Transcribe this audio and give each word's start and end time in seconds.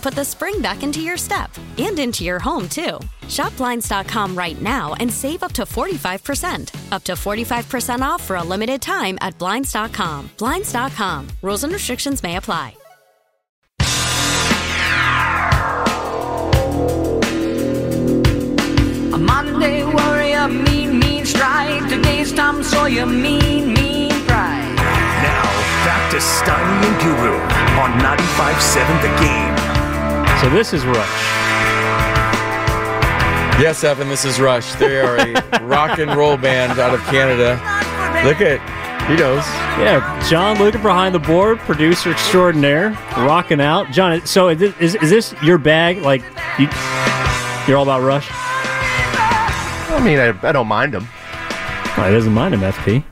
put 0.00 0.14
the 0.14 0.24
spring 0.24 0.60
back 0.60 0.82
into 0.82 1.00
your 1.00 1.16
step 1.16 1.50
and 1.78 1.98
into 1.98 2.24
your 2.24 2.38
home, 2.38 2.68
too. 2.68 2.98
Shop 3.28 3.56
Blinds.com 3.56 4.36
right 4.36 4.60
now 4.60 4.94
and 4.94 5.12
save 5.12 5.42
up 5.42 5.52
to 5.52 5.62
45%. 5.62 6.92
Up 6.92 7.04
to 7.04 7.12
45% 7.12 8.00
off 8.00 8.22
for 8.22 8.36
a 8.36 8.42
limited 8.42 8.80
time 8.80 9.18
at 9.20 9.38
Blinds.com. 9.38 10.30
Blinds.com. 10.38 11.28
Rules 11.42 11.64
and 11.64 11.72
restrictions 11.72 12.22
may 12.22 12.36
apply. 12.36 12.74
A 19.12 19.18
Monday 19.18 19.84
warrior, 19.84 20.48
mean, 20.48 20.98
mean 20.98 21.24
strike. 21.24 21.88
Today's 21.88 22.32
Tom 22.32 22.62
Sawyer, 22.62 23.06
mean, 23.06 23.74
mean 23.74 24.10
pride. 24.26 24.74
Now, 25.22 25.44
back 25.84 26.10
to 26.12 26.18
Steiny 26.18 26.86
and 26.86 27.00
Guru 27.02 27.36
on 27.80 27.90
95.7 28.00 29.02
The 29.02 29.22
Game. 29.22 29.59
So 30.40 30.48
this 30.48 30.72
is 30.72 30.86
Rush. 30.86 31.20
Yes, 33.60 33.84
Evan, 33.84 34.08
this 34.08 34.24
is 34.24 34.40
Rush. 34.40 34.72
They 34.76 34.98
are 34.98 35.18
a 35.18 35.62
rock 35.62 35.98
and 35.98 36.14
roll 36.14 36.38
band 36.38 36.80
out 36.80 36.94
of 36.94 37.00
Canada. 37.08 37.60
Look 38.26 38.40
at, 38.40 38.58
he 39.06 39.16
knows. 39.16 39.44
Yeah, 39.78 40.26
John 40.30 40.56
looking 40.56 40.80
behind 40.80 41.14
the 41.14 41.18
board, 41.18 41.58
producer 41.58 42.12
extraordinaire, 42.12 42.92
rocking 43.18 43.60
out. 43.60 43.90
John, 43.90 44.24
so 44.24 44.48
is 44.48 44.58
this, 44.58 44.74
is, 44.80 44.94
is 44.94 45.10
this 45.10 45.34
your 45.42 45.58
bag? 45.58 45.98
Like, 45.98 46.22
you, 46.58 46.68
you're 47.68 47.76
all 47.76 47.82
about 47.82 48.00
Rush? 48.00 48.26
I 48.30 50.00
mean, 50.02 50.18
I, 50.18 50.28
I 50.48 50.52
don't 50.52 50.68
mind 50.68 50.94
them. 50.94 51.06
Oh, 51.98 52.04
he 52.06 52.14
doesn't 52.14 52.32
mind 52.32 52.54
him, 52.54 52.60
FP. 52.60 53.04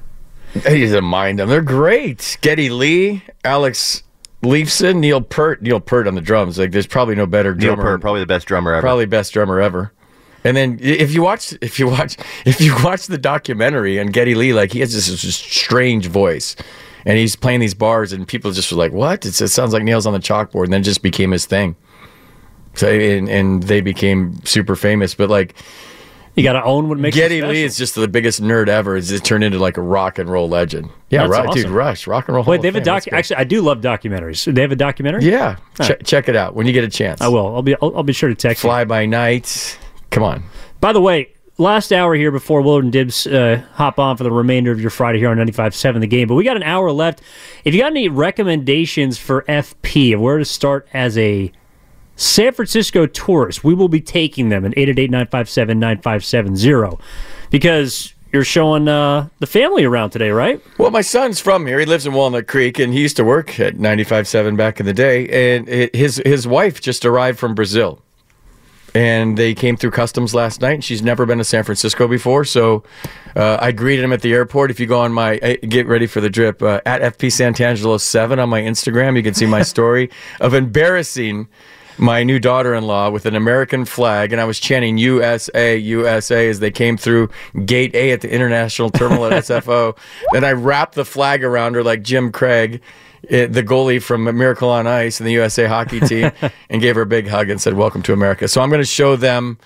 He 0.66 0.80
doesn't 0.80 1.04
mind 1.04 1.40
them. 1.40 1.50
They're 1.50 1.60
great. 1.60 2.38
Geddy 2.40 2.70
Lee, 2.70 3.22
Alex 3.44 4.02
Lifeson, 4.42 4.98
Neil 4.98 5.20
Peart. 5.20 5.62
Neil 5.62 5.80
Peart 5.80 6.06
on 6.06 6.14
the 6.14 6.20
drums. 6.20 6.58
Like, 6.58 6.70
there's 6.70 6.86
probably 6.86 7.14
no 7.14 7.26
better 7.26 7.54
Neil 7.54 7.74
drummer. 7.74 7.82
Peart, 7.82 8.00
probably 8.00 8.20
the 8.20 8.26
best 8.26 8.46
drummer 8.46 8.72
ever. 8.72 8.82
Probably 8.82 9.06
best 9.06 9.32
drummer 9.32 9.60
ever. 9.60 9.92
And 10.44 10.56
then 10.56 10.78
if 10.80 11.12
you 11.12 11.22
watch, 11.22 11.54
if 11.60 11.78
you 11.78 11.88
watch, 11.88 12.16
if 12.44 12.60
you 12.60 12.74
watch 12.84 13.06
the 13.06 13.18
documentary 13.18 13.98
on 13.98 14.08
Geddy 14.08 14.34
Lee, 14.34 14.52
like 14.52 14.72
he 14.72 14.80
has 14.80 14.94
this, 14.94 15.08
this 15.08 15.36
strange 15.36 16.06
voice, 16.06 16.56
and 17.04 17.18
he's 17.18 17.36
playing 17.36 17.60
these 17.60 17.74
bars, 17.74 18.12
and 18.12 18.26
people 18.26 18.52
just 18.52 18.70
were 18.70 18.78
like, 18.78 18.92
"What? 18.92 19.26
It's, 19.26 19.40
it 19.40 19.48
sounds 19.48 19.72
like 19.72 19.82
nails 19.82 20.06
on 20.06 20.12
the 20.12 20.18
chalkboard." 20.20 20.64
And 20.64 20.72
then 20.72 20.80
it 20.82 20.84
just 20.84 21.02
became 21.02 21.32
his 21.32 21.46
thing. 21.46 21.76
So 22.74 22.88
and, 22.88 23.28
and 23.28 23.64
they 23.64 23.80
became 23.80 24.40
super 24.44 24.76
famous. 24.76 25.14
But 25.14 25.28
like, 25.28 25.56
You 26.38 26.44
got 26.44 26.52
to 26.54 26.64
own 26.64 26.88
what 26.88 26.98
makes 26.98 27.16
you 27.16 27.22
Geddy. 27.22 27.42
Lee 27.42 27.64
is 27.64 27.76
just 27.76 27.94
the 27.94 28.06
biggest 28.06 28.40
nerd 28.40 28.68
ever. 28.68 28.96
It's 28.96 29.10
it 29.10 29.24
turned 29.24 29.44
into 29.44 29.58
like 29.58 29.76
a 29.76 29.82
rock 29.82 30.18
and 30.18 30.30
roll 30.30 30.48
legend. 30.48 30.88
Yeah, 31.10 31.26
That's 31.26 31.46
right, 31.46 31.52
dude. 31.52 31.68
Rush, 31.68 32.06
rock 32.06 32.28
and 32.28 32.36
roll. 32.36 32.44
Wait, 32.44 32.62
they 32.62 32.68
have 32.68 32.76
a 32.76 32.80
doc. 32.80 33.04
Actually, 33.10 33.36
I 33.36 33.44
do 33.44 33.60
love 33.60 33.80
documentaries. 33.80 34.52
They 34.52 34.60
have 34.60 34.72
a 34.72 34.76
documentary. 34.76 35.24
yeah, 35.24 35.56
che- 35.80 35.88
right. 35.88 36.04
check 36.04 36.28
it 36.28 36.36
out 36.36 36.54
when 36.54 36.66
you 36.66 36.72
get 36.72 36.84
a 36.84 36.88
chance. 36.88 37.20
I 37.20 37.28
will. 37.28 37.54
I'll 37.54 37.62
be. 37.62 37.74
I'll, 37.82 37.96
I'll 37.96 38.02
be 38.02 38.12
sure 38.12 38.28
to 38.28 38.34
text 38.34 38.62
you. 38.62 38.68
Fly 38.68 38.84
by 38.84 39.04
night. 39.06 39.78
Come 40.10 40.22
on. 40.22 40.44
By 40.80 40.92
the 40.92 41.00
way, 41.00 41.32
last 41.58 41.92
hour 41.92 42.14
here 42.14 42.30
before 42.30 42.62
Willard 42.62 42.84
and 42.84 42.92
Dibs 42.92 43.26
uh, 43.26 43.62
hop 43.72 43.98
on 43.98 44.16
for 44.16 44.24
the 44.24 44.30
remainder 44.30 44.70
of 44.70 44.80
your 44.80 44.90
Friday 44.90 45.18
here 45.18 45.28
on 45.28 45.36
95.7 45.38 46.00
The 46.00 46.06
Game. 46.06 46.28
But 46.28 46.36
we 46.36 46.44
got 46.44 46.56
an 46.56 46.62
hour 46.62 46.90
left. 46.92 47.20
If 47.64 47.74
you 47.74 47.80
got 47.80 47.90
any 47.90 48.08
recommendations 48.08 49.18
for 49.18 49.42
FP 49.42 50.14
of 50.14 50.20
where 50.20 50.38
to 50.38 50.44
start 50.44 50.88
as 50.94 51.18
a 51.18 51.52
San 52.18 52.52
Francisco 52.52 53.06
tourists, 53.06 53.62
we 53.62 53.74
will 53.74 53.88
be 53.88 54.00
taking 54.00 54.48
them 54.48 54.64
at 54.64 54.72
888-957-9570 54.72 57.00
because 57.48 58.12
you're 58.32 58.42
showing 58.44 58.88
uh, 58.88 59.28
the 59.38 59.46
family 59.46 59.84
around 59.84 60.10
today, 60.10 60.30
right? 60.30 60.60
Well, 60.78 60.90
my 60.90 61.00
son's 61.00 61.38
from 61.40 61.64
here. 61.66 61.78
He 61.78 61.86
lives 61.86 62.06
in 62.06 62.12
Walnut 62.12 62.48
Creek, 62.48 62.80
and 62.80 62.92
he 62.92 63.00
used 63.00 63.16
to 63.16 63.24
work 63.24 63.58
at 63.60 63.76
95.7 63.76 64.56
back 64.56 64.80
in 64.80 64.86
the 64.86 64.92
day. 64.92 65.56
And 65.56 65.68
his 65.94 66.20
his 66.26 66.44
wife 66.46 66.80
just 66.80 67.06
arrived 67.06 67.38
from 67.38 67.54
Brazil, 67.54 68.02
and 68.94 69.38
they 69.38 69.54
came 69.54 69.76
through 69.76 69.92
customs 69.92 70.34
last 70.34 70.60
night. 70.60 70.84
She's 70.84 71.02
never 71.02 71.24
been 71.24 71.38
to 71.38 71.44
San 71.44 71.62
Francisco 71.62 72.08
before, 72.08 72.44
so 72.44 72.82
uh, 73.36 73.58
I 73.60 73.70
greeted 73.72 74.04
him 74.04 74.12
at 74.12 74.22
the 74.22 74.34
airport. 74.34 74.72
If 74.72 74.80
you 74.80 74.86
go 74.86 75.00
on 75.00 75.12
my 75.12 75.36
eh, 75.36 75.54
get 75.56 75.86
ready 75.86 76.08
for 76.08 76.20
the 76.20 76.28
drip 76.28 76.60
uh, 76.62 76.80
at 76.84 77.00
FP 77.16 77.28
Santangelo 77.28 78.00
seven 78.00 78.40
on 78.40 78.48
my 78.48 78.60
Instagram, 78.60 79.16
you 79.16 79.22
can 79.22 79.34
see 79.34 79.46
my 79.46 79.62
story 79.74 80.10
of 80.40 80.52
embarrassing 80.52 81.46
my 81.98 82.22
new 82.22 82.38
daughter-in-law 82.38 83.10
with 83.10 83.26
an 83.26 83.34
American 83.34 83.84
flag, 83.84 84.32
and 84.32 84.40
I 84.40 84.44
was 84.44 84.60
chanting 84.60 84.98
USA, 84.98 85.76
USA 85.76 86.48
as 86.48 86.60
they 86.60 86.70
came 86.70 86.96
through 86.96 87.30
Gate 87.64 87.94
A 87.94 88.12
at 88.12 88.20
the 88.20 88.32
International 88.32 88.90
Terminal 88.90 89.26
at 89.26 89.32
SFO. 89.44 89.96
Then 90.32 90.44
I 90.44 90.52
wrapped 90.52 90.94
the 90.94 91.04
flag 91.04 91.42
around 91.42 91.74
her 91.74 91.82
like 91.82 92.02
Jim 92.02 92.30
Craig, 92.30 92.80
eh, 93.30 93.46
the 93.46 93.62
goalie 93.62 94.02
from 94.02 94.24
Miracle 94.24 94.70
on 94.70 94.86
Ice 94.86 95.20
and 95.20 95.26
the 95.26 95.32
USA 95.32 95.66
hockey 95.66 96.00
team, 96.00 96.30
and 96.70 96.80
gave 96.80 96.94
her 96.94 97.02
a 97.02 97.06
big 97.06 97.26
hug 97.26 97.50
and 97.50 97.60
said, 97.60 97.74
"Welcome 97.74 98.02
to 98.04 98.12
America." 98.12 98.48
So 98.48 98.60
I'm 98.60 98.70
going 98.70 98.82
to 98.82 98.86
show 98.86 99.16
them. 99.16 99.58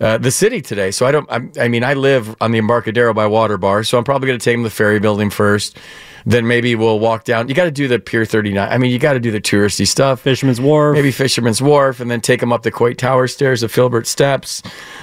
Uh, 0.00 0.18
the 0.18 0.30
city 0.30 0.60
today, 0.60 0.90
so 0.90 1.06
I 1.06 1.12
don't. 1.12 1.26
I'm, 1.30 1.52
I 1.60 1.68
mean, 1.68 1.84
I 1.84 1.94
live 1.94 2.34
on 2.40 2.50
the 2.50 2.58
Embarcadero 2.58 3.14
by 3.14 3.26
Water 3.26 3.56
Bar, 3.56 3.84
so 3.84 3.96
I'm 3.96 4.04
probably 4.04 4.26
going 4.26 4.38
to 4.38 4.44
take 4.44 4.54
them 4.54 4.62
to 4.62 4.68
the 4.68 4.74
ferry 4.74 4.98
building 4.98 5.30
first. 5.30 5.78
Then 6.26 6.48
maybe 6.48 6.74
we'll 6.74 6.98
walk 6.98 7.24
down. 7.24 7.48
You 7.48 7.54
got 7.54 7.64
to 7.64 7.70
do 7.70 7.86
the 7.86 7.98
Pier 7.98 8.24
39. 8.24 8.66
I 8.66 8.78
mean, 8.78 8.90
you 8.90 8.98
got 8.98 9.12
to 9.12 9.20
do 9.20 9.30
the 9.30 9.40
touristy 9.40 9.86
stuff. 9.86 10.20
Fisherman's 10.20 10.60
Wharf. 10.60 10.94
Maybe 10.94 11.10
Fisherman's 11.10 11.60
Wharf, 11.60 12.00
and 12.00 12.10
then 12.10 12.20
take 12.20 12.40
them 12.40 12.52
up 12.52 12.62
the 12.62 12.70
Coit 12.70 12.96
Tower 12.96 13.28
stairs, 13.28 13.60
the 13.60 13.68
Filbert 13.68 14.06
Steps. 14.06 14.62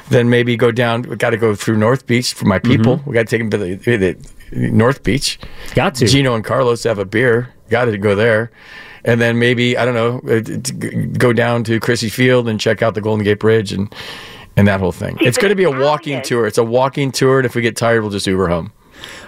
Then 0.09 0.29
maybe 0.29 0.57
go 0.57 0.71
down. 0.71 1.03
We 1.03 1.15
got 1.15 1.29
to 1.29 1.37
go 1.37 1.53
through 1.55 1.77
North 1.77 2.07
Beach 2.07 2.33
for 2.33 2.45
my 2.45 2.59
people. 2.59 3.01
We 3.05 3.13
got 3.13 3.27
to 3.27 3.29
take 3.29 3.41
them 3.41 3.51
to 3.51 3.57
the, 3.57 3.75
the 3.75 4.17
North 4.51 5.03
Beach. 5.03 5.39
Got 5.75 5.95
to. 5.95 6.07
Gino 6.07 6.35
and 6.35 6.43
Carlos 6.43 6.83
have 6.83 6.97
a 6.97 7.05
beer. 7.05 7.53
Got 7.69 7.85
to 7.85 7.97
go 7.97 8.15
there. 8.15 8.51
And 9.03 9.19
then 9.19 9.39
maybe 9.39 9.77
I 9.77 9.85
don't 9.85 9.95
know, 9.95 10.21
uh, 10.31 10.41
go 11.17 11.33
down 11.33 11.63
to 11.65 11.79
Crissy 11.79 12.11
Field 12.11 12.47
and 12.47 12.59
check 12.59 12.81
out 12.81 12.93
the 12.93 13.01
Golden 13.01 13.23
Gate 13.23 13.39
Bridge 13.39 13.71
and 13.71 13.93
and 14.55 14.67
that 14.67 14.79
whole 14.79 14.91
thing. 14.91 15.17
It's 15.21 15.37
going 15.37 15.49
to 15.49 15.55
be 15.55 15.63
a 15.63 15.71
walking 15.71 16.21
tour. 16.21 16.45
It's 16.45 16.57
a 16.57 16.63
walking 16.63 17.11
tour, 17.11 17.39
and 17.39 17.45
if 17.45 17.55
we 17.55 17.61
get 17.61 17.75
tired, 17.75 18.01
we'll 18.01 18.11
just 18.11 18.27
Uber 18.27 18.47
home. 18.47 18.71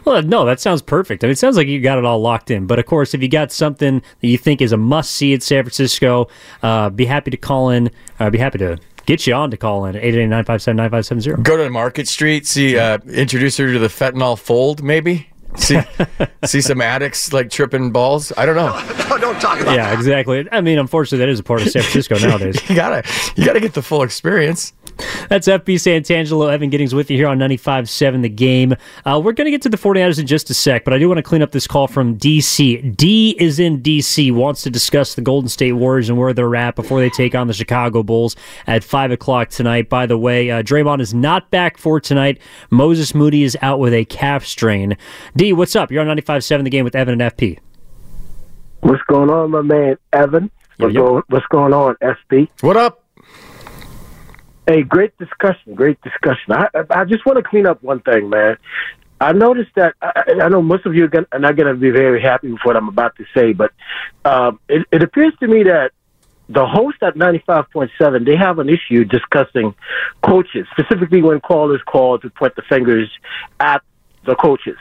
Well, 0.06 0.22
no, 0.22 0.46
that 0.46 0.60
sounds 0.60 0.82
perfect. 0.82 1.24
I 1.24 1.28
mean, 1.28 1.32
it 1.32 1.40
sounds 1.40 1.58
like 1.58 1.68
you 1.68 1.82
got 1.82 1.98
it 1.98 2.06
all 2.06 2.20
locked 2.20 2.52
in. 2.52 2.68
But 2.68 2.80
of 2.80 2.86
course, 2.86 3.14
if 3.14 3.22
you 3.22 3.28
got 3.28 3.52
something 3.52 4.02
that 4.22 4.28
you 4.28 4.38
think 4.38 4.62
is 4.62 4.72
a 4.72 4.78
must 4.78 5.12
see 5.12 5.34
at 5.34 5.42
San 5.42 5.64
Francisco, 5.64 6.28
uh, 6.62 6.90
be 6.90 7.06
happy 7.06 7.32
to 7.32 7.38
call 7.38 7.70
in. 7.70 7.90
Uh, 8.20 8.30
be 8.30 8.38
happy 8.38 8.60
to 8.60 8.78
get 9.06 9.26
you 9.26 9.34
on 9.34 9.52
to 9.52 9.58
call 9.58 9.86
in 9.86 9.96
at 9.96 10.04
888-957-9570. 10.04 11.44
Go 11.44 11.58
to 11.58 11.70
Market 11.70 12.08
Street, 12.08 12.46
see, 12.46 12.78
uh, 12.78 13.00
introduce 13.12 13.58
her 13.58 13.72
to 13.72 13.80
the 13.80 13.88
fentanyl 13.88 14.38
fold, 14.38 14.84
maybe. 14.84 15.30
See, 15.56 15.80
see 16.46 16.62
some 16.62 16.82
addicts 16.82 17.32
like 17.32 17.50
tripping 17.50 17.92
balls. 17.92 18.32
I 18.38 18.46
don't 18.46 18.56
know. 18.56 18.72
Oh, 18.74 19.18
don't 19.20 19.40
talk 19.40 19.60
about 19.60 19.76
Yeah, 19.76 19.94
exactly. 19.94 20.48
I 20.52 20.62
mean, 20.62 20.80
unfortunately, 20.80 21.20
that 21.20 21.30
is 21.30 21.40
a 21.40 21.44
part 21.44 21.62
of 21.62 21.70
San 21.70 21.84
Francisco 21.84 22.18
nowadays. 22.28 22.58
You 22.70 22.76
gotta, 22.76 23.04
you 23.36 23.46
gotta 23.46 23.60
get 23.60 23.74
the 23.74 23.82
full 23.84 24.02
experience. 24.02 24.74
That's 25.30 25.48
FP 25.48 25.76
Santangelo. 25.76 26.52
Evan 26.52 26.70
Giddings 26.70 26.94
with 26.94 27.10
you 27.10 27.18
here 27.18 27.28
on 27.28 27.40
95.7 27.40 28.22
The 28.22 28.30
Game. 28.30 28.76
Uh, 29.06 29.22
we're 29.24 29.32
going 29.32 29.46
to 29.46 29.52
get 29.52 29.62
to 29.64 29.70
the 29.70 29.78
49ers 29.78 30.20
in 30.20 30.28
just 30.28 30.50
a 30.50 30.54
sec, 30.54 30.84
but 30.84 30.94
I 30.94 31.00
do 31.00 31.08
want 31.08 31.18
to 31.18 31.24
clean 31.24 31.42
up 31.42 31.52
this 31.52 31.68
call 31.68 31.88
from 31.88 32.18
DC. 32.18 32.96
D 32.96 33.36
is 33.40 33.60
in 33.60 33.82
DC, 33.82 34.32
wants 34.32 34.64
to 34.64 34.70
discuss 34.70 35.16
the 35.16 35.22
Golden 35.22 35.50
State 35.50 35.74
Warriors 35.74 36.10
and 36.10 36.18
where 36.18 36.34
they're 36.34 36.56
at 36.56 36.76
before 36.76 37.00
they 37.00 37.10
take 37.10 37.36
on 37.36 37.48
the 37.48 37.54
Chicago 37.54 38.04
Bulls 38.04 38.36
at 38.68 38.84
5 38.84 39.12
o'clock 39.12 39.50
tonight. 39.50 39.90
By 39.90 40.06
the 40.06 40.18
way, 40.18 40.52
uh, 40.52 40.62
Draymond 40.62 41.02
is 41.02 41.14
not 41.14 41.50
back 41.52 41.78
for 41.78 42.00
tonight. 42.00 42.40
Moses 42.70 43.16
Moody 43.16 43.44
is 43.44 43.58
out 43.62 43.80
with 43.80 43.94
a 43.94 44.06
calf 44.06 44.46
strain. 44.46 44.98
D, 45.36 45.54
what's 45.54 45.76
up? 45.76 45.92
You're 45.92 46.08
on 46.08 46.18
95.7 46.18 46.64
The 46.64 46.70
Game 46.70 46.84
with 46.86 46.96
Evan 46.96 47.20
and 47.22 47.32
FP. 47.36 47.60
What's 48.82 49.04
going 49.04 49.30
on, 49.30 49.52
my 49.52 49.62
man 49.62 49.98
Evan? 50.12 50.52
What's, 50.78 50.94
Yo, 50.94 51.02
yo. 51.02 51.10
Going, 51.10 51.24
what's 51.30 51.46
going 51.48 51.74
on, 51.74 51.96
SB? 52.02 52.50
What 52.62 52.76
up? 52.76 53.03
Hey, 54.66 54.82
great 54.84 55.18
discussion. 55.18 55.76
Great 55.76 56.02
discussion. 56.02 56.54
I, 56.54 56.68
I- 56.90 57.06
just 57.06 57.26
want 57.26 57.38
to 57.38 57.44
clean 57.44 57.66
up 57.66 57.84
one 57.84 58.00
thing, 58.02 58.30
man. 58.30 58.58
I 59.20 59.32
noticed 59.32 59.72
that 59.76 59.96
I, 60.02 60.24
I 60.42 60.50
know 60.50 60.62
most 60.62 60.86
of 60.86 60.96
you 60.96 61.06
are, 61.06 61.08
gonna, 61.08 61.28
are 61.32 61.40
not 61.40 61.56
going 61.56 61.68
to 61.74 61.80
be 61.80 61.92
very 61.92 62.22
happy 62.22 62.52
with 62.52 62.62
what 62.64 62.76
I'm 62.76 62.88
about 62.90 63.16
to 63.18 63.26
say, 63.34 63.54
but 63.54 63.72
um, 64.26 64.60
it, 64.68 64.86
it 64.92 65.02
appears 65.04 65.34
to 65.40 65.48
me 65.48 65.64
that 65.64 65.92
the 66.50 66.66
host 66.66 66.98
at 67.02 67.16
95.7 67.16 68.26
they 68.26 68.36
have 68.36 68.60
an 68.60 68.70
issue 68.70 69.06
discussing 69.06 69.76
coaches, 70.26 70.68
specifically 70.72 71.22
when 71.22 71.40
callers 71.40 71.82
call 71.86 72.20
to 72.20 72.30
point 72.30 72.56
the 72.56 72.64
fingers 72.64 73.10
at 73.60 73.82
the 74.26 74.36
coaches. 74.36 74.78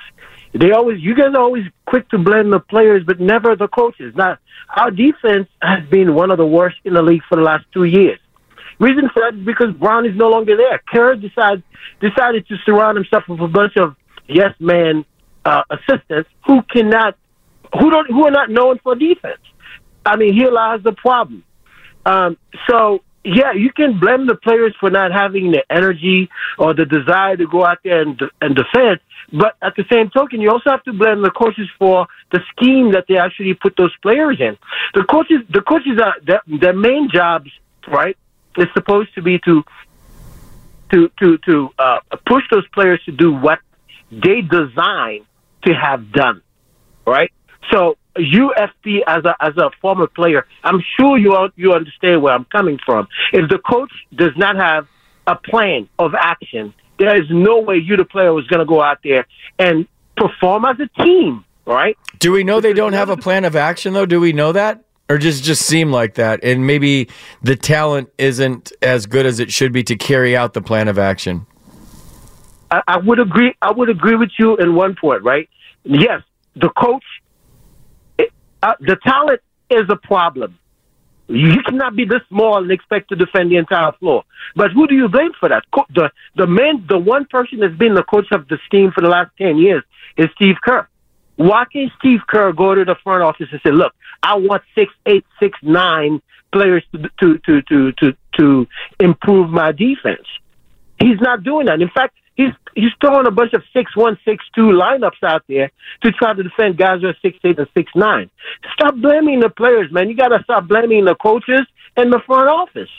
They 0.55 0.73
always, 0.73 1.01
you 1.01 1.15
guys 1.15 1.35
are 1.35 1.41
always 1.41 1.65
quick 1.87 2.09
to 2.11 2.19
blame 2.19 2.51
the 2.51 2.61
players, 2.61 3.05
but 3.05 3.21
never 3.21 3.57
the 3.57 3.69
coaches. 3.69 4.15
Now, 4.15 4.39
our 4.77 4.91
defense 4.91 5.49
has 5.63 5.89
been 5.89 6.15
one 6.15 6.31
of 6.31 6.39
the 6.39 6.47
worst 6.47 6.77
in 6.85 6.95
the 6.95 7.03
league 7.03 7.23
for 7.29 7.37
the 7.37 7.43
last 7.43 7.65
two 7.73 7.85
years. 7.85 8.19
Reason 8.83 9.09
for 9.15 9.23
that 9.23 9.39
is 9.39 9.47
because 9.47 9.73
Brown 9.79 10.07
is 10.07 10.17
no 10.17 10.29
longer 10.29 10.57
there. 10.57 10.83
Kerr 10.93 11.15
decided 11.15 11.63
decided 12.01 12.49
to 12.49 12.57
surround 12.67 12.97
himself 12.97 13.23
with 13.29 13.39
a 13.39 13.47
bunch 13.47 13.77
of 13.77 13.95
yes 14.29 14.53
man 14.59 15.05
uh, 15.45 15.63
assistants 15.71 16.29
who 16.45 16.63
cannot, 16.63 17.17
who 17.79 17.91
don't, 17.91 18.11
who 18.11 18.27
are 18.27 18.33
not 18.33 18.51
known 18.51 18.81
for 18.83 18.97
defense. 18.97 19.41
I 20.05 20.17
mean, 20.17 20.35
here 20.35 20.51
lies 20.51 20.81
the 20.83 20.95
problem. 20.95 21.45
Um, 22.05 22.37
so 22.69 23.05
yeah, 23.25 23.53
you 23.53 23.73
can 23.73 24.01
blame 24.01 24.27
the 24.27 24.35
players 24.35 24.75
for 24.81 24.91
not 24.91 25.13
having 25.13 25.53
the 25.53 25.63
energy 25.71 26.29
or 26.59 26.75
the 26.75 26.85
desire 26.85 27.37
to 27.37 27.47
go 27.47 27.65
out 27.65 27.79
there 27.85 28.03
and, 28.03 28.21
and 28.41 28.57
defend. 28.57 28.99
But 29.33 29.55
at 29.63 29.75
the 29.77 29.85
same 29.93 30.11
token, 30.11 30.41
you 30.41 30.51
also 30.51 30.71
have 30.71 30.83
to 30.85 30.93
blame 30.93 31.23
the 31.23 31.31
coaches 31.31 31.69
for 31.79 32.09
the 32.33 32.41
scheme 32.51 32.91
that 32.95 33.05
they 33.09 33.17
actually 33.17 33.55
put 33.55 33.77
those 33.77 33.95
players 34.03 34.39
in. 34.41 34.59
The 34.95 35.05
coaches, 35.05 35.39
the 35.51 35.61
coaches 35.61 36.01
are 36.03 36.17
their, 36.27 36.43
their 36.49 36.73
main 36.73 37.09
jobs, 37.13 37.49
right? 37.87 38.17
Is 38.57 38.67
supposed 38.75 39.15
to 39.15 39.23
be 39.23 39.39
to 39.41 39.65
to 40.93 41.11
to 41.21 41.39
to 41.39 41.69
uh, 41.79 42.01
push 42.27 42.45
those 42.51 42.67
players 42.69 43.01
to 43.07 43.13
do 43.13 43.33
what 43.33 43.59
they 44.11 44.43
design 44.43 45.25
to 45.65 45.75
have 45.75 46.13
done, 46.13 46.43
right? 47.07 47.33
So 47.71 47.97
UFP 48.17 49.01
as 49.07 49.25
a 49.25 49.35
as 49.41 49.57
a 49.57 49.71
former 49.81 50.07
player, 50.07 50.47
I'm 50.63 50.83
sure 50.99 51.17
you 51.17 51.35
all, 51.35 51.49
you 51.57 51.73
understand 51.73 52.23
where 52.23 52.35
I'm 52.35 52.45
coming 52.47 52.79
from. 52.85 53.09
If 53.33 53.49
the 53.49 53.59
coach 53.59 53.93
does 54.15 54.33
not 54.37 54.57
have 54.57 54.87
a 55.27 55.37
plan 55.37 55.89
of 55.99 56.15
action, 56.15 56.75
there 56.99 57.17
is 57.21 57.29
no 57.31 57.61
way 57.61 57.77
you, 57.77 57.97
the 57.97 58.05
player, 58.05 58.33
was 58.33 58.47
going 58.49 58.61
to 58.61 58.67
go 58.67 58.83
out 58.83 58.99
there 59.03 59.27
and 59.59 59.87
perform 60.17 60.65
as 60.65 60.77
a 60.81 61.03
team, 61.03 61.45
right? 61.65 61.97
Do 62.19 62.33
we 62.33 62.45
know 62.45 62.61
they 62.61 62.75
don't 62.75 62.93
have 62.93 63.09
a 63.09 63.17
plan 63.17 63.45
of 63.45 63.57
action 63.57 63.95
though? 63.95 64.07
Do 64.07 64.21
we 64.21 64.33
know 64.33 64.53
that? 64.53 64.85
Or 65.13 65.19
just 65.19 65.45
just 65.45 65.67
seem 65.67 65.93
like 65.93 66.15
that 66.15 66.43
and 66.43 66.67
maybe 66.67 67.07
the 67.43 67.55
talent 67.55 68.11
isn't 68.17 68.73
as 68.81 69.05
good 69.05 69.27
as 69.27 69.41
it 69.41 69.53
should 69.53 69.71
be 69.71 69.83
to 69.83 69.95
carry 69.95 70.35
out 70.35 70.55
the 70.55 70.63
plan 70.63 70.89
of 70.89 70.99
action. 70.99 71.45
I, 72.71 72.81
I 72.89 72.97
would 72.97 73.19
agree. 73.19 73.55
I 73.61 73.73
would 73.73 73.91
agree 73.91 74.17
with 74.17 74.31
you 74.39 74.57
in 74.57 74.75
one 74.75 74.97
point, 74.99 75.23
right? 75.23 75.51
Yes, 75.85 76.23
the 76.57 76.71
coach, 76.71 77.05
it, 78.17 78.33
uh, 78.63 78.73
the 78.81 78.97
talent 79.05 79.43
is 79.69 79.83
a 79.91 79.97
problem. 79.97 80.59
You 81.29 81.63
cannot 81.63 81.95
be 81.95 82.07
this 82.07 82.23
small 82.31 82.63
and 82.63 82.73
expect 82.73 83.11
to 83.11 83.15
defend 83.15 83.53
the 83.53 83.57
entire 83.57 83.93
floor. 83.93 84.25
But 84.57 84.71
who 84.71 84.87
do 84.87 84.95
you 84.95 85.11
blame 85.11 85.33
for 85.39 85.51
that? 85.51 85.65
Co- 85.75 85.85
the 85.95 86.11
the 86.37 86.47
man, 86.47 86.87
the 86.89 86.99
one 86.99 87.27
person 87.27 87.61
that's 87.61 87.77
been 87.77 87.93
the 87.93 88.05
coach 88.05 88.33
of 88.33 88.49
this 88.49 88.61
team 88.71 88.93
for 88.93 89.03
the 89.03 89.11
last 89.11 89.31
ten 89.37 89.59
years 89.59 89.83
is 90.17 90.29
Steve 90.37 90.57
Kerr. 90.65 90.89
Why 91.37 91.67
can't 91.71 91.93
Steve 91.99 92.21
Kerr 92.27 92.53
go 92.53 92.75
to 92.75 92.87
the 92.87 92.97
front 93.05 93.23
office 93.23 93.49
and 93.53 93.61
say, 93.63 93.73
"Look, 93.73 93.93
I 94.23 94.37
want 94.37 94.63
six, 94.75 94.93
eight, 95.07 95.25
six, 95.41 95.59
nine 95.63 96.23
players 96.53 96.85
to 96.93 97.09
to 97.21 97.39
to 97.39 97.63
to 97.63 97.93
to, 97.93 98.17
to 98.39 98.67
improve 99.01 99.51
my 99.51 99.73
defense"? 99.73 100.27
He's 100.99 101.21
not 101.21 101.43
doing 101.43 101.67
that. 101.67 101.81
In 101.81 101.89
fact, 101.89 102.15
he's 102.35 102.53
he's 102.75 102.93
throwing 103.01 103.27
a 103.27 103.31
bunch 103.31 103.53
of 103.53 103.63
six 103.73 103.97
one, 103.97 104.19
six 104.25 104.45
two 104.55 104.69
lineups 104.69 105.23
out 105.23 105.43
there 105.49 105.71
to 106.03 106.13
try 106.13 106.35
to 106.35 106.43
defend 106.43 106.77
guys 106.77 107.01
who 107.01 107.09
are 107.09 107.17
six 107.23 107.39
eight 107.45 107.59
and 107.59 107.69
six 107.75 107.91
nine. 107.95 108.31
Stop 108.75 108.97
blaming 108.97 109.41
the 109.41 109.51
players, 109.51 109.91
man. 109.91 110.09
You 110.09 110.17
got 110.17 110.29
to 110.29 110.43
stop 110.45 110.69
blaming 110.69 111.05
the 111.05 111.15
coaches 111.15 111.67
and 111.97 112.13
the 112.13 112.21
front 112.27 112.49
office. 112.49 112.91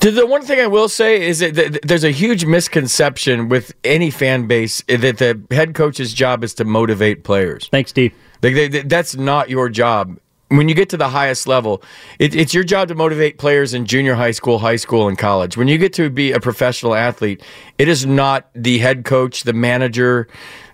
The, 0.00 0.12
the 0.12 0.26
one 0.26 0.42
thing 0.42 0.60
I 0.60 0.68
will 0.68 0.88
say 0.88 1.20
is 1.20 1.40
that 1.40 1.80
there's 1.82 2.04
a 2.04 2.12
huge 2.12 2.44
misconception 2.44 3.48
with 3.48 3.74
any 3.82 4.10
fan 4.10 4.46
base 4.46 4.82
that 4.86 5.18
the 5.18 5.42
head 5.50 5.74
coach's 5.74 6.14
job 6.14 6.44
is 6.44 6.54
to 6.54 6.64
motivate 6.64 7.24
players. 7.24 7.68
Thanks, 7.72 7.90
Steve. 7.90 8.14
Like 8.42 8.54
they, 8.54 8.68
they- 8.68 8.82
that's 8.82 9.16
not 9.16 9.50
your 9.50 9.68
job. 9.68 10.18
When 10.48 10.68
you 10.68 10.74
get 10.74 10.88
to 10.88 10.96
the 10.96 11.08
highest 11.08 11.46
level, 11.46 11.80
it, 12.18 12.34
it's 12.34 12.52
your 12.52 12.64
job 12.64 12.88
to 12.88 12.96
motivate 12.96 13.38
players 13.38 13.72
in 13.72 13.86
junior 13.86 14.16
high 14.16 14.32
school, 14.32 14.58
high 14.58 14.74
school, 14.74 15.06
and 15.06 15.16
college. 15.16 15.56
When 15.56 15.68
you 15.68 15.78
get 15.78 15.92
to 15.92 16.10
be 16.10 16.32
a 16.32 16.40
professional 16.40 16.96
athlete, 16.96 17.40
it 17.78 17.86
is 17.86 18.04
not 18.04 18.50
the 18.52 18.78
head 18.78 19.04
coach, 19.04 19.44
the 19.44 19.52
manager, 19.52 20.26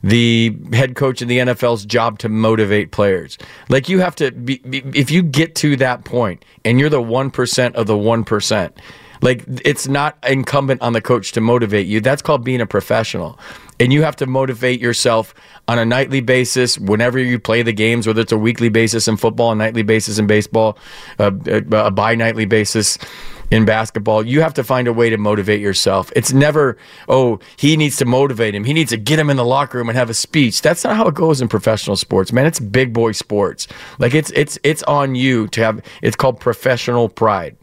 the 0.03 0.57
head 0.73 0.97
coach 0.97 1.21
in 1.21 1.29
the 1.29 1.37
NFL's 1.41 1.85
job 1.85 2.19
to 2.21 2.31
motivate 2.31 2.91
players. 2.91 3.37
Like 3.69 3.91
you 3.91 3.99
have 4.01 4.17
to 4.17 4.31
be, 4.33 4.59
be 4.61 4.79
if 4.95 5.11
you 5.11 5.23
get 5.23 5.55
to 5.57 5.77
that 5.77 6.07
point 6.07 6.43
and 6.65 6.81
you're 6.81 6.89
the 6.89 7.03
1% 7.03 7.75
of 7.75 7.87
the 7.87 7.95
1%, 7.95 8.73
like 9.21 9.45
it's 9.63 9.89
not 9.89 10.17
incumbent 10.27 10.81
on 10.81 10.95
the 10.95 11.03
coach 11.03 11.33
to 11.33 11.43
motivate 11.43 11.87
you. 11.87 12.01
That's 12.01 12.23
called 12.23 12.45
being 12.45 12.63
a 12.63 12.67
professional. 12.67 13.39
And 13.79 13.93
you 13.93 14.03
have 14.03 14.17
to 14.17 14.27
motivate 14.27 14.81
yourself 14.81 15.35
on 15.69 15.79
a 15.79 15.85
nightly 15.85 16.21
basis 16.21 16.79
whenever 16.79 17.19
you 17.19 17.39
play 17.39 17.63
the 17.63 17.73
games, 17.73 18.07
whether 18.07 18.23
it's 18.23 18.33
a 18.33 18.39
weekly 18.39 18.69
basis 18.69 19.07
in 19.07 19.17
football, 19.17 19.53
a 19.53 19.55
nightly 19.55 19.83
basis 19.83 20.19
in 20.19 20.27
baseball, 20.27 20.79
a, 21.19 21.33
a, 21.47 21.87
a 21.87 21.91
bi 21.91 22.15
nightly 22.15 22.47
basis 22.47 22.99
in 23.51 23.65
basketball. 23.65 24.27
You 24.27 24.41
have 24.41 24.55
to 24.55 24.65
find 24.65 24.89
a 24.89 24.93
way 24.93 25.11
to 25.11 25.17
motivate 25.19 25.61
yourself. 25.61 26.13
It's 26.17 26.33
never, 26.33 26.77
oh, 27.09 27.39
he 27.57 27.77
needs 27.77 27.97
to 27.99 28.05
motivate 28.05 28.55
him. 28.55 28.65
He 28.65 28.73
needs 28.73 28.91
to 28.91 28.97
get 28.97 29.19
him 29.19 29.31
in 29.31 29.37
the 29.37 29.45
locker 29.45 29.79
room 29.79 29.89
and 29.89 29.97
have 29.97 30.11
a 30.11 30.15
speech. 30.15 30.63
That's 30.63 30.85
not 30.85 30.97
how 30.97 31.07
it 31.09 31.15
goes 31.15 31.41
in 31.41 31.49
professional 31.49 31.97
sports, 31.97 32.33
man. 32.33 32.47
It's 32.47 32.61
big 32.61 32.93
boy 32.93 33.13
sports. 33.13 33.69
Like 33.99 34.15
it's 34.15 34.31
it's 34.33 34.59
it's 34.63 34.83
on 34.85 35.15
you 35.15 35.49
to 35.49 35.61
have 35.63 35.83
it's 36.03 36.17
called 36.17 36.41
professional 36.41 37.09
pride. 37.09 37.57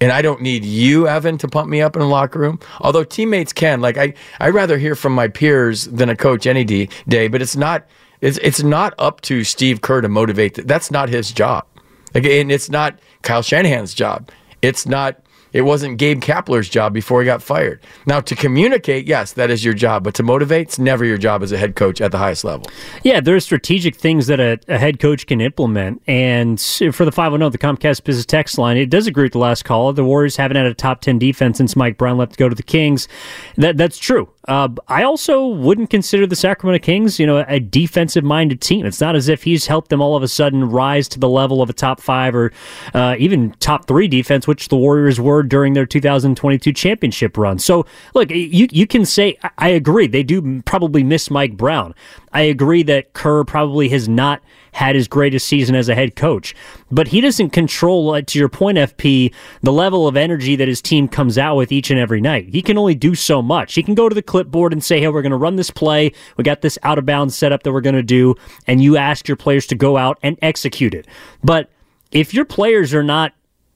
And 0.00 0.12
I 0.12 0.20
don't 0.20 0.42
need 0.42 0.64
you, 0.64 1.08
Evan, 1.08 1.38
to 1.38 1.48
pump 1.48 1.70
me 1.70 1.80
up 1.80 1.96
in 1.96 2.00
the 2.00 2.06
locker 2.06 2.38
room. 2.38 2.60
Although 2.80 3.04
teammates 3.04 3.52
can. 3.52 3.80
Like 3.80 3.96
I, 3.96 4.12
I'd 4.40 4.52
rather 4.54 4.76
hear 4.78 4.94
from 4.94 5.14
my 5.14 5.28
peers 5.28 5.86
than 5.86 6.08
a 6.10 6.16
coach 6.16 6.46
any 6.46 6.64
day. 6.64 7.28
But 7.28 7.40
it's 7.40 7.56
not. 7.56 7.86
It's 8.20 8.38
it's 8.38 8.62
not 8.62 8.94
up 8.98 9.20
to 9.22 9.44
Steve 9.44 9.80
Kerr 9.80 10.00
to 10.02 10.08
motivate. 10.08 10.54
th- 10.54 10.66
That's 10.66 10.90
not 10.90 11.08
his 11.08 11.32
job. 11.32 11.66
Like, 12.14 12.24
and 12.24 12.50
it's 12.52 12.70
not 12.70 12.98
Kyle 13.22 13.42
Shanahan's 13.42 13.94
job. 13.94 14.30
It's 14.62 14.86
not. 14.86 15.20
It 15.56 15.62
wasn't 15.62 15.96
Gabe 15.96 16.20
Kapler's 16.20 16.68
job 16.68 16.92
before 16.92 17.22
he 17.22 17.24
got 17.24 17.42
fired. 17.42 17.80
Now 18.04 18.20
to 18.20 18.36
communicate, 18.36 19.06
yes, 19.06 19.32
that 19.32 19.50
is 19.50 19.64
your 19.64 19.72
job. 19.72 20.04
But 20.04 20.12
to 20.16 20.22
motivate, 20.22 20.68
it's 20.68 20.78
never 20.78 21.02
your 21.02 21.16
job 21.16 21.42
as 21.42 21.50
a 21.50 21.56
head 21.56 21.76
coach 21.76 22.02
at 22.02 22.12
the 22.12 22.18
highest 22.18 22.44
level. 22.44 22.66
Yeah, 23.02 23.20
there's 23.20 23.44
strategic 23.44 23.96
things 23.96 24.26
that 24.26 24.38
a, 24.38 24.58
a 24.68 24.76
head 24.76 25.00
coach 25.00 25.26
can 25.26 25.40
implement. 25.40 26.02
And 26.06 26.60
for 26.60 27.06
the 27.06 27.10
510, 27.10 27.52
the 27.52 27.58
Comcast 27.58 28.04
Business 28.04 28.26
Text 28.26 28.58
line, 28.58 28.76
it 28.76 28.90
does 28.90 29.06
agree 29.06 29.24
with 29.24 29.32
the 29.32 29.38
last 29.38 29.64
call. 29.64 29.94
The 29.94 30.04
Warriors 30.04 30.36
haven't 30.36 30.58
had 30.58 30.66
a 30.66 30.74
top 30.74 31.00
10 31.00 31.18
defense 31.18 31.56
since 31.56 31.74
Mike 31.74 31.96
Brown 31.96 32.18
left 32.18 32.32
to 32.32 32.38
go 32.38 32.50
to 32.50 32.54
the 32.54 32.62
Kings. 32.62 33.08
That 33.56 33.78
That's 33.78 33.96
true. 33.96 34.28
Uh, 34.46 34.68
I 34.86 35.02
also 35.02 35.46
wouldn't 35.46 35.90
consider 35.90 36.26
the 36.26 36.36
Sacramento 36.36 36.84
Kings, 36.84 37.18
you 37.18 37.26
know, 37.26 37.44
a 37.48 37.58
defensive 37.58 38.22
minded 38.22 38.60
team. 38.60 38.86
It's 38.86 39.00
not 39.00 39.16
as 39.16 39.28
if 39.28 39.42
he's 39.42 39.66
helped 39.66 39.90
them 39.90 40.00
all 40.00 40.14
of 40.16 40.22
a 40.22 40.28
sudden 40.28 40.68
rise 40.70 41.08
to 41.08 41.18
the 41.18 41.28
level 41.28 41.62
of 41.62 41.68
a 41.70 41.72
top 41.72 42.00
five 42.00 42.34
or 42.34 42.52
uh, 42.94 43.16
even 43.18 43.52
top 43.58 43.86
three 43.88 44.06
defense, 44.06 44.46
which 44.46 44.68
the 44.68 44.76
Warriors 44.76 45.20
were 45.20 45.42
during 45.42 45.72
their 45.72 45.86
2022 45.86 46.72
championship 46.72 47.36
run. 47.36 47.58
So, 47.58 47.86
look, 48.14 48.30
you 48.30 48.68
you 48.70 48.86
can 48.86 49.04
say 49.04 49.36
I- 49.42 49.50
I 49.58 49.68
agree 49.70 50.06
they 50.06 50.22
do 50.22 50.62
probably 50.62 51.02
miss 51.02 51.28
Mike 51.30 51.56
Brown. 51.56 51.92
I 52.32 52.42
agree 52.42 52.82
that 52.84 53.14
Kerr 53.14 53.42
probably 53.44 53.88
has 53.88 54.08
not 54.08 54.42
had 54.72 54.94
his 54.94 55.08
greatest 55.08 55.48
season 55.48 55.74
as 55.74 55.88
a 55.88 55.94
head 55.94 56.14
coach, 56.16 56.54
but 56.90 57.08
he 57.08 57.20
doesn't 57.20 57.50
control, 57.50 58.10
uh, 58.10 58.22
to 58.22 58.38
your 58.38 58.48
point, 58.48 58.78
FP, 58.78 59.32
the 59.62 59.72
level 59.72 60.06
of 60.06 60.16
energy 60.16 60.56
that 60.56 60.68
his 60.68 60.80
team 60.80 61.08
comes 61.08 61.36
out 61.36 61.56
with 61.56 61.72
each 61.72 61.90
and 61.90 61.98
every 61.98 62.20
night. 62.20 62.48
He 62.48 62.62
can 62.62 62.78
only 62.78 62.94
do 62.94 63.14
so 63.14 63.42
much. 63.42 63.74
He 63.74 63.82
can 63.82 63.94
go 63.94 64.08
to 64.08 64.14
the 64.14 64.22
clipboard 64.22 64.72
and 64.72 64.82
say, 64.82 65.00
"Hey, 65.00 65.08
we're 65.08 65.22
going 65.22 65.30
to 65.30 65.36
run 65.36 65.56
this 65.56 65.70
play. 65.70 66.12
We 66.36 66.44
got 66.44 66.62
this 66.62 66.78
out 66.82 66.98
of 66.98 67.06
bounds 67.06 67.36
setup 67.36 67.62
that 67.64 67.72
we're 67.72 67.80
going 67.80 67.96
to 67.96 68.02
do," 68.02 68.34
and 68.66 68.82
you 68.82 68.96
ask 68.96 69.28
your 69.28 69.36
players 69.36 69.66
to 69.68 69.74
go 69.74 69.96
out 69.96 70.18
and 70.22 70.38
execute 70.42 70.94
it. 70.94 71.06
But 71.42 71.70
if 72.12 72.32
your 72.32 72.44
players 72.44 72.94
are 72.94 73.02
not 73.02 73.32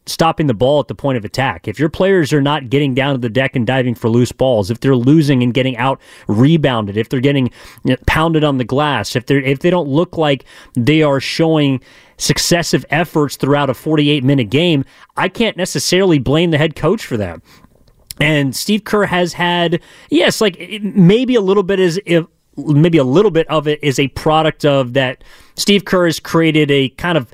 stopping 0.06 0.46
the 0.46 0.54
ball 0.54 0.80
at 0.80 0.88
the 0.88 0.94
point 0.94 1.18
of 1.18 1.24
attack, 1.24 1.68
if 1.68 1.78
your 1.78 1.88
players 1.88 2.32
are 2.32 2.40
not 2.40 2.70
getting 2.70 2.94
down 2.94 3.14
to 3.14 3.18
the 3.18 3.28
deck 3.28 3.54
and 3.54 3.66
diving 3.66 3.94
for 3.94 4.08
loose 4.08 4.32
balls, 4.32 4.70
if 4.70 4.80
they're 4.80 4.96
losing 4.96 5.42
and 5.42 5.54
getting 5.54 5.76
out 5.76 6.00
rebounded, 6.26 6.96
if 6.96 7.08
they're 7.08 7.20
getting 7.20 7.50
pounded 8.06 8.44
on 8.44 8.58
the 8.58 8.64
glass, 8.64 9.14
if 9.14 9.26
they 9.26 9.36
if 9.38 9.60
they 9.60 9.70
don't 9.70 9.88
look 9.88 10.16
like 10.16 10.44
they 10.74 11.02
are 11.02 11.20
showing 11.20 11.80
successive 12.20 12.84
efforts 12.90 13.36
throughout 13.36 13.70
a 13.70 13.74
48 13.74 14.22
minute 14.22 14.50
game, 14.50 14.84
I 15.16 15.28
can't 15.28 15.56
necessarily 15.56 16.18
blame 16.18 16.50
the 16.50 16.58
head 16.58 16.76
coach 16.76 17.04
for 17.04 17.16
that. 17.16 17.40
And 18.20 18.54
Steve 18.54 18.84
Kerr 18.84 19.06
has 19.06 19.32
had, 19.32 19.80
yes, 20.10 20.40
like 20.40 20.80
maybe 20.82 21.34
a 21.34 21.40
little 21.40 21.62
bit 21.62 21.80
is 21.80 22.00
if 22.04 22.26
maybe 22.56 22.98
a 22.98 23.04
little 23.04 23.30
bit 23.30 23.48
of 23.48 23.66
it 23.66 23.82
is 23.82 23.98
a 23.98 24.08
product 24.08 24.64
of 24.64 24.92
that 24.92 25.24
Steve 25.56 25.84
Kerr 25.84 26.06
has 26.06 26.20
created 26.20 26.70
a 26.70 26.90
kind 26.90 27.16
of 27.16 27.30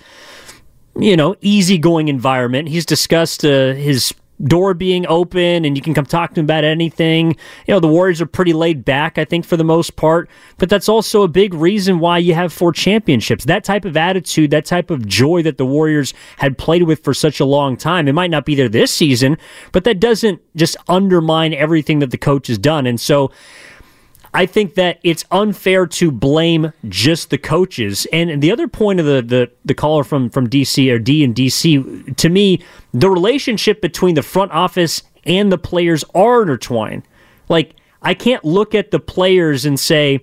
you 0.98 1.16
know 1.16 1.34
easygoing 1.40 2.08
environment. 2.08 2.68
He's 2.68 2.86
discussed 2.86 3.44
uh, 3.44 3.72
his 3.72 4.14
door 4.42 4.74
being 4.74 5.06
open 5.06 5.64
and 5.64 5.76
you 5.76 5.82
can 5.82 5.94
come 5.94 6.06
talk 6.06 6.34
to 6.34 6.40
him 6.40 6.46
about 6.46 6.64
anything. 6.64 7.30
You 7.66 7.74
know, 7.74 7.80
the 7.80 7.88
Warriors 7.88 8.20
are 8.20 8.26
pretty 8.26 8.52
laid 8.52 8.84
back, 8.84 9.18
I 9.18 9.24
think, 9.24 9.44
for 9.44 9.56
the 9.56 9.64
most 9.64 9.96
part, 9.96 10.28
but 10.58 10.68
that's 10.68 10.88
also 10.88 11.22
a 11.22 11.28
big 11.28 11.54
reason 11.54 11.98
why 11.98 12.18
you 12.18 12.34
have 12.34 12.52
four 12.52 12.72
championships. 12.72 13.44
That 13.44 13.64
type 13.64 13.84
of 13.84 13.96
attitude, 13.96 14.50
that 14.50 14.64
type 14.64 14.90
of 14.90 15.06
joy 15.06 15.42
that 15.42 15.58
the 15.58 15.66
Warriors 15.66 16.12
had 16.38 16.58
played 16.58 16.82
with 16.82 17.02
for 17.02 17.14
such 17.14 17.40
a 17.40 17.44
long 17.44 17.76
time. 17.76 18.08
It 18.08 18.12
might 18.12 18.30
not 18.30 18.44
be 18.44 18.54
there 18.54 18.68
this 18.68 18.92
season, 18.92 19.38
but 19.72 19.84
that 19.84 20.00
doesn't 20.00 20.40
just 20.56 20.76
undermine 20.88 21.54
everything 21.54 22.00
that 22.00 22.10
the 22.10 22.18
coach 22.18 22.48
has 22.48 22.58
done. 22.58 22.86
And 22.86 23.00
so, 23.00 23.30
I 24.36 24.44
think 24.44 24.74
that 24.74 25.00
it's 25.02 25.24
unfair 25.30 25.86
to 25.86 26.10
blame 26.10 26.74
just 26.86 27.30
the 27.30 27.38
coaches. 27.38 28.06
And 28.12 28.42
the 28.42 28.52
other 28.52 28.68
point 28.68 29.00
of 29.00 29.06
the 29.06 29.22
the, 29.22 29.50
the 29.64 29.72
caller 29.72 30.04
from 30.04 30.28
from 30.28 30.46
DC 30.46 30.92
or 30.92 30.98
D 30.98 31.24
and 31.24 31.34
DC, 31.34 32.16
to 32.16 32.28
me, 32.28 32.60
the 32.92 33.08
relationship 33.08 33.80
between 33.80 34.14
the 34.14 34.22
front 34.22 34.52
office 34.52 35.02
and 35.24 35.50
the 35.50 35.56
players 35.56 36.04
are 36.14 36.42
intertwined. 36.42 37.04
Like 37.48 37.76
I 38.02 38.12
can't 38.12 38.44
look 38.44 38.74
at 38.74 38.90
the 38.90 39.00
players 39.00 39.64
and 39.64 39.80
say, 39.80 40.20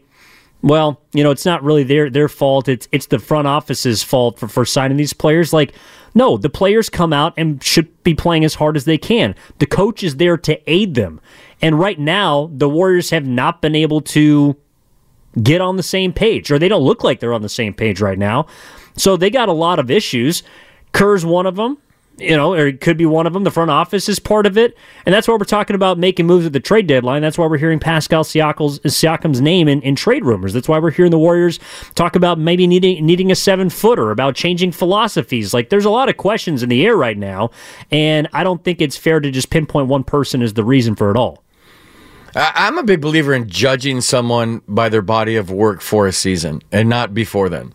well, 0.61 1.01
you 1.13 1.23
know, 1.23 1.31
it's 1.31 1.45
not 1.45 1.63
really 1.63 1.83
their 1.83 2.11
their 2.11 2.29
fault. 2.29 2.69
It's 2.69 2.87
it's 2.91 3.07
the 3.07 3.17
front 3.17 3.47
office's 3.47 4.03
fault 4.03 4.37
for, 4.37 4.47
for 4.47 4.63
signing 4.63 4.97
these 4.97 5.13
players. 5.13 5.53
Like, 5.53 5.73
no, 6.13 6.37
the 6.37 6.51
players 6.51 6.87
come 6.87 7.13
out 7.13 7.33
and 7.35 7.63
should 7.63 8.03
be 8.03 8.13
playing 8.13 8.45
as 8.45 8.53
hard 8.53 8.77
as 8.77 8.85
they 8.85 8.99
can. 8.99 9.33
The 9.57 9.65
coach 9.65 10.03
is 10.03 10.17
there 10.17 10.37
to 10.37 10.71
aid 10.71 10.93
them. 10.93 11.19
And 11.63 11.79
right 11.79 11.97
now, 11.97 12.51
the 12.53 12.67
Warriors 12.67 13.09
have 13.11 13.25
not 13.25 13.61
been 13.61 13.73
able 13.73 14.01
to 14.01 14.57
get 15.41 15.61
on 15.61 15.77
the 15.77 15.83
same 15.83 16.11
page, 16.11 16.51
or 16.51 16.59
they 16.59 16.67
don't 16.67 16.83
look 16.83 17.05
like 17.05 17.21
they're 17.21 17.33
on 17.33 17.41
the 17.41 17.47
same 17.47 17.73
page 17.73 18.01
right 18.01 18.19
now. 18.19 18.47
So 18.97 19.15
they 19.15 19.29
got 19.29 19.47
a 19.47 19.53
lot 19.53 19.79
of 19.79 19.89
issues. 19.89 20.43
Kerr's 20.91 21.25
one 21.25 21.45
of 21.45 21.55
them, 21.55 21.77
you 22.17 22.35
know, 22.35 22.53
or 22.53 22.67
it 22.67 22.81
could 22.81 22.97
be 22.97 23.05
one 23.05 23.25
of 23.25 23.31
them. 23.31 23.45
The 23.45 23.49
front 23.49 23.71
office 23.71 24.09
is 24.09 24.19
part 24.19 24.45
of 24.45 24.57
it. 24.57 24.77
And 25.05 25.15
that's 25.15 25.25
why 25.25 25.35
we're 25.35 25.45
talking 25.45 25.75
about 25.75 25.97
making 25.97 26.27
moves 26.27 26.45
at 26.45 26.51
the 26.51 26.59
trade 26.59 26.85
deadline. 26.85 27.21
That's 27.21 27.37
why 27.37 27.47
we're 27.47 27.57
hearing 27.57 27.79
Pascal 27.79 28.25
Siakam's, 28.25 28.79
Siakam's 28.79 29.39
name 29.39 29.69
in, 29.69 29.81
in 29.83 29.95
trade 29.95 30.25
rumors. 30.25 30.53
That's 30.53 30.67
why 30.67 30.79
we're 30.79 30.91
hearing 30.91 31.11
the 31.11 31.17
Warriors 31.17 31.61
talk 31.95 32.17
about 32.17 32.37
maybe 32.37 32.67
needing, 32.67 33.05
needing 33.05 33.31
a 33.31 33.35
seven 33.35 33.69
footer, 33.69 34.11
about 34.11 34.35
changing 34.35 34.73
philosophies. 34.73 35.53
Like, 35.53 35.69
there's 35.69 35.85
a 35.85 35.89
lot 35.89 36.09
of 36.09 36.17
questions 36.17 36.61
in 36.61 36.67
the 36.67 36.85
air 36.85 36.97
right 36.97 37.17
now. 37.17 37.51
And 37.89 38.27
I 38.33 38.43
don't 38.43 38.63
think 38.65 38.81
it's 38.81 38.97
fair 38.97 39.21
to 39.21 39.31
just 39.31 39.49
pinpoint 39.49 39.87
one 39.87 40.03
person 40.03 40.41
as 40.41 40.53
the 40.53 40.63
reason 40.65 40.95
for 40.95 41.09
it 41.09 41.15
all. 41.17 41.42
I'm 42.35 42.77
a 42.77 42.83
big 42.83 43.01
believer 43.01 43.33
in 43.33 43.47
judging 43.47 44.01
someone 44.01 44.61
by 44.67 44.89
their 44.89 45.01
body 45.01 45.35
of 45.35 45.51
work 45.51 45.81
for 45.81 46.07
a 46.07 46.11
season 46.11 46.61
and 46.71 46.89
not 46.89 47.13
before 47.13 47.49
then. 47.49 47.73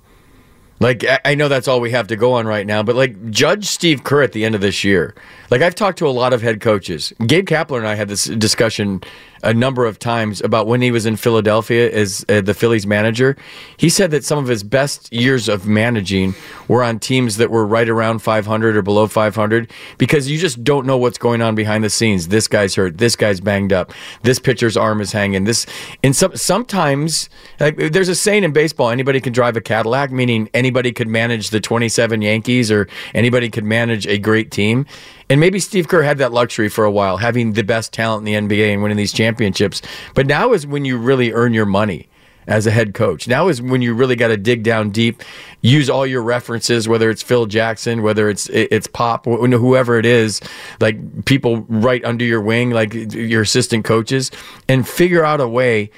Like 0.80 1.04
I 1.24 1.34
know 1.34 1.48
that's 1.48 1.66
all 1.66 1.80
we 1.80 1.90
have 1.90 2.06
to 2.08 2.16
go 2.16 2.34
on 2.34 2.46
right 2.46 2.66
now, 2.66 2.82
but 2.84 2.94
like 2.94 3.30
judge 3.30 3.66
Steve 3.66 4.04
Kerr 4.04 4.22
at 4.22 4.32
the 4.32 4.44
end 4.44 4.54
of 4.54 4.60
this 4.60 4.84
year. 4.84 5.14
Like 5.50 5.60
I've 5.60 5.74
talked 5.74 5.98
to 5.98 6.06
a 6.06 6.10
lot 6.10 6.32
of 6.32 6.40
head 6.40 6.60
coaches. 6.60 7.12
Gabe 7.26 7.48
Kapler 7.48 7.78
and 7.78 7.88
I 7.88 7.96
had 7.96 8.08
this 8.08 8.26
discussion 8.26 9.02
a 9.42 9.54
number 9.54 9.86
of 9.86 9.98
times 9.98 10.40
about 10.40 10.66
when 10.66 10.82
he 10.82 10.90
was 10.90 11.06
in 11.06 11.16
Philadelphia 11.16 11.90
as 11.90 12.24
uh, 12.28 12.40
the 12.40 12.54
Phillies 12.54 12.86
manager. 12.86 13.36
He 13.76 13.88
said 13.88 14.10
that 14.10 14.24
some 14.24 14.38
of 14.38 14.48
his 14.48 14.62
best 14.62 15.12
years 15.12 15.48
of 15.48 15.66
managing 15.66 16.34
were 16.66 16.82
on 16.82 16.98
teams 16.98 17.36
that 17.36 17.50
were 17.50 17.66
right 17.66 17.88
around 17.88 18.20
500 18.20 18.76
or 18.76 18.82
below 18.82 19.06
500 19.06 19.70
because 19.96 20.30
you 20.30 20.38
just 20.38 20.62
don't 20.64 20.86
know 20.86 20.96
what's 20.96 21.18
going 21.18 21.42
on 21.42 21.54
behind 21.54 21.84
the 21.84 21.90
scenes. 21.90 22.28
This 22.28 22.48
guy's 22.48 22.74
hurt. 22.74 22.98
This 22.98 23.16
guy's 23.16 23.40
banged 23.40 23.72
up. 23.72 23.92
This 24.22 24.38
pitcher's 24.38 24.76
arm 24.76 25.00
is 25.00 25.12
hanging. 25.12 25.44
This 25.44 25.66
and 26.02 26.14
some 26.14 26.36
sometimes 26.36 27.28
like, 27.60 27.76
there's 27.76 28.08
a 28.08 28.14
saying 28.14 28.44
in 28.44 28.52
baseball: 28.52 28.90
anybody 28.90 29.20
can 29.20 29.32
drive 29.32 29.56
a 29.56 29.60
Cadillac, 29.60 30.10
meaning 30.10 30.48
anybody 30.54 30.92
could 30.92 31.08
manage 31.08 31.50
the 31.50 31.60
27 31.60 32.22
Yankees 32.22 32.70
or 32.70 32.88
anybody 33.14 33.48
could 33.50 33.64
manage 33.64 34.06
a 34.06 34.18
great 34.18 34.50
team. 34.50 34.86
And 35.30 35.40
maybe 35.40 35.58
Steve 35.60 35.88
Kerr 35.88 36.02
had 36.02 36.18
that 36.18 36.32
luxury 36.32 36.68
for 36.68 36.84
a 36.84 36.90
while, 36.90 37.18
having 37.18 37.52
the 37.52 37.62
best 37.62 37.92
talent 37.92 38.26
in 38.26 38.48
the 38.48 38.56
NBA 38.56 38.72
and 38.72 38.82
winning 38.82 38.96
these 38.96 39.12
championships. 39.12 39.82
But 40.14 40.26
now 40.26 40.52
is 40.52 40.66
when 40.66 40.84
you 40.84 40.96
really 40.96 41.32
earn 41.32 41.52
your 41.52 41.66
money 41.66 42.08
as 42.46 42.66
a 42.66 42.70
head 42.70 42.94
coach. 42.94 43.28
Now 43.28 43.48
is 43.48 43.60
when 43.60 43.82
you 43.82 43.92
really 43.92 44.16
got 44.16 44.28
to 44.28 44.36
dig 44.38 44.62
down 44.62 44.88
deep, 44.90 45.22
use 45.60 45.90
all 45.90 46.06
your 46.06 46.22
references, 46.22 46.88
whether 46.88 47.10
it's 47.10 47.22
Phil 47.22 47.44
Jackson, 47.44 48.02
whether 48.02 48.30
it's 48.30 48.48
it's 48.48 48.86
Pop, 48.86 49.26
whoever 49.26 49.98
it 49.98 50.06
is, 50.06 50.40
like 50.80 51.26
people 51.26 51.66
right 51.68 52.02
under 52.06 52.24
your 52.24 52.40
wing, 52.40 52.70
like 52.70 52.94
your 52.94 53.42
assistant 53.42 53.84
coaches, 53.84 54.30
and 54.66 54.88
figure 54.88 55.24
out 55.24 55.40
a 55.40 55.48
way 55.48 55.90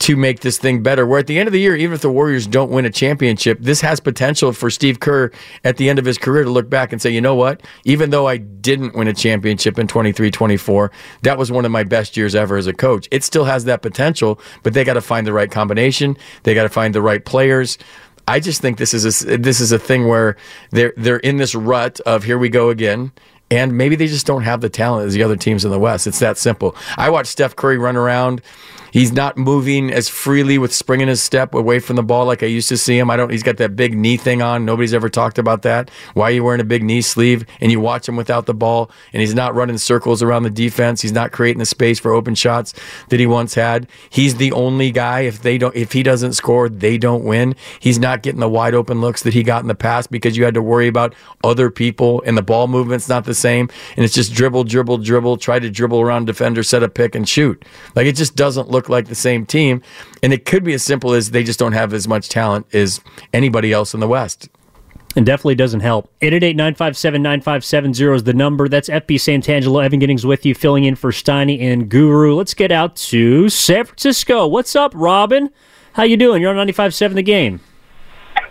to 0.00 0.16
make 0.16 0.40
this 0.40 0.58
thing 0.58 0.82
better. 0.82 1.06
Where 1.06 1.18
at 1.18 1.26
the 1.26 1.38
end 1.38 1.48
of 1.48 1.52
the 1.52 1.60
year, 1.60 1.74
even 1.74 1.94
if 1.94 2.00
the 2.00 2.10
Warriors 2.10 2.46
don't 2.46 2.70
win 2.70 2.84
a 2.84 2.90
championship, 2.90 3.58
this 3.60 3.80
has 3.80 4.00
potential 4.00 4.52
for 4.52 4.70
Steve 4.70 5.00
Kerr 5.00 5.30
at 5.64 5.76
the 5.76 5.88
end 5.88 5.98
of 5.98 6.04
his 6.04 6.18
career 6.18 6.44
to 6.44 6.50
look 6.50 6.70
back 6.70 6.92
and 6.92 7.02
say, 7.02 7.10
you 7.10 7.20
know 7.20 7.34
what? 7.34 7.62
Even 7.84 8.10
though 8.10 8.26
I 8.26 8.36
didn't 8.36 8.94
win 8.94 9.08
a 9.08 9.14
championship 9.14 9.78
in 9.78 9.88
23 9.88 10.30
24, 10.30 10.90
that 11.22 11.36
was 11.38 11.50
one 11.50 11.64
of 11.64 11.70
my 11.70 11.82
best 11.82 12.16
years 12.16 12.34
ever 12.34 12.56
as 12.56 12.66
a 12.66 12.72
coach. 12.72 13.08
It 13.10 13.24
still 13.24 13.44
has 13.44 13.64
that 13.64 13.82
potential, 13.82 14.40
but 14.62 14.72
they 14.74 14.84
got 14.84 14.94
to 14.94 15.00
find 15.00 15.26
the 15.26 15.32
right 15.32 15.50
combination, 15.50 16.16
they 16.44 16.54
got 16.54 16.62
to 16.62 16.68
find 16.68 16.94
the 16.94 17.02
right 17.02 17.24
players. 17.24 17.78
I 18.28 18.40
just 18.40 18.60
think 18.60 18.76
this 18.76 18.92
is 18.92 19.24
a, 19.24 19.38
this 19.38 19.58
is 19.58 19.72
a 19.72 19.78
thing 19.78 20.06
where 20.06 20.36
they're 20.70 20.92
they're 20.98 21.16
in 21.18 21.38
this 21.38 21.54
rut 21.54 21.98
of 22.00 22.24
here 22.24 22.36
we 22.36 22.50
go 22.50 22.68
again 22.68 23.10
and 23.50 23.76
maybe 23.76 23.96
they 23.96 24.06
just 24.06 24.26
don't 24.26 24.42
have 24.42 24.60
the 24.60 24.68
talent 24.68 25.06
as 25.06 25.14
the 25.14 25.22
other 25.22 25.36
teams 25.36 25.64
in 25.64 25.70
the 25.70 25.78
West. 25.78 26.06
It's 26.06 26.18
that 26.18 26.36
simple. 26.36 26.76
I 26.96 27.08
watched 27.10 27.30
Steph 27.30 27.56
Curry 27.56 27.78
run 27.78 27.96
around 27.96 28.42
He's 28.92 29.12
not 29.12 29.36
moving 29.36 29.92
as 29.92 30.08
freely 30.08 30.58
with 30.58 30.74
spring 30.74 31.00
in 31.00 31.08
his 31.08 31.22
step 31.22 31.54
away 31.54 31.78
from 31.78 31.96
the 31.96 32.02
ball 32.02 32.26
like 32.26 32.42
I 32.42 32.46
used 32.46 32.68
to 32.68 32.76
see 32.76 32.98
him. 32.98 33.10
I 33.10 33.16
don't. 33.16 33.30
He's 33.30 33.42
got 33.42 33.56
that 33.58 33.76
big 33.76 33.96
knee 33.96 34.16
thing 34.16 34.42
on. 34.42 34.64
Nobody's 34.64 34.94
ever 34.94 35.08
talked 35.08 35.38
about 35.38 35.62
that. 35.62 35.90
Why 36.14 36.28
are 36.28 36.30
you 36.32 36.44
wearing 36.44 36.60
a 36.60 36.64
big 36.64 36.82
knee 36.82 37.02
sleeve 37.02 37.44
and 37.60 37.70
you 37.70 37.80
watch 37.80 38.08
him 38.08 38.16
without 38.16 38.46
the 38.46 38.54
ball 38.54 38.90
and 39.12 39.20
he's 39.20 39.34
not 39.34 39.54
running 39.54 39.78
circles 39.78 40.22
around 40.22 40.42
the 40.42 40.50
defense. 40.50 41.02
He's 41.02 41.12
not 41.12 41.32
creating 41.32 41.58
the 41.58 41.66
space 41.66 41.98
for 41.98 42.12
open 42.12 42.34
shots 42.34 42.74
that 43.08 43.20
he 43.20 43.26
once 43.26 43.54
had. 43.54 43.88
He's 44.10 44.36
the 44.36 44.52
only 44.52 44.90
guy. 44.90 45.20
If 45.20 45.42
they 45.42 45.58
don't, 45.58 45.74
if 45.74 45.92
he 45.92 46.02
doesn't 46.02 46.34
score, 46.34 46.68
they 46.68 46.98
don't 46.98 47.24
win. 47.24 47.54
He's 47.80 47.98
not 47.98 48.22
getting 48.22 48.40
the 48.40 48.48
wide 48.48 48.74
open 48.74 49.00
looks 49.00 49.22
that 49.22 49.34
he 49.34 49.42
got 49.42 49.62
in 49.62 49.68
the 49.68 49.74
past 49.74 50.10
because 50.10 50.36
you 50.36 50.44
had 50.44 50.54
to 50.54 50.62
worry 50.62 50.88
about 50.88 51.14
other 51.44 51.70
people 51.70 52.22
and 52.26 52.36
the 52.36 52.42
ball 52.42 52.68
movement's 52.68 53.08
not 53.08 53.24
the 53.24 53.34
same. 53.34 53.68
And 53.96 54.04
it's 54.04 54.14
just 54.14 54.32
dribble, 54.32 54.64
dribble, 54.64 54.98
dribble. 54.98 55.38
Try 55.38 55.58
to 55.58 55.70
dribble 55.70 56.00
around 56.00 56.26
defender, 56.26 56.62
set 56.62 56.82
a 56.82 56.88
pick 56.88 57.14
and 57.14 57.28
shoot. 57.28 57.64
Like 57.94 58.06
it 58.06 58.16
just 58.16 58.36
doesn't 58.36 58.70
look 58.70 58.77
like 58.86 59.06
the 59.06 59.14
same 59.14 59.46
team. 59.46 59.82
And 60.22 60.32
it 60.32 60.44
could 60.44 60.62
be 60.62 60.74
as 60.74 60.84
simple 60.84 61.14
as 61.14 61.30
they 61.30 61.42
just 61.42 61.58
don't 61.58 61.72
have 61.72 61.94
as 61.94 62.06
much 62.06 62.28
talent 62.28 62.66
as 62.74 63.00
anybody 63.32 63.72
else 63.72 63.94
in 63.94 64.00
the 64.00 64.08
West. 64.08 64.48
And 65.16 65.24
definitely 65.24 65.54
doesn't 65.54 65.80
help. 65.80 66.10
888-957-9570 66.20 68.14
is 68.14 68.22
the 68.24 68.34
number. 68.34 68.68
That's 68.68 68.88
FP 68.88 69.16
Santangelo. 69.16 69.82
Evan 69.82 69.98
Giddings 69.98 70.26
with 70.26 70.44
you, 70.44 70.54
filling 70.54 70.84
in 70.84 70.94
for 70.94 71.10
Steiny 71.10 71.60
and 71.60 71.88
Guru. 71.88 72.34
Let's 72.34 72.54
get 72.54 72.70
out 72.70 72.94
to 72.96 73.48
San 73.48 73.86
Francisco. 73.86 74.46
What's 74.46 74.76
up, 74.76 74.92
Robin? 74.94 75.50
How 75.94 76.02
you 76.04 76.16
doing? 76.16 76.42
You're 76.42 76.56
on 76.56 76.68
95.7 76.68 77.14
The 77.14 77.22
Game. 77.22 77.60
Hey, 78.36 78.42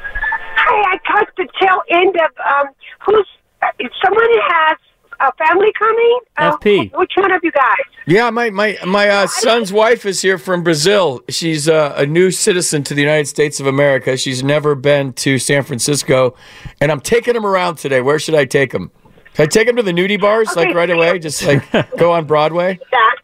I 0.66 0.98
caught 1.08 1.30
the 1.38 1.48
tail 1.62 1.82
end 1.90 2.16
of 2.16 2.32
um, 2.46 2.74
who's 3.06 3.28
uh, 3.62 3.68
someone 4.04 4.28
has 4.50 4.78
a 5.20 5.32
family 5.34 5.72
coming? 5.78 6.20
FP. 6.38 6.94
Uh, 6.94 6.98
which 7.00 7.12
one 7.18 7.32
of 7.32 7.42
you 7.44 7.52
guys? 7.52 7.64
Yeah, 8.06 8.30
my 8.30 8.50
my 8.50 8.78
my 8.86 9.10
uh, 9.10 9.28
son's 9.28 9.74
wife 9.74 10.06
is 10.06 10.22
here 10.22 10.38
from 10.38 10.64
Brazil. 10.64 11.22
She's 11.30 11.68
uh, 11.68 11.94
a 11.98 12.06
new 12.06 12.32
citizen 12.32 12.84
to 12.84 12.94
the 12.94 13.02
United 13.02 13.28
States 13.28 13.60
of 13.60 13.68
America. 13.68 14.16
She's 14.18 14.44
never 14.44 14.76
been 14.76 15.14
to 15.14 15.38
San 15.40 15.64
Francisco, 15.64 16.36
and 16.82 16.92
I'm 16.92 17.02
taking 17.02 17.36
him 17.36 17.46
around 17.46 17.78
today. 17.78 18.02
Where 18.02 18.20
should 18.20 18.36
I 18.36 18.46
take 18.46 18.72
him? 18.74 18.92
Can 19.34 19.44
I 19.44 19.48
take 19.48 19.68
him 19.68 19.76
to 19.76 19.84
the 19.84 19.92
nudie 19.92 20.20
bars 20.20 20.50
Okay. 20.52 20.66
like 20.68 20.76
right 20.76 20.90
away? 20.90 21.20
Just 21.20 21.44
like 21.46 21.64
go 21.98 22.12
on 22.14 22.26
Broadway? 22.26 22.80
That. 22.92 23.16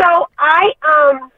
So 0.00 0.28
I 0.38 0.72
um. 1.12 1.30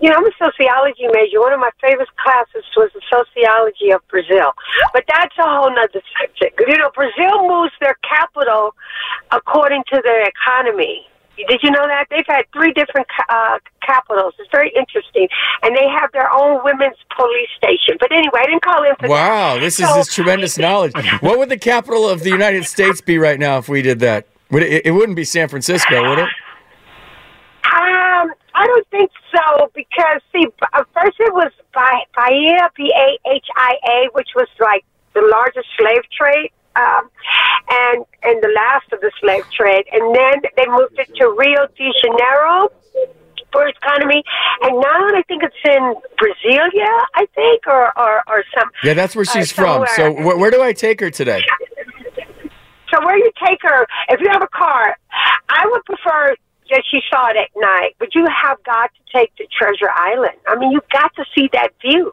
You 0.00 0.10
know, 0.10 0.16
I'm 0.16 0.26
a 0.26 0.30
sociology 0.38 1.06
major. 1.12 1.40
One 1.40 1.52
of 1.54 1.60
my 1.60 1.70
favorite 1.80 2.08
classes 2.22 2.64
was 2.76 2.90
the 2.92 3.00
sociology 3.10 3.90
of 3.92 4.06
Brazil. 4.08 4.52
But 4.92 5.04
that's 5.08 5.34
a 5.38 5.42
whole 5.42 5.70
nother 5.74 6.02
subject. 6.20 6.60
You 6.68 6.76
know, 6.76 6.90
Brazil 6.94 7.48
moves 7.48 7.72
their 7.80 7.96
capital 8.06 8.74
according 9.32 9.84
to 9.92 10.00
their 10.04 10.22
economy. 10.28 11.06
Did 11.48 11.60
you 11.62 11.70
know 11.70 11.86
that 11.86 12.06
they've 12.10 12.24
had 12.26 12.44
three 12.52 12.72
different 12.72 13.06
uh, 13.28 13.58
capitals? 13.86 14.32
It's 14.38 14.50
very 14.50 14.70
interesting, 14.74 15.28
and 15.62 15.76
they 15.76 15.86
have 15.88 16.10
their 16.12 16.30
own 16.32 16.60
women's 16.64 16.96
police 17.14 17.48
station. 17.56 17.96
But 18.00 18.10
anyway, 18.10 18.40
I 18.40 18.46
didn't 18.46 18.62
call 18.62 18.82
in 18.84 18.94
for 18.98 19.08
Wow, 19.08 19.54
that. 19.54 19.60
this 19.60 19.78
is 19.78 19.86
So- 19.88 19.96
this 19.96 20.14
tremendous 20.14 20.56
knowledge. 20.66 20.92
What 21.20 21.38
would 21.38 21.50
the 21.50 21.58
capital 21.58 22.08
of 22.08 22.20
the 22.22 22.30
United 22.30 22.64
States 22.64 23.00
be 23.02 23.18
right 23.18 23.38
now 23.38 23.58
if 23.58 23.68
we 23.68 23.82
did 23.82 24.00
that? 24.00 24.26
Would 24.50 24.62
it, 24.62 24.86
it 24.86 24.90
wouldn't 24.92 25.16
be 25.16 25.24
San 25.24 25.48
Francisco, 25.48 26.08
would 26.08 26.20
it? 26.20 26.28
I 28.56 28.66
don't 28.66 28.88
think 28.88 29.10
so 29.34 29.70
because 29.74 30.20
see, 30.32 30.46
b- 30.46 30.66
uh, 30.72 30.84
first 30.94 31.16
it 31.20 31.32
was 31.34 31.52
Ba- 31.74 32.06
Bahia, 32.16 32.70
B 32.74 32.90
A 32.96 33.30
H 33.30 33.46
I 33.54 33.74
A, 33.86 34.08
which 34.12 34.30
was 34.34 34.48
like 34.58 34.84
the 35.14 35.20
largest 35.20 35.68
slave 35.78 36.02
trade, 36.10 36.50
um, 36.74 37.10
and 37.70 38.04
and 38.22 38.42
the 38.42 38.48
last 38.56 38.90
of 38.92 39.00
the 39.00 39.12
slave 39.20 39.44
trade, 39.54 39.84
and 39.92 40.14
then 40.16 40.40
they 40.56 40.66
moved 40.66 40.98
it 40.98 41.08
to 41.16 41.28
Rio 41.36 41.66
de 41.76 41.92
Janeiro 42.02 42.70
for 43.52 43.68
economy, 43.68 44.24
and 44.62 44.80
now 44.80 45.06
I 45.14 45.22
think 45.28 45.42
it's 45.42 45.54
in 45.64 45.94
Brasilia, 46.18 47.04
I 47.14 47.26
think, 47.34 47.66
or 47.66 47.92
or 47.98 48.22
or 48.26 48.42
some. 48.58 48.70
Yeah, 48.82 48.94
that's 48.94 49.14
where 49.14 49.26
uh, 49.28 49.32
she's 49.32 49.52
from. 49.52 49.86
So 49.96 50.12
wh- 50.14 50.38
where 50.38 50.50
do 50.50 50.62
I 50.62 50.72
take 50.72 51.00
her 51.00 51.10
today? 51.10 51.42
So 52.94 53.04
where 53.04 53.18
you 53.18 53.30
take 53.44 53.58
her, 53.62 53.84
if 54.10 54.20
you 54.20 54.28
have 54.30 54.42
a 54.42 54.48
car, 54.48 54.96
I 55.48 55.66
would 55.66 55.84
prefer 55.84 56.36
that 56.70 56.82
she 56.90 57.00
saw 57.10 57.30
it 57.30 57.36
at 57.36 57.50
night. 57.56 57.94
But 57.98 58.14
you 58.14 58.26
have 58.26 58.62
got 58.64 58.90
to 58.94 59.02
take 59.12 59.34
to 59.36 59.46
Treasure 59.46 59.90
Island. 59.94 60.36
I 60.46 60.56
mean, 60.56 60.72
you've 60.72 60.88
got 60.92 61.14
to 61.16 61.24
see 61.34 61.48
that 61.52 61.70
view, 61.80 62.12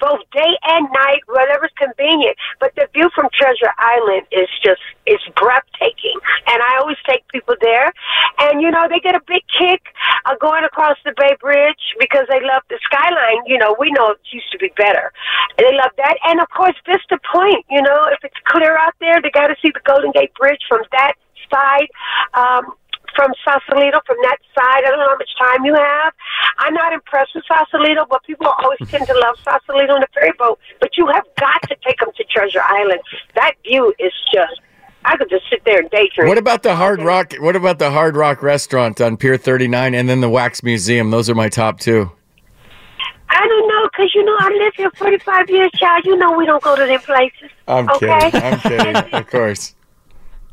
both 0.00 0.20
day 0.32 0.52
and 0.64 0.88
night, 0.92 1.22
whatever's 1.26 1.72
convenient. 1.76 2.36
But 2.60 2.74
the 2.76 2.88
view 2.92 3.10
from 3.14 3.28
Treasure 3.32 3.72
Island 3.78 4.26
is 4.32 4.48
just 4.62 4.80
it's 5.06 5.24
breathtaking. 5.36 6.18
And 6.46 6.62
I 6.62 6.78
always 6.80 6.98
take 7.08 7.26
people 7.28 7.54
there, 7.60 7.92
and 8.40 8.60
you 8.60 8.70
know 8.70 8.86
they 8.88 9.00
get 9.00 9.14
a 9.14 9.24
big 9.26 9.42
kick 9.50 9.82
uh, 10.26 10.34
going 10.40 10.64
across 10.64 10.96
the 11.04 11.12
Bay 11.16 11.36
Bridge 11.40 11.96
because 11.98 12.26
they 12.28 12.40
love 12.40 12.62
the 12.68 12.78
skyline. 12.84 13.42
You 13.46 13.58
know, 13.58 13.76
we 13.78 13.90
know 13.92 14.12
it 14.12 14.20
used 14.32 14.50
to 14.52 14.58
be 14.58 14.70
better. 14.76 15.12
And 15.56 15.66
they 15.66 15.74
love 15.74 15.92
that, 15.96 16.16
and 16.24 16.40
of 16.40 16.48
course 16.50 16.76
Vista 16.86 17.18
Point. 17.32 17.64
You 17.70 17.82
know, 17.82 18.08
if 18.12 18.22
it's 18.22 18.38
clear 18.46 18.76
out 18.76 18.94
there, 19.00 19.20
they 19.20 19.30
got 19.30 19.48
to 19.48 19.56
see 19.62 19.70
the 19.70 19.82
Golden 19.84 20.12
Gate 20.12 20.32
Bridge 20.34 20.62
from 20.68 20.82
that 20.92 21.14
side. 21.50 21.88
Um, 22.34 22.74
from 23.18 23.32
Sausalito, 23.42 23.98
from 24.06 24.16
that 24.22 24.38
side. 24.54 24.86
I 24.86 24.90
don't 24.94 25.00
know 25.00 25.10
how 25.10 25.18
much 25.18 25.34
time 25.36 25.64
you 25.64 25.74
have. 25.74 26.14
I'm 26.58 26.72
not 26.72 26.92
impressed 26.92 27.34
with 27.34 27.42
Sausalito, 27.48 28.06
but 28.08 28.22
people 28.22 28.46
always 28.46 28.78
tend 28.86 29.08
to 29.08 29.14
love 29.18 29.34
Sausalito 29.42 29.94
on 29.94 30.00
the 30.00 30.06
ferry 30.14 30.30
boat. 30.38 30.60
But 30.78 30.96
you 30.96 31.08
have 31.08 31.24
got 31.36 31.60
to 31.62 31.76
take 31.84 31.98
them 31.98 32.10
to 32.16 32.24
Treasure 32.30 32.62
Island. 32.62 33.00
That 33.34 33.54
view 33.64 33.92
is 33.98 34.12
just. 34.32 34.60
I 35.04 35.16
could 35.16 35.30
just 35.30 35.44
sit 35.48 35.64
there 35.64 35.78
and 35.78 35.88
daydream. 35.90 36.28
What 36.28 36.38
about 36.38 36.62
the 36.62 36.76
Hard 36.76 37.00
Rock? 37.02 37.32
What 37.38 37.56
about 37.56 37.78
the 37.78 37.90
Hard 37.90 38.16
Rock 38.16 38.42
restaurant 38.42 39.00
on 39.00 39.16
Pier 39.16 39.36
39 39.36 39.94
and 39.94 40.08
then 40.08 40.20
the 40.20 40.28
Wax 40.28 40.62
Museum? 40.62 41.10
Those 41.10 41.30
are 41.30 41.34
my 41.34 41.48
top 41.48 41.80
two. 41.80 42.10
I 43.30 43.46
don't 43.46 43.68
know, 43.68 43.88
because 43.90 44.12
you 44.14 44.24
know 44.24 44.36
I 44.38 44.48
live 44.50 44.74
here 44.76 44.90
45 44.90 45.50
years, 45.50 45.70
child. 45.76 46.04
You 46.04 46.16
know 46.16 46.32
we 46.32 46.46
don't 46.46 46.62
go 46.62 46.76
to 46.76 46.84
them 46.84 47.00
places. 47.00 47.50
I'm 47.66 47.88
okay? 47.90 48.30
kidding. 48.30 48.42
I'm 48.42 48.60
kidding. 48.60 48.96
Of 49.14 49.26
course. 49.28 49.74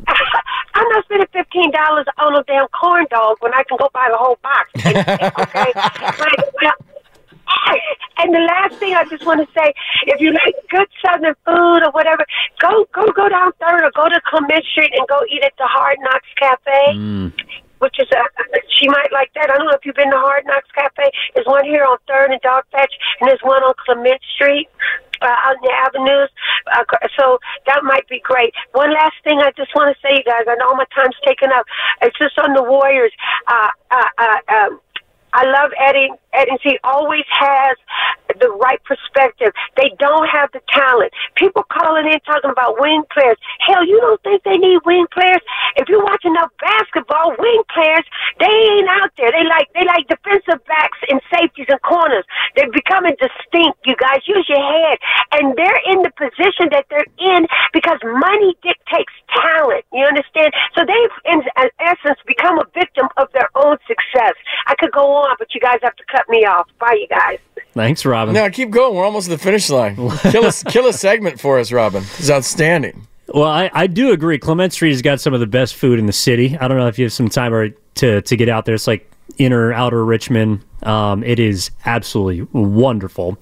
I'm 0.75 0.87
not 0.89 1.05
spending 1.05 1.27
fifteen 1.31 1.71
dollars 1.71 2.05
on 2.17 2.35
a 2.35 2.43
damn 2.43 2.67
corn 2.67 3.05
dog 3.09 3.37
when 3.39 3.53
I 3.53 3.63
can 3.63 3.77
go 3.79 3.89
buy 3.93 4.07
the 4.11 4.17
whole 4.17 4.37
box. 4.43 4.69
okay, 4.85 5.71
Like, 6.19 6.53
well, 6.61 6.73
and 8.17 8.33
the 8.33 8.39
last 8.39 8.75
thing 8.75 8.93
I 8.93 9.05
just 9.05 9.25
want 9.25 9.39
to 9.39 9.47
say, 9.53 9.73
if 10.07 10.19
you 10.19 10.31
like 10.33 10.55
good 10.69 10.87
Southern 11.03 11.35
food 11.45 11.83
or 11.83 11.91
whatever, 11.91 12.25
go 12.59 12.85
go 12.93 13.05
go 13.11 13.29
down 13.29 13.51
Third 13.59 13.83
or 13.83 13.91
go 13.95 14.09
to 14.09 14.21
Clement 14.25 14.63
Street 14.71 14.91
and 14.95 15.07
go 15.07 15.19
eat 15.31 15.43
at 15.43 15.53
the 15.57 15.67
Hard 15.67 15.97
Knocks 16.01 16.27
Cafe. 16.37 16.99
Mm. 16.99 17.33
Which 17.79 17.99
is 17.99 18.07
a, 18.11 18.23
she 18.79 18.87
might 18.87 19.11
like 19.11 19.31
that. 19.35 19.51
I 19.51 19.57
don't 19.57 19.67
know 19.67 19.73
if 19.75 19.85
you've 19.85 19.95
been 19.99 20.09
to 20.09 20.17
Hard 20.17 20.45
Knocks 20.47 20.71
Cafe. 20.73 21.11
There's 21.35 21.45
one 21.45 21.65
here 21.65 21.83
on 21.83 21.97
Third 22.07 22.31
and 22.31 22.41
Dogpatch, 22.41 22.93
and 23.19 23.29
there's 23.29 23.43
one 23.43 23.61
on 23.63 23.73
Clement 23.85 24.21
Street 24.33 24.69
uh, 25.21 25.53
in 25.53 25.57
the 25.61 25.73
avenues. 25.73 26.29
Uh, 26.67 26.83
so 27.17 27.39
that 27.67 27.83
might 27.83 28.07
be 28.07 28.19
great. 28.19 28.53
One 28.73 28.93
last 28.93 29.15
thing 29.23 29.39
I 29.39 29.51
just 29.55 29.73
want 29.75 29.95
to 29.95 30.01
say, 30.01 30.15
you 30.17 30.23
guys. 30.23 30.45
I 30.47 30.55
know 30.55 30.73
my 30.75 30.85
time's 30.95 31.15
taken 31.25 31.51
up. 31.51 31.65
It's 32.01 32.17
just 32.17 32.37
on 32.39 32.53
the 32.53 32.63
Warriors. 32.63 33.11
Uh, 33.47 33.69
uh, 33.91 34.09
uh, 34.17 34.53
um, 34.53 34.79
I 35.33 35.43
love 35.43 35.71
Eddie. 35.77 36.09
Eddie, 36.33 36.57
he 36.63 36.79
always 36.83 37.25
has 37.29 37.77
the 38.39 38.49
right 38.61 38.81
perspective. 38.83 39.53
They 39.77 39.91
don't 39.99 40.27
have 40.27 40.51
the 40.51 40.61
talent. 40.69 41.13
People 41.35 41.63
calling 41.71 42.05
in 42.05 42.19
talking 42.21 42.51
about 42.51 42.79
wing 42.79 43.03
players. 43.11 43.37
Hell, 43.65 43.85
you 43.85 43.99
don't 43.99 44.21
think 44.23 44.43
they 44.43 44.57
need 44.57 44.79
wing 44.85 45.07
players? 45.11 45.41
If 45.75 45.89
you 45.89 45.99
watch 45.99 46.23
enough 46.25 46.51
basketball, 46.59 47.35
wing 47.37 47.63
players, 47.73 48.05
they 48.39 48.51
ain't 48.51 48.89
out 48.89 49.11
there. 49.17 49.31
They 49.31 49.45
like 49.47 49.69
they 49.73 49.85
like 49.85 50.07
defensive 50.07 50.63
backs 50.65 50.99
and 51.09 51.21
safeties 51.31 51.67
and 51.69 51.81
corners. 51.81 52.25
They're 52.55 52.71
becoming 52.71 53.15
distinct. 53.19 53.79
You 53.85 53.95
guys 53.95 54.23
use 54.27 54.45
your 54.47 54.63
head, 54.63 54.97
and 55.33 55.55
they're 55.55 55.81
in 55.91 56.01
the 56.03 56.11
position 56.15 56.69
that 56.71 56.85
they're 56.89 57.07
in 57.19 57.47
because 57.73 57.99
money 58.03 58.55
dictates 58.61 59.13
talent. 59.31 59.85
You 59.93 60.05
understand? 60.05 60.53
So 60.75 60.85
they've, 60.85 61.15
in 61.25 61.41
essence, 61.79 62.19
become 62.25 62.59
a 62.59 62.65
victim 62.73 63.07
of 63.17 63.31
their 63.33 63.49
own 63.55 63.77
success. 63.87 64.33
I 64.67 64.75
could 64.75 64.91
go 64.91 65.11
on, 65.11 65.35
but 65.39 65.53
you 65.53 65.61
guys 65.61 65.79
have 65.83 65.95
to 65.95 66.03
cut 66.11 66.27
me 66.29 66.45
off. 66.45 66.67
Bye, 66.79 66.97
you 66.99 67.07
guys. 67.07 67.39
Thanks, 67.73 68.05
Robin. 68.05 68.33
No, 68.33 68.49
keep 68.49 68.69
going. 68.71 68.95
We're 68.95 69.05
almost 69.05 69.29
at 69.29 69.37
the 69.37 69.43
finish 69.43 69.69
line. 69.69 69.95
Kill 69.95 70.45
a, 70.45 70.51
kill 70.69 70.87
a 70.87 70.93
segment 70.93 71.39
for 71.39 71.59
us, 71.59 71.71
Robin. 71.71 72.03
It's 72.17 72.29
outstanding. 72.29 73.07
Well, 73.33 73.45
I, 73.49 73.69
I 73.73 73.87
do 73.87 74.11
agree. 74.11 74.37
Clement 74.37 74.71
Street 74.71 74.91
has 74.91 75.01
got 75.01 75.19
some 75.19 75.33
of 75.33 75.39
the 75.39 75.47
best 75.47 75.75
food 75.75 75.99
in 75.99 76.05
the 76.05 76.13
city. 76.13 76.57
I 76.57 76.67
don't 76.67 76.77
know 76.77 76.87
if 76.87 76.97
you 76.99 77.05
have 77.05 77.13
some 77.13 77.27
time 77.27 77.53
or 77.53 77.69
to 77.95 78.21
to 78.21 78.35
get 78.37 78.49
out 78.49 78.65
there. 78.65 78.75
It's 78.75 78.87
like 78.87 79.09
inner 79.37 79.73
outer 79.73 80.05
Richmond. 80.05 80.63
Um, 80.83 81.23
it 81.23 81.39
is 81.39 81.71
absolutely 81.85 82.47
wonderful. 82.53 83.37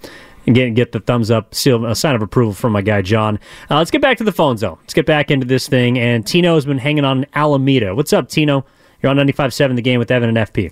And 0.46 0.56
get 0.56 0.74
get 0.74 0.92
the 0.94 1.00
thumbs 1.00 1.32
up, 1.32 1.54
seal 1.54 1.86
a 1.86 1.96
sign 1.96 2.16
of 2.16 2.22
approval 2.22 2.54
from 2.54 2.74
my 2.74 2.82
guy 2.82 3.02
John. 3.02 3.40
Uh, 3.70 3.78
let's 3.78 3.92
get 3.92 4.02
back 4.02 4.18
to 4.18 4.24
the 4.24 4.32
phone 4.32 4.58
zone. 4.58 4.78
Let's 4.82 4.94
get 4.94 5.06
back 5.06 5.32
into 5.32 5.46
this 5.46 5.68
thing. 5.68 5.98
And 6.00 6.26
Tino 6.26 6.56
has 6.56 6.66
been 6.66 6.78
hanging 6.80 7.06
on 7.06 7.26
Alameda. 7.34 7.94
What's 7.96 8.14
up, 8.14 8.30
Tino? 8.30 8.66
You're 9.02 9.10
on 9.10 9.18
95.7 9.18 9.76
The 9.76 9.82
Game 9.82 10.00
with 10.00 10.12
Evan 10.12 10.36
and 10.36 10.38
FP. 10.38 10.72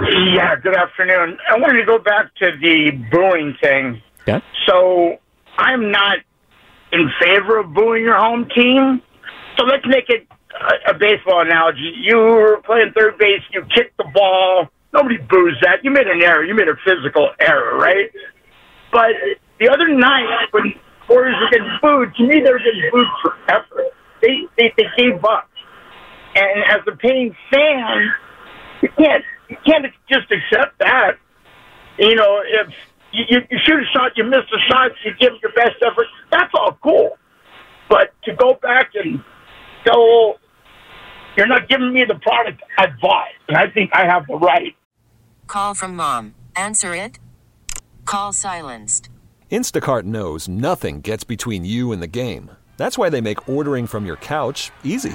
Yeah, 0.00 0.56
good 0.56 0.76
afternoon. 0.76 1.36
I 1.50 1.58
wanted 1.58 1.80
to 1.80 1.84
go 1.84 1.98
back 1.98 2.34
to 2.36 2.50
the 2.60 2.90
booing 3.10 3.54
thing. 3.62 4.00
Okay. 4.22 4.42
So 4.66 5.18
I'm 5.58 5.90
not 5.90 6.18
in 6.92 7.10
favor 7.20 7.58
of 7.58 7.74
booing 7.74 8.04
your 8.04 8.16
home 8.16 8.48
team. 8.54 9.02
So 9.58 9.64
let's 9.64 9.84
make 9.86 10.08
it 10.08 10.26
a, 10.58 10.92
a 10.92 10.94
baseball 10.94 11.42
analogy. 11.42 11.92
You 12.00 12.16
were 12.16 12.62
playing 12.64 12.92
third 12.96 13.18
base, 13.18 13.42
you 13.52 13.62
kicked 13.74 13.96
the 13.98 14.06
ball. 14.14 14.68
Nobody 14.92 15.18
boos 15.18 15.56
that. 15.62 15.84
You 15.84 15.90
made 15.90 16.06
an 16.06 16.22
error. 16.22 16.44
You 16.44 16.54
made 16.54 16.68
a 16.68 16.76
physical 16.84 17.30
error, 17.38 17.76
right? 17.76 18.10
But 18.90 19.12
the 19.60 19.68
other 19.68 19.86
night, 19.86 20.48
when 20.50 20.72
Warriors 21.08 21.36
were 21.40 21.50
getting 21.50 21.78
booed, 21.82 22.14
to 22.16 22.22
me 22.22 22.40
they 22.40 22.50
were 22.50 22.58
getting 22.58 22.90
booed 22.90 23.06
for 23.22 23.34
effort. 23.48 23.92
They 24.22 24.46
they, 24.56 24.72
they 24.76 24.86
gave 24.96 25.24
up. 25.24 25.48
And 26.34 26.64
as 26.64 26.80
a 26.88 26.96
paying 26.96 27.36
fan, 27.50 28.12
you 28.82 28.88
can't 28.98 29.24
you 29.50 29.56
can't 29.66 29.84
just 30.08 30.30
accept 30.30 30.78
that. 30.78 31.18
You 31.98 32.14
know, 32.14 32.40
if 32.44 32.68
you, 33.12 33.24
you, 33.28 33.38
you 33.50 33.58
shoot 33.66 33.80
a 33.80 33.86
shot, 33.92 34.12
you 34.16 34.24
miss 34.24 34.40
a 34.54 34.72
shot, 34.72 34.92
you 35.04 35.12
give 35.18 35.32
your 35.42 35.52
best 35.52 35.76
effort. 35.82 36.06
That's 36.30 36.52
all 36.54 36.78
cool. 36.82 37.18
But 37.88 38.14
to 38.24 38.34
go 38.34 38.54
back 38.54 38.92
and 38.94 39.22
go, 39.84 40.38
you're 41.36 41.48
not 41.48 41.68
giving 41.68 41.92
me 41.92 42.04
the 42.04 42.14
product 42.14 42.62
I 42.78 42.86
bought, 43.02 43.28
and 43.48 43.56
I 43.56 43.68
think 43.68 43.90
I 43.92 44.06
have 44.06 44.26
the 44.28 44.36
right. 44.36 44.74
Call 45.48 45.74
from 45.74 45.96
mom. 45.96 46.34
Answer 46.54 46.94
it. 46.94 47.18
Call 48.04 48.32
silenced. 48.32 49.08
Instacart 49.50 50.04
knows 50.04 50.48
nothing 50.48 51.00
gets 51.00 51.24
between 51.24 51.64
you 51.64 51.90
and 51.90 52.00
the 52.00 52.06
game. 52.06 52.52
That's 52.76 52.96
why 52.96 53.10
they 53.10 53.20
make 53.20 53.48
ordering 53.48 53.88
from 53.88 54.06
your 54.06 54.16
couch 54.16 54.70
easy. 54.84 55.14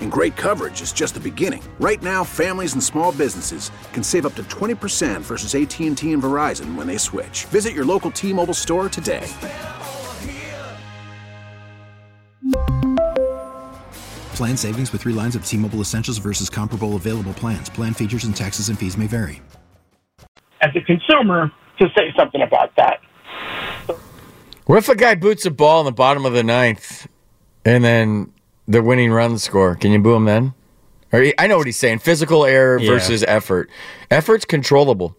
And 0.00 0.10
great 0.10 0.34
coverage 0.34 0.80
is 0.80 0.92
just 0.92 1.12
the 1.12 1.20
beginning. 1.20 1.62
Right 1.78 2.02
now, 2.02 2.24
families 2.24 2.72
and 2.72 2.82
small 2.82 3.12
businesses 3.12 3.70
can 3.92 4.02
save 4.02 4.24
up 4.24 4.34
to 4.36 4.42
20% 4.44 5.20
versus 5.20 5.54
AT&T 5.54 6.12
and 6.12 6.22
Verizon 6.22 6.74
when 6.74 6.86
they 6.86 6.96
switch. 6.96 7.44
Visit 7.50 7.74
your 7.74 7.84
local 7.84 8.10
T-Mobile 8.10 8.54
store 8.54 8.88
today. 8.88 9.28
Plan 14.36 14.56
savings 14.56 14.92
with 14.92 15.00
three 15.00 15.14
lines 15.14 15.34
of 15.34 15.46
T 15.46 15.56
Mobile 15.56 15.80
Essentials 15.80 16.18
versus 16.18 16.50
comparable 16.50 16.96
available 16.96 17.32
plans. 17.32 17.70
Plan 17.70 17.94
features 17.94 18.24
and 18.24 18.36
taxes 18.36 18.68
and 18.68 18.78
fees 18.78 18.98
may 18.98 19.06
vary. 19.06 19.40
As 20.60 20.76
a 20.76 20.80
consumer, 20.82 21.50
to 21.78 21.88
say 21.96 22.12
something 22.18 22.42
about 22.42 22.76
that. 22.76 23.00
What 24.66 24.76
if 24.76 24.90
a 24.90 24.94
guy 24.94 25.14
boots 25.14 25.46
a 25.46 25.50
ball 25.50 25.80
in 25.80 25.86
the 25.86 25.92
bottom 25.92 26.26
of 26.26 26.34
the 26.34 26.42
ninth 26.42 27.06
and 27.64 27.82
then 27.82 28.30
the 28.68 28.82
winning 28.82 29.10
run 29.12 29.38
score? 29.38 29.74
Can 29.76 29.92
you 29.92 29.98
boo 29.98 30.14
him 30.14 30.24
then? 30.24 30.54
Or 31.12 31.24
I 31.38 31.46
know 31.46 31.56
what 31.58 31.66
he's 31.66 31.76
saying. 31.76 32.00
Physical 32.00 32.44
error 32.44 32.78
Yeah. 32.80 32.90
versus 32.90 33.24
effort. 33.28 33.70
Effort's 34.10 34.44
controllable. 34.44 35.16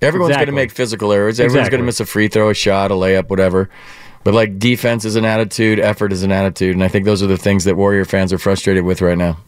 Everyone's 0.00 0.34
going 0.36 0.46
to 0.46 0.52
make 0.52 0.70
physical 0.70 1.12
errors. 1.12 1.38
Everyone's 1.40 1.58
Exactly. 1.66 1.70
going 1.76 1.82
to 1.82 1.86
miss 1.86 2.00
a 2.00 2.06
free 2.06 2.28
throw, 2.28 2.50
a 2.50 2.54
shot, 2.54 2.90
a 2.90 2.94
layup, 2.94 3.28
whatever. 3.28 3.68
But 4.24 4.34
like 4.34 4.58
defense 4.58 5.04
is 5.04 5.16
an 5.16 5.24
attitude, 5.24 5.78
effort 5.80 6.12
is 6.12 6.22
an 6.22 6.32
attitude, 6.32 6.74
and 6.74 6.82
I 6.84 6.88
think 6.88 7.04
those 7.04 7.22
are 7.22 7.26
the 7.26 7.36
things 7.36 7.64
that 7.64 7.76
Warrior 7.76 8.04
fans 8.04 8.32
are 8.32 8.38
frustrated 8.38 8.84
with 8.84 9.00
right 9.02 9.18
now. 9.18 9.38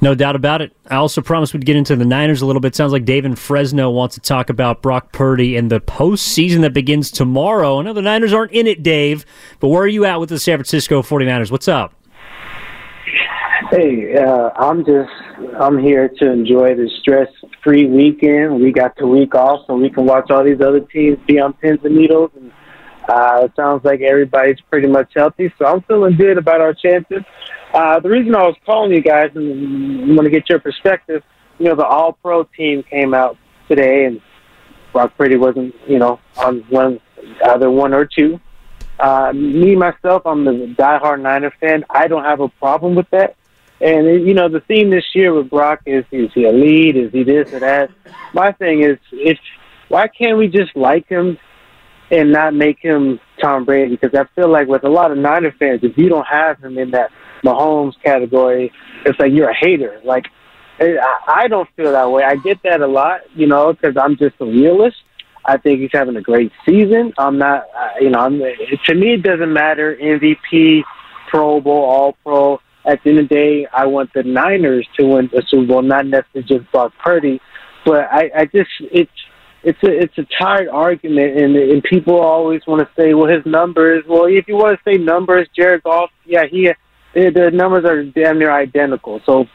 No 0.00 0.14
doubt 0.14 0.36
about 0.36 0.62
it. 0.62 0.72
I 0.88 0.96
also 0.96 1.20
promised 1.20 1.52
we'd 1.52 1.66
get 1.66 1.76
into 1.76 1.96
the 1.96 2.04
Niners 2.04 2.40
a 2.40 2.46
little 2.46 2.60
bit. 2.60 2.74
Sounds 2.76 2.92
like 2.92 3.04
Dave 3.04 3.24
in 3.24 3.34
Fresno 3.34 3.90
wants 3.90 4.14
to 4.14 4.20
talk 4.20 4.50
about 4.50 4.82
Brock 4.82 5.12
Purdy 5.12 5.56
and 5.56 5.70
the 5.70 5.80
postseason 5.80 6.60
that 6.60 6.72
begins 6.72 7.10
tomorrow. 7.10 7.80
I 7.80 7.82
know 7.82 7.92
the 7.92 8.00
Niners 8.02 8.32
aren't 8.32 8.52
in 8.52 8.66
it, 8.66 8.82
Dave, 8.82 9.26
but 9.58 9.68
where 9.68 9.82
are 9.82 9.88
you 9.88 10.04
at 10.04 10.20
with 10.20 10.28
the 10.28 10.38
San 10.38 10.56
Francisco 10.58 11.02
49ers? 11.02 11.50
What's 11.50 11.68
up? 11.68 11.92
Hey, 13.70 14.16
uh, 14.16 14.48
I'm 14.56 14.82
just 14.82 15.10
I'm 15.60 15.76
here 15.76 16.08
to 16.08 16.32
enjoy 16.32 16.74
the 16.74 16.88
stress-free 17.00 17.84
weekend. 17.84 18.62
We 18.62 18.72
got 18.72 18.96
the 18.96 19.06
week 19.06 19.34
off, 19.34 19.66
so 19.66 19.76
we 19.76 19.90
can 19.90 20.06
watch 20.06 20.30
all 20.30 20.42
these 20.42 20.62
other 20.62 20.80
teams 20.80 21.18
be 21.26 21.38
on 21.38 21.52
pins 21.52 21.80
and 21.84 21.94
needles. 21.94 22.30
And 22.34 22.50
uh, 23.06 23.42
it 23.44 23.52
sounds 23.56 23.84
like 23.84 24.00
everybody's 24.00 24.58
pretty 24.70 24.88
much 24.88 25.12
healthy, 25.14 25.52
so 25.58 25.66
I'm 25.66 25.82
feeling 25.82 26.16
good 26.16 26.38
about 26.38 26.62
our 26.62 26.72
chances. 26.72 27.22
Uh, 27.74 28.00
the 28.00 28.08
reason 28.08 28.34
I 28.34 28.44
was 28.44 28.56
calling 28.64 28.90
you 28.90 29.02
guys 29.02 29.32
and 29.34 30.12
I 30.12 30.14
want 30.14 30.24
to 30.24 30.30
get 30.30 30.48
your 30.48 30.60
perspective, 30.60 31.22
you 31.58 31.66
know, 31.66 31.74
the 31.74 31.84
All-Pro 31.84 32.44
team 32.44 32.82
came 32.84 33.12
out 33.12 33.36
today, 33.68 34.06
and 34.06 34.22
Brock 34.94 35.12
Purdy 35.18 35.36
wasn't, 35.36 35.74
you 35.86 35.98
know, 35.98 36.20
on 36.38 36.60
one 36.70 37.00
either 37.44 37.70
one 37.70 37.92
or 37.92 38.06
two. 38.06 38.40
Uh, 38.98 39.30
me 39.34 39.76
myself, 39.76 40.22
I'm 40.24 40.46
the 40.46 40.74
diehard 40.78 41.20
Niner 41.20 41.52
fan. 41.60 41.84
I 41.90 42.08
don't 42.08 42.24
have 42.24 42.40
a 42.40 42.48
problem 42.48 42.94
with 42.94 43.10
that. 43.10 43.36
And 43.80 44.26
you 44.26 44.34
know, 44.34 44.48
the 44.48 44.60
theme 44.60 44.90
this 44.90 45.04
year 45.14 45.32
with 45.32 45.50
Brock 45.50 45.82
is: 45.86 46.04
is 46.10 46.30
he 46.34 46.44
a 46.44 46.52
lead? 46.52 46.96
Is 46.96 47.12
he 47.12 47.22
this 47.22 47.52
or 47.52 47.60
that? 47.60 47.90
My 48.34 48.52
thing 48.52 48.82
is, 48.82 48.98
if 49.12 49.38
why 49.88 50.08
can't 50.08 50.36
we 50.36 50.48
just 50.48 50.76
like 50.76 51.08
him 51.08 51.38
and 52.10 52.32
not 52.32 52.54
make 52.54 52.78
him 52.80 53.20
Tom 53.40 53.64
Brady? 53.64 53.96
Because 53.96 54.18
I 54.18 54.24
feel 54.34 54.48
like 54.48 54.68
with 54.68 54.84
a 54.84 54.88
lot 54.88 55.12
of 55.12 55.18
Niner 55.18 55.52
fans, 55.52 55.80
if 55.82 55.96
you 55.96 56.08
don't 56.08 56.26
have 56.26 56.62
him 56.62 56.76
in 56.76 56.90
that 56.90 57.10
Mahomes 57.44 57.94
category, 58.02 58.72
it's 59.06 59.18
like 59.18 59.32
you're 59.32 59.50
a 59.50 59.54
hater. 59.54 60.00
Like 60.04 60.26
I 60.80 61.48
don't 61.48 61.68
feel 61.76 61.92
that 61.92 62.10
way. 62.10 62.22
I 62.22 62.36
get 62.36 62.62
that 62.62 62.80
a 62.80 62.86
lot, 62.86 63.20
you 63.34 63.46
know, 63.46 63.72
because 63.72 63.96
I'm 63.96 64.16
just 64.16 64.36
a 64.40 64.44
realist. 64.44 64.96
I 65.44 65.56
think 65.56 65.80
he's 65.80 65.90
having 65.92 66.16
a 66.16 66.20
great 66.20 66.52
season. 66.66 67.12
I'm 67.18 67.38
not, 67.38 67.64
you 68.00 68.10
know, 68.10 68.20
I'm, 68.20 68.38
to 68.38 68.94
me 68.94 69.14
it 69.14 69.22
doesn't 69.22 69.52
matter 69.52 69.96
MVP, 69.96 70.82
Pro 71.28 71.60
Bowl, 71.60 71.84
All 71.84 72.16
Pro. 72.24 72.60
At 72.86 73.02
the 73.02 73.10
end 73.10 73.18
of 73.18 73.28
the 73.28 73.34
day, 73.34 73.66
I 73.72 73.86
want 73.86 74.12
the 74.14 74.22
Niners 74.22 74.86
to 74.98 75.06
win 75.06 75.28
the 75.32 75.42
Super 75.48 75.66
Bowl, 75.66 75.82
not 75.82 76.06
necessarily 76.06 76.48
just 76.48 76.72
Brock 76.72 76.92
Purdy. 77.02 77.40
But 77.84 78.08
I, 78.10 78.30
I 78.34 78.44
just 78.46 78.70
it's 78.80 79.10
it's 79.62 79.82
a 79.82 79.90
it's 79.90 80.16
a 80.18 80.26
tired 80.38 80.68
argument, 80.68 81.36
and 81.38 81.56
and 81.56 81.82
people 81.82 82.20
always 82.20 82.62
want 82.66 82.86
to 82.86 82.94
say, 83.00 83.14
well, 83.14 83.28
his 83.28 83.44
numbers. 83.44 84.04
Well, 84.08 84.24
if 84.26 84.46
you 84.48 84.56
want 84.56 84.78
to 84.78 84.90
say 84.90 84.98
numbers, 84.98 85.48
Jared 85.54 85.82
Goff, 85.82 86.10
yeah, 86.24 86.44
he 86.46 86.70
the, 87.14 87.50
numbers 87.52 87.84
are 87.84 88.04
damn 88.04 88.38
near 88.38 88.50
identical. 88.50 89.20
So 89.26 89.46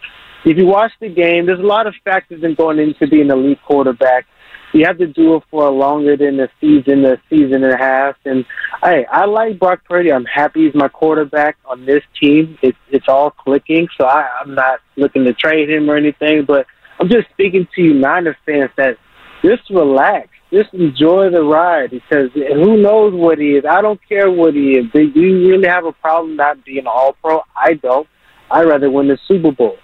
if 0.46 0.58
you 0.58 0.66
watch 0.66 0.92
the 1.00 1.10
game, 1.10 1.46
there's 1.46 1.60
a 1.60 1.64
lot 1.64 1.88
of 1.88 1.96
factors 2.04 2.44
in 2.44 2.56
going 2.56 2.80
into 2.80 3.08
being 3.08 3.32
an 3.32 3.38
elite 3.38 3.60
quarterback. 3.66 4.26
You 4.74 4.86
have 4.86 4.98
to 4.98 5.08
do 5.08 5.36
it 5.36 5.44
for 5.52 5.70
longer 5.70 6.18
than 6.18 6.40
a 6.40 6.50
season, 6.60 7.06
a 7.06 7.22
season 7.30 7.64
and 7.64 7.74
a 7.74 7.78
half. 7.78 8.16
And 8.26 8.44
hey, 8.82 9.06
I 9.06 9.26
like 9.26 9.60
Brock 9.60 9.82
Purdy. 9.88 10.12
I'm 10.12 10.26
happy 10.26 10.66
he's 10.66 10.74
my 10.74 10.88
quarterback 10.88 11.58
on 11.66 11.86
this 11.86 12.02
team. 12.20 12.58
It's 12.64 12.78
it's 12.90 13.08
all 13.08 13.30
clicking, 13.30 13.88
so 13.98 14.06
I, 14.06 14.28
I'm 14.42 14.56
not 14.56 14.80
looking 14.98 15.26
to 15.26 15.34
trade 15.34 15.70
him 15.70 15.90
or 15.90 15.96
anything. 15.96 16.46
But 16.46 16.66
I'm 17.00 17.08
just 17.08 17.30
speaking 17.30 17.68
to 17.76 17.82
you 17.82 17.94
Niner 17.94 18.36
fans 18.48 18.72
that 18.78 18.98
just 19.44 19.70
relax, 19.70 20.30
just 20.52 20.74
enjoy 20.74 21.30
the 21.30 21.44
ride 21.44 21.92
because 21.92 22.32
who 22.34 22.82
knows 22.82 23.14
what 23.14 23.38
he 23.38 23.52
is. 23.58 23.66
I 23.70 23.82
don't 23.82 24.00
care 24.10 24.32
what 24.32 24.56
he 24.56 24.72
is. 24.72 24.86
Do 24.92 25.02
you 25.02 25.50
really 25.50 25.68
have 25.68 25.86
a 25.86 25.92
problem 25.92 26.36
not 26.36 26.66
being 26.66 26.88
All 26.88 27.14
Pro? 27.22 27.42
I 27.56 27.74
don't. 27.76 28.08
I'd 28.50 28.68
rather 28.68 28.90
win 28.90 29.08
the 29.08 29.20
Super 29.28 29.52
Bowl. 29.52 29.78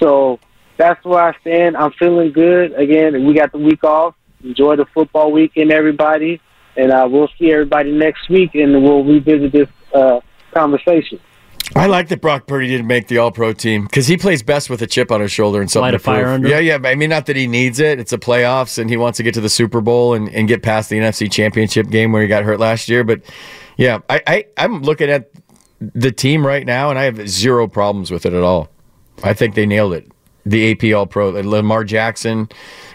So 0.00 0.40
that's 0.78 1.04
where 1.04 1.22
I 1.22 1.38
stand. 1.40 1.76
I'm 1.76 1.92
feeling 1.92 2.32
good. 2.32 2.72
Again, 2.72 3.26
we 3.26 3.34
got 3.34 3.52
the 3.52 3.58
week 3.58 3.84
off. 3.84 4.14
Enjoy 4.42 4.76
the 4.76 4.86
football 4.86 5.32
weekend, 5.32 5.70
everybody. 5.70 6.40
And 6.76 6.90
uh, 6.90 7.06
we'll 7.10 7.28
see 7.38 7.52
everybody 7.52 7.92
next 7.92 8.28
week, 8.30 8.54
and 8.54 8.82
we'll 8.82 9.04
revisit 9.04 9.52
this 9.52 9.68
uh, 9.94 10.20
conversation. 10.52 11.20
I 11.74 11.86
like 11.86 12.08
that 12.08 12.20
Brock 12.20 12.46
Purdy 12.46 12.68
didn't 12.68 12.86
make 12.86 13.08
the 13.08 13.18
All 13.18 13.30
Pro 13.30 13.52
team 13.52 13.84
because 13.84 14.06
he 14.06 14.16
plays 14.16 14.42
best 14.42 14.68
with 14.68 14.82
a 14.82 14.86
chip 14.86 15.10
on 15.10 15.20
his 15.20 15.32
shoulder 15.32 15.60
and 15.60 15.70
something 15.70 15.84
Light 15.84 15.90
to 15.92 15.96
a 15.96 16.00
fire 16.00 16.24
prove. 16.24 16.34
under 16.34 16.48
Yeah, 16.48 16.58
yeah. 16.58 16.78
I 16.84 16.94
mean, 16.94 17.10
not 17.10 17.26
that 17.26 17.36
he 17.36 17.46
needs 17.46 17.78
it. 17.78 17.98
It's 17.98 18.10
the 18.10 18.18
playoffs, 18.18 18.78
and 18.78 18.90
he 18.90 18.96
wants 18.96 19.16
to 19.18 19.22
get 19.22 19.34
to 19.34 19.40
the 19.40 19.48
Super 19.48 19.80
Bowl 19.80 20.14
and, 20.14 20.28
and 20.30 20.48
get 20.48 20.62
past 20.62 20.90
the 20.90 20.98
NFC 20.98 21.30
Championship 21.30 21.88
game 21.88 22.12
where 22.12 22.22
he 22.22 22.28
got 22.28 22.42
hurt 22.44 22.60
last 22.60 22.88
year. 22.88 23.04
But 23.04 23.22
yeah, 23.76 24.00
I, 24.10 24.22
I 24.26 24.44
I'm 24.58 24.82
looking 24.82 25.08
at 25.08 25.30
the 25.80 26.12
team 26.12 26.46
right 26.46 26.66
now, 26.66 26.90
and 26.90 26.98
I 26.98 27.04
have 27.04 27.28
zero 27.28 27.66
problems 27.66 28.10
with 28.10 28.26
it 28.26 28.32
at 28.32 28.42
all. 28.42 28.68
I 29.22 29.32
think 29.32 29.54
they 29.54 29.66
nailed 29.66 29.94
it. 29.94 30.10
The 30.44 30.72
AP 30.72 30.94
All 30.94 31.06
Pro, 31.06 31.30
Lamar 31.30 31.84
Jackson, 31.84 32.48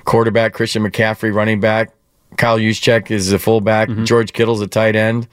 quarterback, 0.07 0.53
Christian 0.53 0.81
McCaffrey, 0.83 1.31
running 1.31 1.59
back, 1.59 1.91
Kyle 2.37 2.57
Juszczyk 2.57 3.11
is 3.11 3.31
a 3.31 3.37
fullback, 3.37 3.89
Mm-hmm. 3.89 4.05
George 4.05 4.33
Kittle's 4.33 4.61
a 4.61 4.67
tight 4.67 4.95
end, 4.95 5.27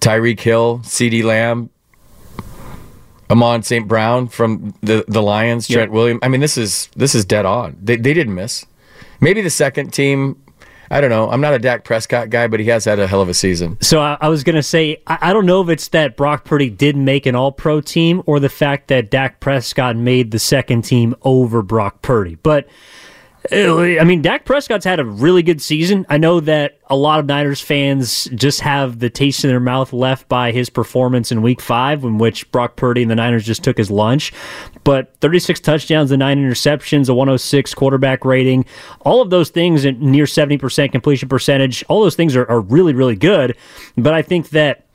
Tyreek 0.00 0.40
Hill, 0.40 0.80
CeeDee 0.82 1.22
Lamb, 1.22 1.70
Amon 3.30 3.62
St. 3.62 3.86
Brown 3.86 4.28
from 4.28 4.74
the 4.82 5.04
the 5.08 5.22
Lions. 5.22 5.68
Trent 5.68 5.92
Williams. 5.92 6.20
I 6.22 6.28
mean, 6.28 6.40
this 6.40 6.58
is 6.58 6.88
this 6.96 7.14
is 7.14 7.24
dead 7.24 7.46
on. 7.46 7.76
They 7.80 7.96
they 7.96 8.12
didn't 8.12 8.34
miss. 8.34 8.66
Maybe 9.20 9.40
the 9.40 9.50
second 9.50 9.92
team. 9.92 10.36
I 10.90 11.00
don't 11.00 11.08
know. 11.08 11.30
I'm 11.30 11.40
not 11.40 11.54
a 11.54 11.58
Dak 11.58 11.84
Prescott 11.84 12.28
guy, 12.28 12.46
but 12.48 12.60
he 12.60 12.66
has 12.66 12.84
had 12.84 12.98
a 12.98 13.06
hell 13.06 13.22
of 13.22 13.30
a 13.30 13.34
season. 13.34 13.78
So 13.80 14.02
I, 14.02 14.18
I 14.20 14.28
was 14.28 14.44
going 14.44 14.56
to 14.56 14.62
say, 14.62 15.00
I, 15.06 15.16
I 15.22 15.32
don't 15.32 15.46
know 15.46 15.62
if 15.62 15.70
it's 15.70 15.88
that 15.88 16.18
Brock 16.18 16.44
Purdy 16.44 16.68
did 16.68 16.98
make 16.98 17.24
an 17.24 17.34
all 17.34 17.50
pro 17.50 17.80
team 17.80 18.22
or 18.26 18.38
the 18.38 18.50
fact 18.50 18.88
that 18.88 19.10
Dak 19.10 19.40
Prescott 19.40 19.96
made 19.96 20.32
the 20.32 20.38
second 20.38 20.82
team 20.82 21.14
over 21.22 21.62
Brock 21.62 22.02
Purdy. 22.02 22.34
But 22.34 22.68
Uh, 23.50 23.82
I 23.82 24.04
mean, 24.04 24.22
Dak 24.22 24.44
Prescott's 24.44 24.84
had 24.84 25.00
a 25.00 25.04
really 25.04 25.42
good 25.42 25.60
season. 25.60 26.06
I 26.08 26.16
know 26.16 26.38
that 26.40 26.78
a 26.88 26.96
lot 26.96 27.18
of 27.18 27.26
Niners 27.26 27.60
fans 27.60 28.26
just 28.34 28.60
have 28.60 29.00
the 29.00 29.10
taste 29.10 29.44
in 29.44 29.50
their 29.50 29.58
mouth 29.58 29.92
left 29.92 30.28
by 30.28 30.52
his 30.52 30.70
performance 30.70 31.32
in 31.32 31.42
Week 31.42 31.60
Five, 31.60 32.04
in 32.04 32.18
which 32.18 32.50
Brock 32.52 32.76
Purdy 32.76 33.02
and 33.02 33.10
the 33.10 33.16
Niners 33.16 33.44
just 33.44 33.64
took 33.64 33.76
his 33.76 33.90
lunch. 33.90 34.32
But 34.84 35.16
36 35.20 35.58
touchdowns 35.60 36.12
and 36.12 36.20
nine 36.20 36.38
interceptions, 36.38 37.08
a 37.08 37.14
106 37.14 37.74
quarterback 37.74 38.24
rating, 38.24 38.64
all 39.00 39.20
of 39.20 39.30
those 39.30 39.50
things, 39.50 39.84
and 39.84 40.00
near 40.00 40.24
70% 40.24 40.92
completion 40.92 41.28
percentage, 41.28 41.84
all 41.88 42.02
those 42.02 42.16
things 42.16 42.36
are, 42.36 42.48
are 42.48 42.60
really, 42.60 42.94
really 42.94 43.16
good. 43.16 43.56
But 43.96 44.14
I 44.14 44.22
think 44.22 44.50
that 44.50 44.86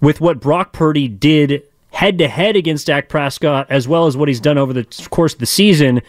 with 0.00 0.20
what 0.20 0.40
Brock 0.40 0.72
Purdy 0.72 1.08
did 1.08 1.62
head 1.90 2.18
to 2.18 2.28
head 2.28 2.54
against 2.54 2.86
Dak 2.86 3.08
Prescott, 3.08 3.66
as 3.70 3.88
well 3.88 4.06
as 4.06 4.16
what 4.16 4.28
he's 4.28 4.40
done 4.40 4.58
over 4.58 4.72
the 4.72 4.84
course 5.10 5.32
of 5.32 5.40
the 5.40 5.46
season. 5.46 6.02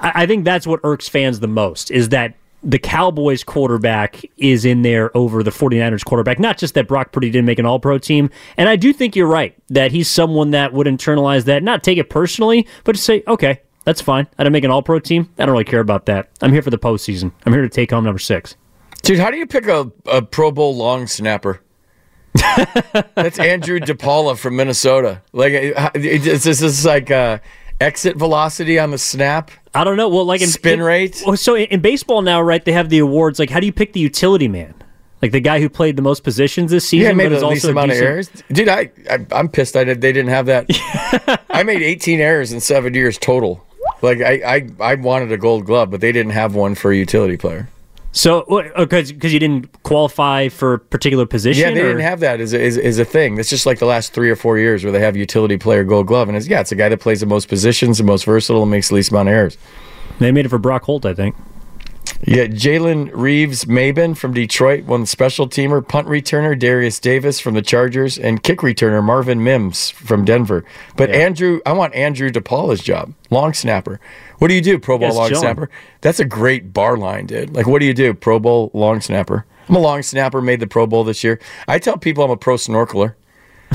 I 0.00 0.26
think 0.26 0.44
that's 0.44 0.66
what 0.66 0.80
irks 0.82 1.08
fans 1.08 1.40
the 1.40 1.48
most 1.48 1.90
is 1.90 2.08
that 2.10 2.34
the 2.62 2.78
Cowboys 2.78 3.42
quarterback 3.42 4.22
is 4.36 4.64
in 4.64 4.82
there 4.82 5.16
over 5.16 5.42
the 5.42 5.50
49ers 5.50 6.04
quarterback. 6.04 6.38
Not 6.38 6.58
just 6.58 6.74
that 6.74 6.86
Brock 6.86 7.12
Purdy 7.12 7.30
didn't 7.30 7.46
make 7.46 7.58
an 7.58 7.66
all 7.66 7.80
pro 7.80 7.98
team. 7.98 8.30
And 8.56 8.68
I 8.68 8.76
do 8.76 8.92
think 8.92 9.16
you're 9.16 9.26
right 9.26 9.54
that 9.70 9.92
he's 9.92 10.10
someone 10.10 10.50
that 10.50 10.72
would 10.72 10.86
internalize 10.86 11.44
that, 11.44 11.62
not 11.62 11.82
take 11.82 11.98
it 11.98 12.10
personally, 12.10 12.66
but 12.84 12.92
just 12.92 13.06
say, 13.06 13.22
okay, 13.26 13.60
that's 13.84 14.00
fine. 14.02 14.26
I 14.38 14.44
didn't 14.44 14.52
make 14.52 14.64
an 14.64 14.70
all 14.70 14.82
pro 14.82 14.98
team. 14.98 15.30
I 15.38 15.46
don't 15.46 15.52
really 15.52 15.64
care 15.64 15.80
about 15.80 16.06
that. 16.06 16.28
I'm 16.42 16.52
here 16.52 16.62
for 16.62 16.70
the 16.70 16.78
postseason. 16.78 17.32
I'm 17.46 17.52
here 17.52 17.62
to 17.62 17.68
take 17.68 17.90
home 17.90 18.04
number 18.04 18.18
six. 18.18 18.56
Dude, 19.02 19.18
how 19.18 19.30
do 19.30 19.38
you 19.38 19.46
pick 19.46 19.66
a, 19.66 19.90
a 20.06 20.20
Pro 20.20 20.52
Bowl 20.52 20.76
long 20.76 21.06
snapper? 21.06 21.62
That's 22.34 23.38
Andrew 23.38 23.80
DePaola 23.80 24.38
from 24.38 24.56
Minnesota. 24.56 25.22
Like, 25.32 25.52
is 25.94 26.44
this 26.44 26.60
is 26.60 26.84
like 26.84 27.10
uh, 27.10 27.38
exit 27.80 28.16
velocity 28.16 28.78
on 28.78 28.90
the 28.90 28.98
snap? 28.98 29.50
I 29.74 29.84
don't 29.84 29.96
know. 29.96 30.08
Well, 30.08 30.24
like 30.24 30.40
in 30.40 30.48
spin 30.48 30.80
in, 30.80 30.82
rate. 30.82 31.14
So 31.14 31.56
in, 31.56 31.80
baseball 31.80 32.22
now, 32.22 32.40
right? 32.42 32.64
They 32.64 32.72
have 32.72 32.88
the 32.88 32.98
awards. 32.98 33.38
Like, 33.38 33.50
how 33.50 33.60
do 33.60 33.66
you 33.66 33.72
pick 33.72 33.92
the 33.92 34.00
utility 34.00 34.48
man? 34.48 34.74
Like 35.22 35.32
the 35.32 35.40
guy 35.40 35.60
who 35.60 35.68
played 35.68 35.96
the 35.96 36.02
most 36.02 36.24
positions 36.24 36.70
this 36.70 36.88
season. 36.88 37.08
Yeah, 37.08 37.12
made 37.12 37.28
the 37.28 37.46
least 37.46 37.64
amount 37.64 37.90
decent... 37.90 38.04
of 38.04 38.10
errors. 38.10 38.30
Dude, 38.50 38.68
I, 38.68 38.90
I 39.08 39.26
I'm 39.32 39.48
pissed. 39.48 39.76
I 39.76 39.84
did, 39.84 40.00
they 40.00 40.12
didn't 40.12 40.30
have 40.30 40.46
that. 40.46 40.66
I 41.50 41.62
made 41.62 41.82
18 41.82 42.20
errors 42.20 42.52
in 42.52 42.60
seven 42.60 42.94
years 42.94 43.18
total. 43.18 43.64
Like 44.02 44.20
I, 44.20 44.56
I 44.56 44.68
I 44.80 44.94
wanted 44.94 45.30
a 45.30 45.36
Gold 45.36 45.66
Glove, 45.66 45.90
but 45.90 46.00
they 46.00 46.10
didn't 46.10 46.32
have 46.32 46.54
one 46.54 46.74
for 46.74 46.90
a 46.90 46.96
utility 46.96 47.36
player. 47.36 47.68
So, 48.12 48.44
oh, 48.48 48.62
oh, 48.74 48.84
because 48.84 49.12
because 49.12 49.32
you 49.32 49.38
didn't 49.38 49.82
qualify 49.84 50.48
for 50.48 50.74
a 50.74 50.78
particular 50.78 51.26
position? 51.26 51.68
Yeah, 51.68 51.74
they 51.74 51.80
or? 51.80 51.88
didn't 51.88 52.02
have 52.02 52.20
that 52.20 52.40
as 52.40 52.52
a, 52.52 52.60
as, 52.60 52.76
as 52.76 52.98
a 52.98 53.04
thing. 53.04 53.36
That's 53.36 53.48
just 53.48 53.66
like 53.66 53.78
the 53.78 53.86
last 53.86 54.12
three 54.12 54.30
or 54.30 54.36
four 54.36 54.58
years 54.58 54.82
where 54.82 54.92
they 54.92 55.00
have 55.00 55.16
utility 55.16 55.56
player 55.56 55.84
Gold 55.84 56.08
Glove, 56.08 56.28
and 56.28 56.36
it's 56.36 56.48
yeah, 56.48 56.60
it's 56.60 56.72
a 56.72 56.76
guy 56.76 56.88
that 56.88 57.00
plays 57.00 57.20
the 57.20 57.26
most 57.26 57.48
positions, 57.48 57.98
the 57.98 58.04
most 58.04 58.24
versatile, 58.24 58.62
and 58.62 58.70
makes 58.70 58.88
the 58.88 58.96
least 58.96 59.10
amount 59.12 59.28
of 59.28 59.34
errors. 59.34 59.56
They 60.18 60.32
made 60.32 60.44
it 60.44 60.48
for 60.48 60.58
Brock 60.58 60.82
Holt, 60.82 61.06
I 61.06 61.14
think. 61.14 61.36
Yeah, 62.26 62.46
Jalen 62.48 63.10
Reeves-Maybin 63.14 64.14
from 64.16 64.34
Detroit 64.34 64.84
won 64.84 65.00
the 65.00 65.06
special 65.06 65.48
teamer, 65.48 65.86
punt 65.86 66.06
returner 66.06 66.58
Derius 66.58 67.00
Davis 67.00 67.40
from 67.40 67.54
the 67.54 67.62
Chargers, 67.62 68.18
and 68.18 68.42
kick 68.42 68.58
returner 68.58 69.02
Marvin 69.02 69.42
Mims 69.42 69.88
from 69.88 70.26
Denver. 70.26 70.62
But 70.96 71.08
Yeah. 71.08 71.16
Andrew, 71.16 71.60
I 71.64 71.72
want 71.72 71.94
Andrew 71.94 72.28
DePaola's 72.30 72.82
job, 72.82 73.14
long 73.30 73.54
snapper. 73.54 74.00
What 74.38 74.48
do 74.48 74.54
you 74.54 74.60
do, 74.60 74.78
Pro 74.78 74.98
Bowl 74.98 75.08
Yes, 75.08 75.16
long 75.16 75.34
snapper? 75.34 75.70
That's 76.02 76.20
a 76.20 76.26
great 76.26 76.74
bar 76.74 76.98
line, 76.98 77.24
dude. 77.24 77.54
Like, 77.54 77.66
what 77.66 77.78
do 77.80 77.86
you 77.86 77.94
do, 77.94 78.12
Pro 78.12 78.38
Bowl 78.38 78.70
long 78.74 79.00
snapper? 79.00 79.46
I'm 79.68 79.76
a 79.76 79.80
long 79.80 80.02
snapper, 80.02 80.42
made 80.42 80.60
the 80.60 80.66
Pro 80.66 80.86
Bowl 80.86 81.04
this 81.04 81.24
year. 81.24 81.40
I 81.68 81.78
tell 81.78 81.96
people 81.96 82.22
I'm 82.22 82.30
a 82.30 82.36
pro 82.36 82.56
snorkeler. 82.56 83.14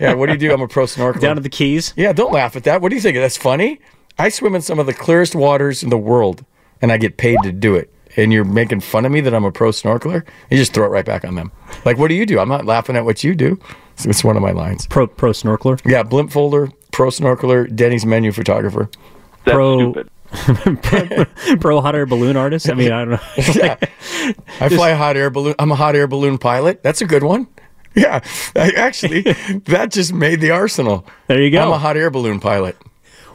yeah, 0.00 0.12
what 0.12 0.26
do 0.26 0.32
you 0.32 0.38
do? 0.38 0.52
I'm 0.52 0.60
a 0.60 0.68
pro 0.68 0.84
snorkeler. 0.84 1.20
Down 1.20 1.36
to 1.36 1.42
the 1.42 1.48
Keys. 1.48 1.94
Yeah, 1.96 2.12
don't 2.12 2.32
laugh 2.32 2.56
at 2.56 2.64
that. 2.64 2.82
What 2.82 2.90
do 2.90 2.96
you 2.96 3.00
think? 3.00 3.16
That's 3.16 3.36
funny? 3.38 3.80
I 4.18 4.28
swim 4.28 4.54
in 4.54 4.60
some 4.60 4.78
of 4.78 4.86
the 4.86 4.92
clearest 4.92 5.34
waters 5.34 5.82
in 5.82 5.88
the 5.88 5.96
world, 5.96 6.44
and 6.82 6.92
I 6.92 6.96
get 6.96 7.16
paid 7.16 7.38
to 7.42 7.52
do 7.52 7.74
it. 7.74 7.92
And 8.16 8.32
you're 8.32 8.44
making 8.44 8.80
fun 8.80 9.04
of 9.04 9.12
me 9.12 9.20
that 9.20 9.32
I'm 9.32 9.44
a 9.44 9.52
pro 9.52 9.70
snorkeler? 9.70 10.26
You 10.50 10.56
just 10.56 10.72
throw 10.72 10.86
it 10.86 10.88
right 10.88 11.04
back 11.04 11.24
on 11.24 11.36
them. 11.36 11.52
Like, 11.84 11.96
what 11.96 12.08
do 12.08 12.14
you 12.14 12.26
do? 12.26 12.40
I'm 12.40 12.48
not 12.48 12.66
laughing 12.66 12.96
at 12.96 13.04
what 13.04 13.22
you 13.22 13.34
do. 13.36 13.58
So 13.94 14.10
it's 14.10 14.24
one 14.24 14.36
of 14.36 14.42
my 14.42 14.50
lines. 14.50 14.86
Pro 14.88 15.06
pro 15.06 15.30
snorkeler. 15.30 15.80
Yeah, 15.88 16.02
blimp 16.02 16.32
folder, 16.32 16.70
pro 16.90 17.08
snorkeler, 17.08 17.74
Denny's 17.74 18.04
menu 18.04 18.32
photographer. 18.32 18.90
pro 19.44 19.94
pro, 20.82 21.24
pro 21.60 21.80
hot 21.80 21.94
air 21.94 22.06
balloon 22.06 22.36
artist. 22.36 22.70
I 22.70 22.74
mean, 22.74 22.92
I 22.92 23.04
don't 23.04 23.10
know. 23.10 23.20
yeah. 23.54 23.76
I 24.60 24.68
fly 24.68 24.90
a 24.90 24.96
hot 24.96 25.16
air 25.16 25.30
balloon. 25.30 25.54
I'm 25.58 25.72
a 25.72 25.76
hot 25.76 25.96
air 25.96 26.06
balloon 26.06 26.38
pilot. 26.38 26.82
That's 26.82 27.00
a 27.00 27.06
good 27.06 27.22
one. 27.24 27.48
Yeah, 27.94 28.20
I, 28.54 28.70
actually, 28.76 29.22
that 29.64 29.90
just 29.90 30.12
made 30.12 30.40
the 30.40 30.52
arsenal. 30.52 31.04
There 31.26 31.42
you 31.42 31.50
go. 31.50 31.60
I'm 31.60 31.72
a 31.72 31.78
hot 31.78 31.96
air 31.96 32.10
balloon 32.10 32.38
pilot. 32.38 32.76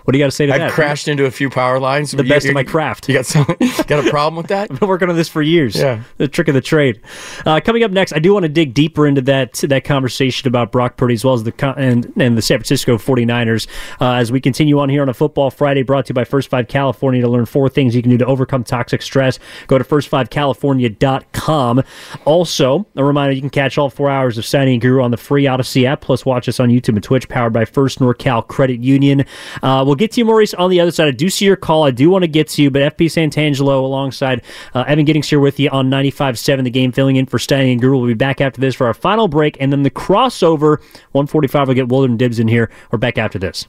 What 0.06 0.12
do 0.12 0.20
you 0.20 0.24
got 0.24 0.28
to 0.28 0.32
say 0.32 0.46
to 0.46 0.52
that? 0.52 0.62
I've 0.62 0.70
that? 0.70 0.76
crashed 0.76 1.08
into 1.08 1.26
a 1.26 1.32
few 1.32 1.50
power 1.50 1.80
lines. 1.80 2.12
The 2.12 2.24
best 2.24 2.46
of 2.46 2.54
my 2.54 2.64
craft. 2.64 3.10
You 3.10 3.16
got 3.16 3.26
some? 3.26 3.46
got 3.88 4.06
a 4.06 4.10
problem 4.10 4.36
with 4.36 4.48
that? 4.48 4.68
I've 4.72 4.80
been 4.80 4.88
working 4.88 5.10
on 5.10 5.16
this 5.16 5.28
for 5.28 5.42
years. 5.42 5.76
Yeah. 5.76 6.04
The 6.18 6.28
trick 6.28 6.48
of 6.48 6.54
the 6.54 6.62
trade. 6.62 7.02
Uh, 7.46 7.60
coming 7.60 7.84
up 7.84 7.90
next, 7.90 8.14
I 8.14 8.20
do 8.20 8.34
want 8.34 8.44
to 8.44 8.50
dig 8.50 8.76
deeper 8.76 9.08
into 9.08 9.22
that 9.22 9.54
that 9.68 9.84
conversation 9.84 10.48
about 10.48 10.72
Brock 10.72 10.98
Purdy 10.98 11.16
as 11.16 11.26
well 11.26 11.34
as 11.34 11.44
the 11.44 11.52
con- 11.52 11.74
and, 11.78 12.14
and 12.18 12.38
the 12.38 12.42
San 12.44 12.60
Francisco 12.60 12.98
49ers 12.98 13.68
uh, 14.00 14.12
as 14.14 14.32
we 14.32 14.40
continue 14.40 14.78
on 14.80 14.90
here 14.90 15.02
on 15.02 15.10
a 15.10 15.14
Football 15.14 15.50
Friday 15.50 15.82
brought 15.82 16.06
to 16.06 16.12
you 16.12 16.14
by 16.14 16.24
First 16.24 16.50
Five 16.50 16.68
California 16.68 17.22
to 17.22 17.28
learn 17.28 17.46
four 17.46 17.68
things 17.68 17.96
you 17.96 18.04
can 18.04 18.12
do 18.12 18.18
to 18.18 18.26
overcome 18.26 18.64
toxic 18.64 19.02
stress. 19.02 19.40
Go 19.66 19.80
to 19.80 19.84
first5california.com. 19.84 21.84
Also, 22.26 22.86
a 22.96 23.04
reminder 23.04 23.34
you 23.34 23.42
can 23.42 23.50
catch 23.50 23.78
all 23.78 23.90
four 23.90 24.10
hours 24.10 24.38
of 24.38 24.44
Steiny 24.44 24.80
Guru 24.80 25.02
on 25.02 25.12
the 25.12 25.18
free 25.18 25.48
Odyssey 25.48 25.88
app, 25.88 26.02
plus 26.02 26.26
watch 26.26 26.48
us 26.48 26.60
on 26.60 26.70
YouTube 26.70 26.96
and 26.96 27.04
Twitch, 27.04 27.28
powered 27.28 27.54
by 27.54 27.66
First 27.66 28.00
NorCal 28.00 28.48
Credit 28.48 28.80
Union. 28.80 29.26
Uh, 29.64 29.84
we'll 29.86 29.95
get 29.96 30.12
to 30.14 30.22
you, 30.22 30.26
Maurice, 30.26 30.54
on 30.54 30.70
the 30.70 30.80
other 30.80 30.92
side. 30.92 31.08
I 31.08 31.12
do 31.12 31.30
see 31.30 31.46
your 31.46 31.56
call. 31.56 31.84
I 31.84 31.92
do 31.92 32.10
want 32.10 32.24
to 32.24 32.28
get 32.28 32.48
to 32.50 32.64
you, 32.64 32.72
but 32.72 32.82
FP 32.98 33.08
Santangelo 33.08 33.84
alongside 33.84 34.44
uh, 34.74 34.84
Evan 34.88 35.06
Giddings 35.06 35.30
here 35.30 35.40
with 35.40 35.60
you 35.60 35.70
on 35.70 35.90
95.7 35.90 36.64
The 36.64 36.70
Game, 36.70 36.92
filling 36.92 37.16
in 37.16 37.26
for 37.26 37.38
Steiny 37.38 37.72
and 37.72 37.82
Guru. 37.82 37.98
We'll 37.98 38.08
be 38.08 38.14
back 38.14 38.42
after 38.42 38.62
this 38.62 38.76
for 38.76 38.88
our 38.88 38.94
final 38.94 39.28
break, 39.28 39.58
and 39.60 39.72
then 39.72 39.84
the 39.84 39.92
crossover. 39.92 40.80
145 41.12 41.68
will 41.68 41.76
get 41.76 41.92
and 41.92 42.20
Dibs 42.20 42.40
in 42.40 42.48
here. 42.48 42.70
We're 42.92 42.98
back 42.98 43.18
after 43.18 43.40
this. 43.40 43.68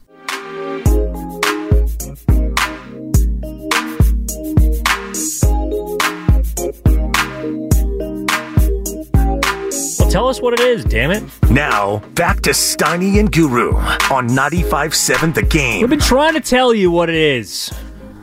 Us 10.36 10.42
what 10.42 10.52
it 10.52 10.60
is, 10.60 10.84
damn 10.84 11.10
it. 11.10 11.24
Now, 11.50 11.98
back 12.14 12.40
to 12.42 12.50
Steiny 12.50 13.18
and 13.18 13.30
Guru 13.32 13.74
on 13.74 14.28
95.7 14.28 15.34
The 15.34 15.42
Game. 15.42 15.80
We've 15.80 15.90
been 15.90 15.98
trying 15.98 16.34
to 16.34 16.40
tell 16.40 16.74
you 16.74 16.90
what 16.90 17.08
it 17.08 17.14
is. 17.14 17.72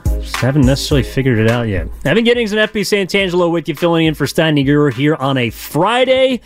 Just 0.06 0.36
haven't 0.38 0.66
necessarily 0.66 1.04
figured 1.04 1.40
it 1.40 1.50
out 1.50 1.68
yet. 1.68 1.88
Evan 2.06 2.24
Giddings 2.24 2.52
and 2.54 2.70
FP 2.70 2.82
Santangelo 2.82 3.52
with 3.52 3.68
you, 3.68 3.76
filling 3.76 4.06
in 4.06 4.14
for 4.14 4.26
Steiny 4.26 4.66
Guru 4.66 4.92
here 4.92 5.16
on 5.16 5.38
a 5.38 5.50
Friday. 5.50 6.42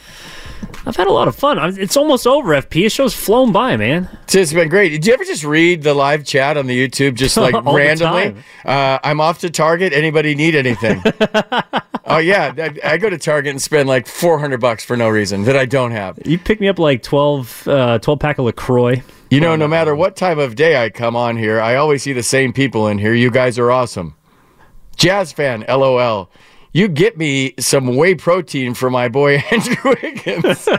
I've 0.86 0.96
had 0.96 1.08
a 1.08 1.12
lot 1.12 1.28
of 1.28 1.36
fun. 1.36 1.60
It's 1.78 1.98
almost 1.98 2.26
over, 2.26 2.54
FP. 2.54 2.70
The 2.84 2.90
show's 2.90 3.14
flown 3.14 3.52
by, 3.52 3.76
man. 3.76 4.08
It's 4.32 4.54
been 4.54 4.70
great. 4.70 4.90
Did 4.90 5.06
you 5.06 5.14
ever 5.14 5.26
just 5.26 5.44
read 5.44 5.84
the 5.84 5.94
live 5.94 6.24
chat 6.24 6.56
on 6.56 6.68
the 6.68 6.88
YouTube, 6.88 7.16
just 7.16 7.36
like 7.36 7.54
randomly? 7.66 8.42
Uh, 8.64 9.00
I'm 9.04 9.20
off 9.20 9.40
to 9.40 9.50
Target. 9.50 9.92
Anybody 9.92 10.34
need 10.34 10.56
anything? 10.56 11.04
oh 12.08 12.18
yeah, 12.18 12.54
I, 12.58 12.94
I 12.94 12.98
go 12.98 13.10
to 13.10 13.18
Target 13.18 13.52
and 13.52 13.62
spend 13.62 13.88
like 13.88 14.08
400 14.08 14.60
bucks 14.60 14.84
for 14.84 14.98
no 14.98 15.10
reason 15.10 15.44
that 15.44 15.56
I 15.56 15.66
don't 15.66 15.92
have. 15.92 16.20
You 16.26 16.40
pick 16.40 16.60
me 16.60 16.68
up 16.68 16.80
like 16.80 17.04
12, 17.04 17.68
uh, 17.68 18.00
12 18.00 18.20
pack 18.20 18.38
of 18.38 18.46
LaCroix. 18.46 19.04
You 19.30 19.42
know, 19.42 19.56
no 19.56 19.68
matter 19.68 19.94
what 19.94 20.16
time 20.16 20.40
of 20.40 20.56
day 20.56 20.82
I 20.82 20.90
come 20.90 21.16
on 21.16 21.38
here, 21.38 21.60
I 21.60 21.76
always 21.76 22.04
see 22.04 22.14
the 22.14 22.24
same 22.24 22.54
people 22.54 22.88
in 22.88 22.98
here. 22.98 23.14
You 23.14 23.30
guys 23.30 23.60
are 23.60 23.72
awesome. 23.72 24.16
Jazz 24.96 25.32
fan, 25.32 25.66
lol. 25.68 26.30
You 26.74 26.88
get 26.88 27.18
me 27.18 27.56
some 27.60 27.96
whey 27.96 28.16
protein 28.16 28.74
for 28.74 28.90
my 28.90 29.10
boy 29.10 29.38
Andrew 29.52 29.96
Wiggins. 30.02 30.70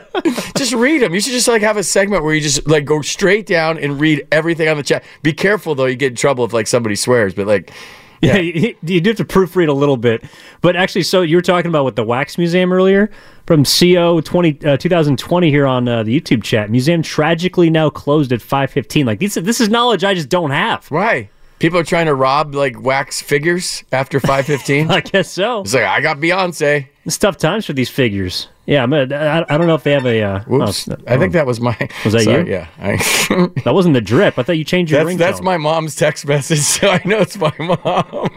just 0.56 0.72
read 0.72 1.02
them. 1.02 1.12
You 1.12 1.20
should 1.20 1.32
just 1.32 1.48
like 1.48 1.62
have 1.62 1.76
a 1.76 1.82
segment 1.82 2.22
where 2.22 2.34
you 2.34 2.40
just 2.40 2.66
like 2.68 2.84
go 2.84 3.02
straight 3.02 3.46
down 3.46 3.78
and 3.78 4.00
read 4.00 4.26
everything 4.30 4.68
on 4.68 4.76
the 4.76 4.82
chat. 4.82 5.02
Be 5.22 5.32
careful 5.32 5.74
though, 5.74 5.86
you 5.86 5.96
get 5.96 6.12
in 6.12 6.16
trouble 6.16 6.44
if 6.44 6.52
like 6.52 6.66
somebody 6.68 6.94
swears. 6.94 7.34
But 7.34 7.46
like, 7.46 7.72
Yeah, 8.22 8.38
you, 8.38 8.74
you 8.82 9.00
do 9.00 9.10
have 9.10 9.16
to 9.18 9.24
proofread 9.24 9.68
a 9.68 9.72
little 9.72 9.96
bit. 9.96 10.24
But 10.60 10.74
actually, 10.74 11.04
so 11.04 11.22
you 11.22 11.36
were 11.36 11.42
talking 11.42 11.68
about 11.68 11.84
with 11.84 11.94
the 11.94 12.02
Wax 12.02 12.36
Museum 12.36 12.72
earlier 12.72 13.10
from 13.46 13.64
CO 13.64 14.20
20, 14.20 14.66
uh, 14.66 14.76
2020 14.76 15.50
here 15.50 15.66
on 15.66 15.86
uh, 15.86 16.02
the 16.02 16.20
YouTube 16.20 16.42
chat. 16.42 16.68
Museum 16.68 17.00
tragically 17.02 17.70
now 17.70 17.90
closed 17.90 18.32
at 18.32 18.42
515. 18.42 19.06
Like, 19.06 19.20
this, 19.20 19.34
this 19.34 19.60
is 19.60 19.68
knowledge 19.68 20.02
I 20.02 20.14
just 20.14 20.28
don't 20.28 20.50
have. 20.50 20.86
Why? 20.90 21.30
People 21.58 21.78
are 21.78 21.84
trying 21.84 22.06
to 22.06 22.14
rob 22.14 22.54
like 22.54 22.80
wax 22.80 23.20
figures 23.20 23.82
after 23.92 24.20
515. 24.20 24.90
I 24.90 25.00
guess 25.00 25.30
so. 25.30 25.60
It's 25.60 25.74
like 25.74 25.84
I 25.84 26.00
got 26.00 26.18
Beyonce. 26.18 26.88
It's 27.08 27.16
tough 27.16 27.38
times 27.38 27.64
for 27.64 27.72
these 27.72 27.88
figures. 27.88 28.48
Yeah, 28.66 28.82
I'm 28.82 28.92
a, 28.92 29.10
I, 29.14 29.54
I 29.54 29.56
don't 29.56 29.66
know 29.66 29.74
if 29.74 29.82
they 29.82 29.92
have 29.92 30.04
a. 30.04 30.22
Uh, 30.22 30.40
Whoops. 30.44 30.90
oh, 30.90 30.96
I 31.06 31.16
think 31.16 31.32
that 31.32 31.46
was 31.46 31.58
my. 31.58 31.74
Was 32.04 32.12
that 32.12 32.24
Sorry, 32.24 32.46
you? 32.46 32.52
Yeah. 32.52 32.66
I, 32.78 32.96
that 33.64 33.72
wasn't 33.72 33.94
the 33.94 34.02
drip. 34.02 34.38
I 34.38 34.42
thought 34.42 34.58
you 34.58 34.64
changed 34.64 34.92
your 34.92 35.02
that's 35.02 35.14
ringtone. 35.14 35.18
that's 35.18 35.40
my 35.40 35.56
mom's 35.56 35.96
text 35.96 36.26
message, 36.26 36.58
so 36.74 36.90
I 36.90 37.00
know 37.06 37.16
it's 37.20 37.38
my 37.38 37.50
mom. 37.58 38.28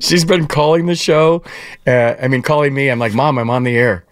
She's 0.00 0.24
been 0.24 0.48
calling 0.48 0.86
the 0.86 0.96
show. 0.96 1.44
Uh, 1.86 2.16
I 2.20 2.26
mean, 2.26 2.42
calling 2.42 2.74
me. 2.74 2.88
I'm 2.88 2.98
like, 2.98 3.14
Mom, 3.14 3.38
I'm 3.38 3.50
on 3.50 3.62
the 3.62 3.76
air. 3.76 4.04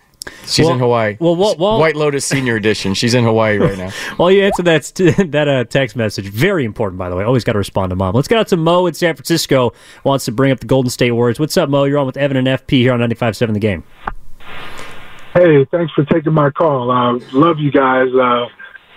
She's 0.46 0.64
Well- 0.64 0.74
in 0.74 0.78
Hawaii. 0.80 1.16
well, 1.20 1.36
well, 1.36 1.54
well- 1.58 1.78
White 1.78 1.96
Lotus 1.96 2.24
Senior 2.24 2.56
Edition. 2.56 2.94
She's 2.94 3.14
in 3.14 3.24
Hawaii 3.24 3.58
right 3.58 3.76
now. 3.78 3.90
well, 4.18 4.30
you 4.30 4.42
answered 4.42 4.64
that 4.66 4.84
that 5.32 5.48
uh, 5.48 5.64
text 5.64 5.96
message, 5.96 6.26
very 6.28 6.64
important 6.64 6.98
by 6.98 7.08
the 7.08 7.16
way. 7.16 7.24
Always 7.24 7.44
got 7.44 7.52
to 7.52 7.58
respond 7.58 7.90
to 7.90 7.96
mom. 7.96 8.14
Let's 8.14 8.28
get 8.28 8.38
out 8.38 8.48
to 8.48 8.56
Mo 8.56 8.86
in 8.86 8.94
San 8.94 9.14
Francisco. 9.14 9.72
Wants 10.04 10.24
to 10.26 10.32
bring 10.32 10.50
up 10.52 10.60
the 10.60 10.66
Golden 10.66 10.90
State 10.90 11.12
Warriors. 11.12 11.38
What's 11.38 11.56
up, 11.56 11.68
Mo? 11.68 11.84
You're 11.84 11.98
on 11.98 12.06
with 12.06 12.16
Evan 12.16 12.36
and 12.36 12.46
FP 12.46 12.70
here 12.80 12.92
on 12.92 13.00
95.7 13.00 13.52
The 13.54 13.58
Game. 13.60 13.84
Hey, 15.34 15.64
thanks 15.70 15.92
for 15.92 16.04
taking 16.06 16.32
my 16.32 16.50
call. 16.50 16.90
Uh, 16.90 17.20
love 17.32 17.58
you 17.58 17.70
guys. 17.70 18.08
Uh, 18.14 18.46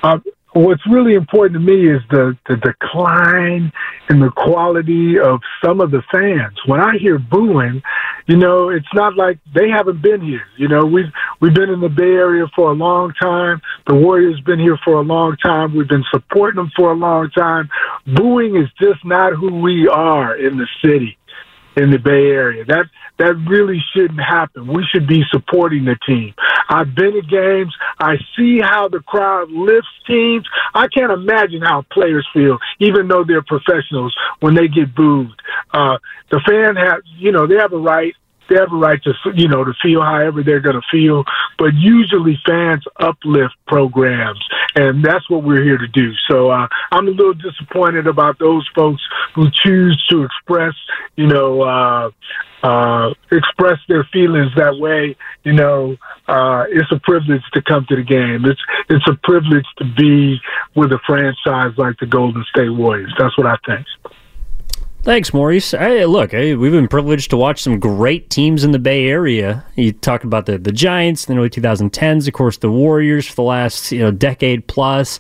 uh, 0.03 0.19
what's 0.53 0.85
really 0.89 1.13
important 1.13 1.53
to 1.53 1.59
me 1.59 1.89
is 1.89 2.01
the, 2.09 2.37
the 2.47 2.57
decline 2.57 3.71
in 4.09 4.19
the 4.19 4.31
quality 4.35 5.17
of 5.19 5.39
some 5.63 5.79
of 5.79 5.91
the 5.91 6.01
fans. 6.11 6.57
When 6.65 6.79
I 6.79 6.97
hear 6.97 7.17
booing, 7.17 7.81
you 8.27 8.37
know, 8.37 8.69
it's 8.69 8.93
not 8.93 9.15
like 9.15 9.39
they 9.55 9.69
haven't 9.69 10.01
been 10.01 10.21
here. 10.21 10.45
You 10.57 10.67
know, 10.67 10.85
we've 10.85 11.11
we've 11.39 11.53
been 11.53 11.69
in 11.69 11.79
the 11.79 11.89
Bay 11.89 12.03
Area 12.03 12.45
for 12.55 12.71
a 12.71 12.73
long 12.73 13.13
time. 13.21 13.61
The 13.87 13.95
Warriors 13.95 14.39
been 14.41 14.59
here 14.59 14.77
for 14.83 14.95
a 14.95 15.01
long 15.01 15.37
time. 15.37 15.75
We've 15.75 15.87
been 15.87 16.05
supporting 16.11 16.57
them 16.57 16.71
for 16.75 16.91
a 16.91 16.95
long 16.95 17.29
time. 17.31 17.69
Booing 18.05 18.55
is 18.55 18.69
just 18.79 19.03
not 19.05 19.33
who 19.33 19.61
we 19.61 19.87
are 19.87 20.35
in 20.35 20.57
the 20.57 20.67
city 20.83 21.17
in 21.75 21.91
the 21.91 21.97
Bay 21.97 22.31
Area. 22.31 22.65
That 22.65 22.85
that 23.17 23.35
really 23.47 23.79
shouldn't 23.93 24.19
happen. 24.19 24.67
We 24.67 24.83
should 24.91 25.07
be 25.07 25.23
supporting 25.31 25.85
the 25.85 25.95
team. 26.07 26.33
I've 26.69 26.95
been 26.95 27.13
to 27.13 27.21
games. 27.21 27.75
I 27.99 28.15
see 28.35 28.59
how 28.59 28.87
the 28.87 28.99
crowd 28.99 29.51
lifts 29.51 29.89
teams. 30.07 30.47
I 30.73 30.87
can't 30.87 31.11
imagine 31.11 31.61
how 31.61 31.83
players 31.91 32.27
feel, 32.33 32.57
even 32.79 33.07
though 33.07 33.23
they're 33.23 33.43
professionals, 33.43 34.15
when 34.39 34.55
they 34.55 34.67
get 34.67 34.95
booed. 34.95 35.39
Uh, 35.73 35.97
the 36.31 36.41
fan 36.47 36.75
have, 36.75 37.01
you 37.17 37.31
know, 37.31 37.45
they 37.45 37.55
have 37.55 37.73
a 37.73 37.77
right. 37.77 38.15
They 38.51 38.57
have 38.57 38.73
a 38.73 38.75
right 38.75 39.01
to, 39.03 39.13
you 39.33 39.47
know, 39.47 39.63
to 39.63 39.73
feel 39.81 40.01
however 40.01 40.43
they're 40.43 40.59
going 40.59 40.75
to 40.75 40.81
feel. 40.91 41.23
But 41.57 41.73
usually 41.73 42.37
fans 42.45 42.83
uplift 42.99 43.55
programs, 43.65 44.45
and 44.75 45.05
that's 45.05 45.29
what 45.29 45.43
we're 45.43 45.63
here 45.63 45.77
to 45.77 45.87
do. 45.87 46.11
So 46.29 46.51
uh, 46.51 46.67
I'm 46.91 47.07
a 47.07 47.11
little 47.11 47.33
disappointed 47.33 48.07
about 48.07 48.39
those 48.39 48.69
folks 48.75 49.01
who 49.33 49.49
choose 49.51 50.05
to 50.09 50.23
express, 50.23 50.73
you 51.15 51.27
know, 51.27 51.61
uh, 51.61 52.09
uh, 52.61 53.13
express 53.31 53.79
their 53.87 54.03
feelings 54.11 54.51
that 54.57 54.77
way. 54.77 55.15
You 55.45 55.53
know, 55.53 55.95
uh, 56.27 56.65
it's 56.67 56.91
a 56.91 56.99
privilege 56.99 57.43
to 57.53 57.61
come 57.61 57.85
to 57.87 57.95
the 57.95 58.03
game. 58.03 58.43
It's 58.43 58.61
it's 58.89 59.07
a 59.07 59.15
privilege 59.23 59.65
to 59.77 59.85
be 59.85 60.41
with 60.75 60.91
a 60.91 60.99
franchise 61.07 61.77
like 61.77 61.97
the 61.99 62.05
Golden 62.05 62.43
State 62.49 62.69
Warriors. 62.69 63.13
That's 63.17 63.37
what 63.37 63.47
I 63.47 63.55
think. 63.65 63.87
Thanks, 65.03 65.33
Maurice. 65.33 65.71
Hey, 65.71 66.05
look, 66.05 66.29
hey, 66.29 66.53
we've 66.53 66.71
been 66.71 66.87
privileged 66.87 67.31
to 67.31 67.37
watch 67.37 67.63
some 67.63 67.79
great 67.79 68.29
teams 68.29 68.63
in 68.63 68.69
the 68.69 68.77
Bay 68.77 69.07
Area. 69.07 69.65
You 69.75 69.93
talked 69.93 70.23
about 70.23 70.45
the, 70.45 70.59
the 70.59 70.71
Giants 70.71 71.25
in 71.25 71.33
the 71.33 71.39
early 71.39 71.49
2010s, 71.49 72.27
of 72.27 72.33
course, 72.33 72.57
the 72.57 72.69
Warriors 72.69 73.25
for 73.27 73.33
the 73.37 73.41
last 73.41 73.91
you 73.91 73.97
know 73.97 74.11
decade 74.11 74.67
plus, 74.67 75.17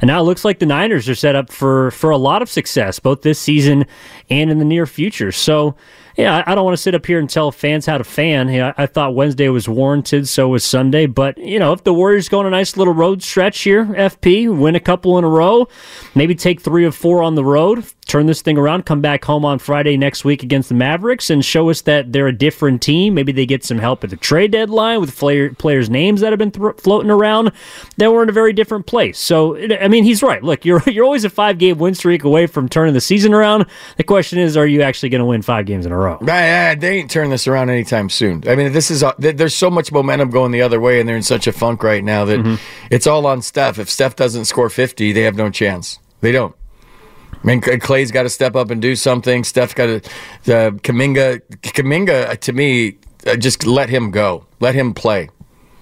and 0.00 0.08
now 0.08 0.18
it 0.18 0.24
looks 0.24 0.44
like 0.44 0.58
the 0.58 0.66
Niners 0.66 1.08
are 1.08 1.14
set 1.14 1.36
up 1.36 1.52
for 1.52 1.92
for 1.92 2.10
a 2.10 2.16
lot 2.16 2.42
of 2.42 2.50
success 2.50 2.98
both 2.98 3.22
this 3.22 3.38
season 3.38 3.86
and 4.30 4.50
in 4.50 4.58
the 4.58 4.64
near 4.64 4.84
future. 4.84 5.30
So. 5.30 5.76
Yeah, 6.16 6.42
I 6.46 6.54
don't 6.54 6.64
want 6.64 6.76
to 6.76 6.82
sit 6.82 6.94
up 6.94 7.06
here 7.06 7.18
and 7.18 7.30
tell 7.30 7.52
fans 7.52 7.86
how 7.86 7.98
to 7.98 8.04
fan. 8.04 8.48
I 8.76 8.86
thought 8.86 9.14
Wednesday 9.14 9.48
was 9.48 9.68
warranted, 9.68 10.28
so 10.28 10.48
was 10.48 10.64
Sunday. 10.64 11.06
But 11.06 11.38
you 11.38 11.58
know, 11.58 11.72
if 11.72 11.84
the 11.84 11.94
Warriors 11.94 12.28
go 12.28 12.40
on 12.40 12.46
a 12.46 12.50
nice 12.50 12.76
little 12.76 12.92
road 12.94 13.22
stretch 13.22 13.60
here, 13.60 13.84
FP 13.86 14.54
win 14.56 14.74
a 14.74 14.80
couple 14.80 15.18
in 15.18 15.24
a 15.24 15.28
row, 15.28 15.68
maybe 16.14 16.34
take 16.34 16.60
three 16.60 16.84
or 16.84 16.92
four 16.92 17.22
on 17.22 17.34
the 17.36 17.44
road, 17.44 17.84
turn 18.06 18.26
this 18.26 18.42
thing 18.42 18.58
around, 18.58 18.86
come 18.86 19.00
back 19.00 19.24
home 19.24 19.44
on 19.44 19.58
Friday 19.58 19.96
next 19.96 20.24
week 20.24 20.42
against 20.42 20.68
the 20.68 20.74
Mavericks, 20.74 21.30
and 21.30 21.44
show 21.44 21.70
us 21.70 21.82
that 21.82 22.12
they're 22.12 22.26
a 22.26 22.36
different 22.36 22.82
team. 22.82 23.14
Maybe 23.14 23.32
they 23.32 23.46
get 23.46 23.64
some 23.64 23.78
help 23.78 24.02
at 24.02 24.10
the 24.10 24.16
trade 24.16 24.50
deadline 24.50 25.00
with 25.00 25.16
player, 25.16 25.54
players' 25.54 25.88
names 25.88 26.20
that 26.20 26.32
have 26.32 26.38
been 26.38 26.50
th- 26.50 26.76
floating 26.78 27.10
around. 27.10 27.52
Then 27.96 28.12
we're 28.12 28.24
in 28.24 28.28
a 28.28 28.32
very 28.32 28.52
different 28.52 28.86
place. 28.86 29.18
So, 29.18 29.56
I 29.56 29.88
mean, 29.88 30.04
he's 30.04 30.22
right. 30.22 30.42
Look, 30.42 30.64
you're 30.64 30.82
you're 30.86 31.04
always 31.04 31.24
a 31.24 31.30
five 31.30 31.58
game 31.58 31.78
win 31.78 31.94
streak 31.94 32.24
away 32.24 32.46
from 32.46 32.68
turning 32.68 32.94
the 32.94 33.00
season 33.00 33.32
around. 33.32 33.66
The 33.96 34.04
question 34.04 34.38
is, 34.38 34.56
are 34.56 34.66
you 34.66 34.82
actually 34.82 35.10
going 35.10 35.20
to 35.20 35.26
win 35.26 35.42
five 35.42 35.66
games 35.66 35.86
in 35.86 35.92
a 35.92 35.96
row? 35.96 36.09
Right, 36.20 36.74
they 36.74 36.98
ain't 36.98 37.10
turning 37.10 37.30
this 37.30 37.46
around 37.46 37.70
anytime 37.70 38.08
soon. 38.10 38.42
I 38.48 38.54
mean, 38.56 38.72
this 38.72 38.90
is 38.90 39.02
uh, 39.02 39.12
there's 39.18 39.54
so 39.54 39.70
much 39.70 39.92
momentum 39.92 40.30
going 40.30 40.52
the 40.52 40.62
other 40.62 40.80
way, 40.80 41.00
and 41.00 41.08
they're 41.08 41.16
in 41.16 41.22
such 41.22 41.46
a 41.46 41.52
funk 41.52 41.82
right 41.82 42.02
now 42.04 42.24
that 42.24 42.40
Mm-hmm. 42.40 42.54
it's 42.90 43.06
all 43.06 43.26
on 43.26 43.42
Steph. 43.42 43.78
If 43.78 43.90
Steph 43.90 44.16
doesn't 44.16 44.46
score 44.46 44.70
50, 44.70 45.12
they 45.12 45.22
have 45.22 45.36
no 45.36 45.50
chance. 45.50 45.98
They 46.20 46.32
don't. 46.32 46.54
I 47.32 47.46
mean, 47.46 47.60
Clay- 47.60 47.78
Clay's 47.78 48.10
got 48.10 48.24
to 48.24 48.28
step 48.28 48.54
up 48.56 48.70
and 48.70 48.82
do 48.82 48.94
something. 48.96 49.44
Steph's 49.44 49.72
got 49.74 49.86
to. 49.86 50.00
The 50.44 50.78
Kuminga, 50.82 51.40
Kuminga, 51.62 52.28
uh, 52.30 52.34
to 52.36 52.52
me, 52.52 52.98
uh, 53.26 53.36
just 53.36 53.66
let 53.66 53.88
him 53.88 54.10
go. 54.10 54.46
Let 54.60 54.74
him 54.74 54.92
play. 54.94 55.30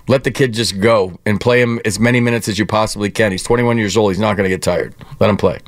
Let 0.06 0.24
the 0.24 0.30
kid 0.30 0.54
just 0.54 0.80
go 0.80 1.18
and 1.26 1.40
play 1.40 1.60
him 1.60 1.80
as 1.84 1.98
many 2.00 2.20
minutes 2.20 2.48
as 2.48 2.58
you 2.58 2.64
possibly 2.66 3.10
can. 3.10 3.30
He's 3.32 3.42
21 3.42 3.76
years 3.76 3.96
old. 3.96 4.12
He's 4.12 4.20
not 4.20 4.36
going 4.36 4.44
to 4.48 4.54
get 4.54 4.62
tired. 4.62 4.94
Let 5.20 5.28
him 5.30 5.36
play. 5.36 5.58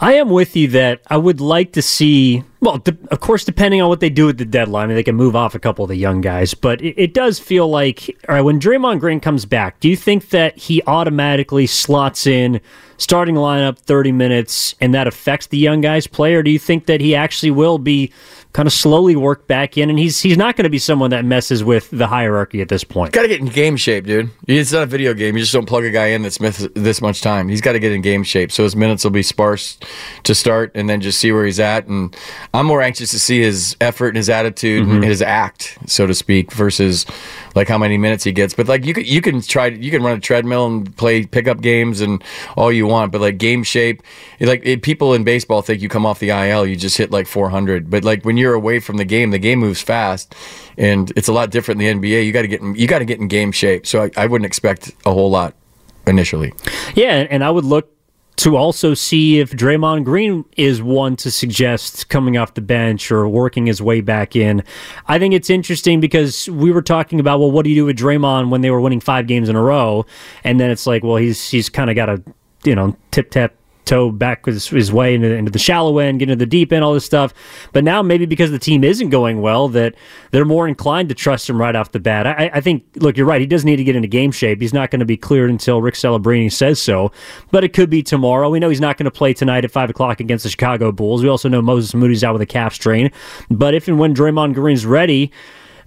I 0.00 0.14
am 0.14 0.28
with 0.28 0.56
you 0.56 0.68
that 0.68 1.02
I 1.06 1.16
would 1.16 1.40
like 1.40 1.72
to 1.72 1.82
see. 1.82 2.42
Well, 2.60 2.78
de- 2.78 2.96
of 3.10 3.20
course, 3.20 3.44
depending 3.44 3.80
on 3.80 3.88
what 3.88 4.00
they 4.00 4.10
do 4.10 4.28
at 4.28 4.38
the 4.38 4.44
deadline, 4.44 4.84
I 4.84 4.86
mean, 4.88 4.96
they 4.96 5.02
can 5.02 5.14
move 5.14 5.36
off 5.36 5.54
a 5.54 5.58
couple 5.58 5.84
of 5.84 5.88
the 5.88 5.96
young 5.96 6.20
guys, 6.20 6.52
but 6.52 6.82
it, 6.82 6.94
it 6.98 7.14
does 7.14 7.38
feel 7.38 7.68
like, 7.68 8.08
all 8.28 8.34
right, 8.34 8.40
when 8.40 8.58
Draymond 8.58 9.00
Green 9.00 9.20
comes 9.20 9.44
back, 9.44 9.80
do 9.80 9.88
you 9.88 9.96
think 9.96 10.30
that 10.30 10.58
he 10.58 10.82
automatically 10.86 11.66
slots 11.66 12.26
in 12.26 12.60
starting 12.96 13.34
lineup 13.36 13.78
30 13.78 14.12
minutes 14.12 14.74
and 14.80 14.94
that 14.94 15.06
affects 15.06 15.46
the 15.48 15.58
young 15.58 15.80
guys 15.80 16.06
play, 16.06 16.34
or 16.34 16.42
do 16.42 16.50
you 16.50 16.58
think 16.58 16.86
that 16.86 17.00
he 17.00 17.14
actually 17.14 17.50
will 17.50 17.78
be 17.78 18.12
kind 18.54 18.68
of 18.68 18.72
slowly 18.72 19.16
work 19.16 19.48
back 19.48 19.76
in 19.76 19.90
and 19.90 19.98
he's 19.98 20.20
he's 20.20 20.38
not 20.38 20.56
going 20.56 20.62
to 20.62 20.70
be 20.70 20.78
someone 20.78 21.10
that 21.10 21.24
messes 21.24 21.64
with 21.64 21.90
the 21.90 22.06
hierarchy 22.06 22.62
at 22.62 22.68
this 22.68 22.84
point? 22.84 23.12
Got 23.12 23.22
to 23.22 23.28
get 23.28 23.40
in 23.40 23.46
game 23.46 23.76
shape, 23.76 24.06
dude. 24.06 24.30
It's 24.46 24.72
not 24.72 24.84
a 24.84 24.86
video 24.86 25.12
game. 25.12 25.36
You 25.36 25.42
just 25.42 25.52
don't 25.52 25.66
plug 25.66 25.84
a 25.84 25.90
guy 25.90 26.06
in 26.06 26.22
that's 26.22 26.40
miss 26.40 26.66
this 26.74 27.02
much 27.02 27.20
time. 27.20 27.48
He's 27.48 27.60
got 27.60 27.72
to 27.72 27.80
get 27.80 27.92
in 27.92 28.00
game 28.00 28.22
shape, 28.22 28.50
so 28.50 28.62
his 28.62 28.74
minutes 28.74 29.04
will 29.04 29.10
be 29.10 29.22
sparse 29.22 29.76
to 30.22 30.34
start, 30.34 30.70
and 30.74 30.88
then 30.88 31.00
just 31.00 31.18
see 31.18 31.32
where 31.32 31.44
he's 31.44 31.60
at. 31.60 31.86
And 31.86 32.16
I'm 32.54 32.66
more 32.66 32.80
anxious 32.80 33.10
to 33.10 33.18
see 33.18 33.40
his 33.40 33.76
effort 33.80 34.08
and 34.08 34.16
his 34.16 34.30
attitude 34.30 34.84
mm-hmm. 34.84 34.94
and 34.94 35.04
his 35.04 35.20
act, 35.20 35.76
so 35.86 36.06
to 36.06 36.14
speak, 36.14 36.52
versus 36.52 37.04
like 37.54 37.68
how 37.68 37.78
many 37.78 37.98
minutes 37.98 38.24
he 38.24 38.32
gets. 38.32 38.54
But 38.54 38.68
like 38.68 38.84
you 38.84 38.94
can 38.94 39.04
you 39.04 39.20
can 39.20 39.40
try 39.40 39.66
you 39.66 39.90
can 39.90 40.02
run 40.02 40.16
a 40.16 40.20
treadmill 40.20 40.66
and 40.66 40.96
play 40.96 41.24
pickup 41.24 41.60
games 41.60 42.00
and 42.00 42.22
all 42.56 42.72
you 42.72 42.86
want, 42.86 43.12
but 43.12 43.20
like 43.20 43.38
game 43.38 43.62
shape, 43.62 44.02
like 44.40 44.62
it, 44.64 44.82
people 44.82 45.14
in 45.14 45.24
baseball 45.24 45.62
think 45.62 45.82
you 45.82 45.88
come 45.88 46.06
off 46.06 46.18
the 46.18 46.30
IL, 46.30 46.66
you 46.66 46.76
just 46.76 46.96
hit 46.96 47.10
like 47.10 47.26
400. 47.26 47.90
But 47.90 48.04
like 48.04 48.24
when 48.24 48.36
you're 48.36 48.54
away 48.54 48.80
from 48.80 48.96
the 48.96 49.04
game, 49.04 49.30
the 49.30 49.38
game 49.38 49.60
moves 49.60 49.82
fast, 49.82 50.34
and 50.76 51.12
it's 51.16 51.28
a 51.28 51.32
lot 51.32 51.50
different 51.50 51.80
in 51.80 52.00
the 52.00 52.08
NBA. 52.08 52.26
You 52.26 52.32
got 52.32 52.42
to 52.42 52.48
get 52.48 52.60
in, 52.60 52.74
you 52.74 52.86
got 52.86 52.98
to 53.00 53.04
get 53.04 53.20
in 53.20 53.28
game 53.28 53.52
shape. 53.52 53.86
So 53.86 54.02
I, 54.04 54.10
I 54.16 54.26
wouldn't 54.26 54.46
expect 54.46 54.92
a 55.04 55.12
whole 55.12 55.30
lot 55.30 55.54
initially. 56.06 56.52
Yeah, 56.94 57.26
and 57.30 57.44
I 57.44 57.50
would 57.50 57.64
look 57.64 57.90
to 58.44 58.58
also 58.58 58.92
see 58.92 59.40
if 59.40 59.52
Draymond 59.52 60.04
Green 60.04 60.44
is 60.58 60.82
one 60.82 61.16
to 61.16 61.30
suggest 61.30 62.10
coming 62.10 62.36
off 62.36 62.52
the 62.52 62.60
bench 62.60 63.10
or 63.10 63.26
working 63.26 63.64
his 63.64 63.80
way 63.80 64.02
back 64.02 64.36
in. 64.36 64.62
I 65.08 65.18
think 65.18 65.32
it's 65.32 65.48
interesting 65.48 65.98
because 65.98 66.46
we 66.50 66.70
were 66.70 66.82
talking 66.82 67.20
about, 67.20 67.40
well, 67.40 67.50
what 67.50 67.64
do 67.64 67.70
you 67.70 67.76
do 67.76 67.86
with 67.86 67.96
Draymond 67.96 68.50
when 68.50 68.60
they 68.60 68.70
were 68.70 68.82
winning 68.82 69.00
five 69.00 69.26
games 69.26 69.48
in 69.48 69.56
a 69.56 69.62
row? 69.62 70.04
And 70.44 70.60
then 70.60 70.70
it's 70.70 70.86
like, 70.86 71.02
well, 71.02 71.16
he's 71.16 71.48
he's 71.48 71.70
kind 71.70 71.88
of 71.88 71.96
got 71.96 72.04
to, 72.04 72.22
you 72.64 72.74
know, 72.74 72.94
tip 73.12 73.30
tap 73.30 73.54
toe 73.84 74.10
back 74.10 74.46
his, 74.46 74.68
his 74.68 74.92
way 74.92 75.14
into, 75.14 75.32
into 75.32 75.50
the 75.50 75.58
shallow 75.58 75.98
end, 75.98 76.18
get 76.18 76.30
into 76.30 76.42
the 76.42 76.48
deep 76.48 76.72
end, 76.72 76.84
all 76.84 76.94
this 76.94 77.04
stuff. 77.04 77.34
But 77.72 77.84
now 77.84 78.02
maybe 78.02 78.26
because 78.26 78.50
the 78.50 78.58
team 78.58 78.84
isn't 78.84 79.10
going 79.10 79.40
well, 79.40 79.68
that 79.68 79.94
they're 80.30 80.44
more 80.44 80.66
inclined 80.68 81.08
to 81.10 81.14
trust 81.14 81.48
him 81.48 81.60
right 81.60 81.74
off 81.74 81.92
the 81.92 82.00
bat. 82.00 82.26
I, 82.26 82.50
I 82.54 82.60
think, 82.60 82.84
look, 82.96 83.16
you're 83.16 83.26
right. 83.26 83.40
He 83.40 83.46
does 83.46 83.64
need 83.64 83.76
to 83.76 83.84
get 83.84 83.96
into 83.96 84.08
game 84.08 84.32
shape. 84.32 84.60
He's 84.60 84.74
not 84.74 84.90
going 84.90 85.00
to 85.00 85.06
be 85.06 85.16
cleared 85.16 85.50
until 85.50 85.80
Rick 85.82 85.94
Celebrini 85.94 86.52
says 86.52 86.80
so. 86.80 87.12
But 87.50 87.64
it 87.64 87.72
could 87.72 87.90
be 87.90 88.02
tomorrow. 88.02 88.50
We 88.50 88.60
know 88.60 88.68
he's 88.68 88.80
not 88.80 88.96
going 88.96 89.04
to 89.04 89.10
play 89.10 89.34
tonight 89.34 89.64
at 89.64 89.70
five 89.70 89.90
o'clock 89.90 90.20
against 90.20 90.44
the 90.44 90.50
Chicago 90.50 90.92
Bulls. 90.92 91.22
We 91.22 91.28
also 91.28 91.48
know 91.48 91.62
Moses 91.62 91.94
Moody's 91.94 92.24
out 92.24 92.32
with 92.32 92.42
a 92.42 92.46
calf 92.46 92.74
strain. 92.74 93.10
But 93.50 93.74
if 93.74 93.88
and 93.88 93.98
when 93.98 94.14
Draymond 94.14 94.54
Green's 94.54 94.86
ready, 94.86 95.30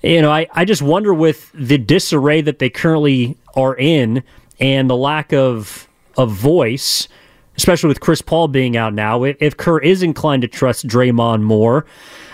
you 0.03 0.21
know, 0.21 0.31
I, 0.31 0.47
I 0.53 0.65
just 0.65 0.81
wonder 0.81 1.13
with 1.13 1.51
the 1.53 1.77
disarray 1.77 2.41
that 2.41 2.59
they 2.59 2.69
currently 2.69 3.37
are 3.55 3.75
in 3.75 4.23
and 4.59 4.89
the 4.89 4.95
lack 4.95 5.33
of 5.33 5.87
of 6.17 6.31
voice 6.31 7.07
especially 7.57 7.87
with 7.87 7.99
Chris 7.99 8.21
Paul 8.21 8.47
being 8.47 8.77
out 8.77 8.93
now, 8.93 9.23
if, 9.23 9.57
Kerr 9.57 9.79
is 9.79 10.03
inclined 10.03 10.43
to 10.43 10.47
trust 10.47 10.87
Draymond 10.87 11.41
more, 11.41 11.85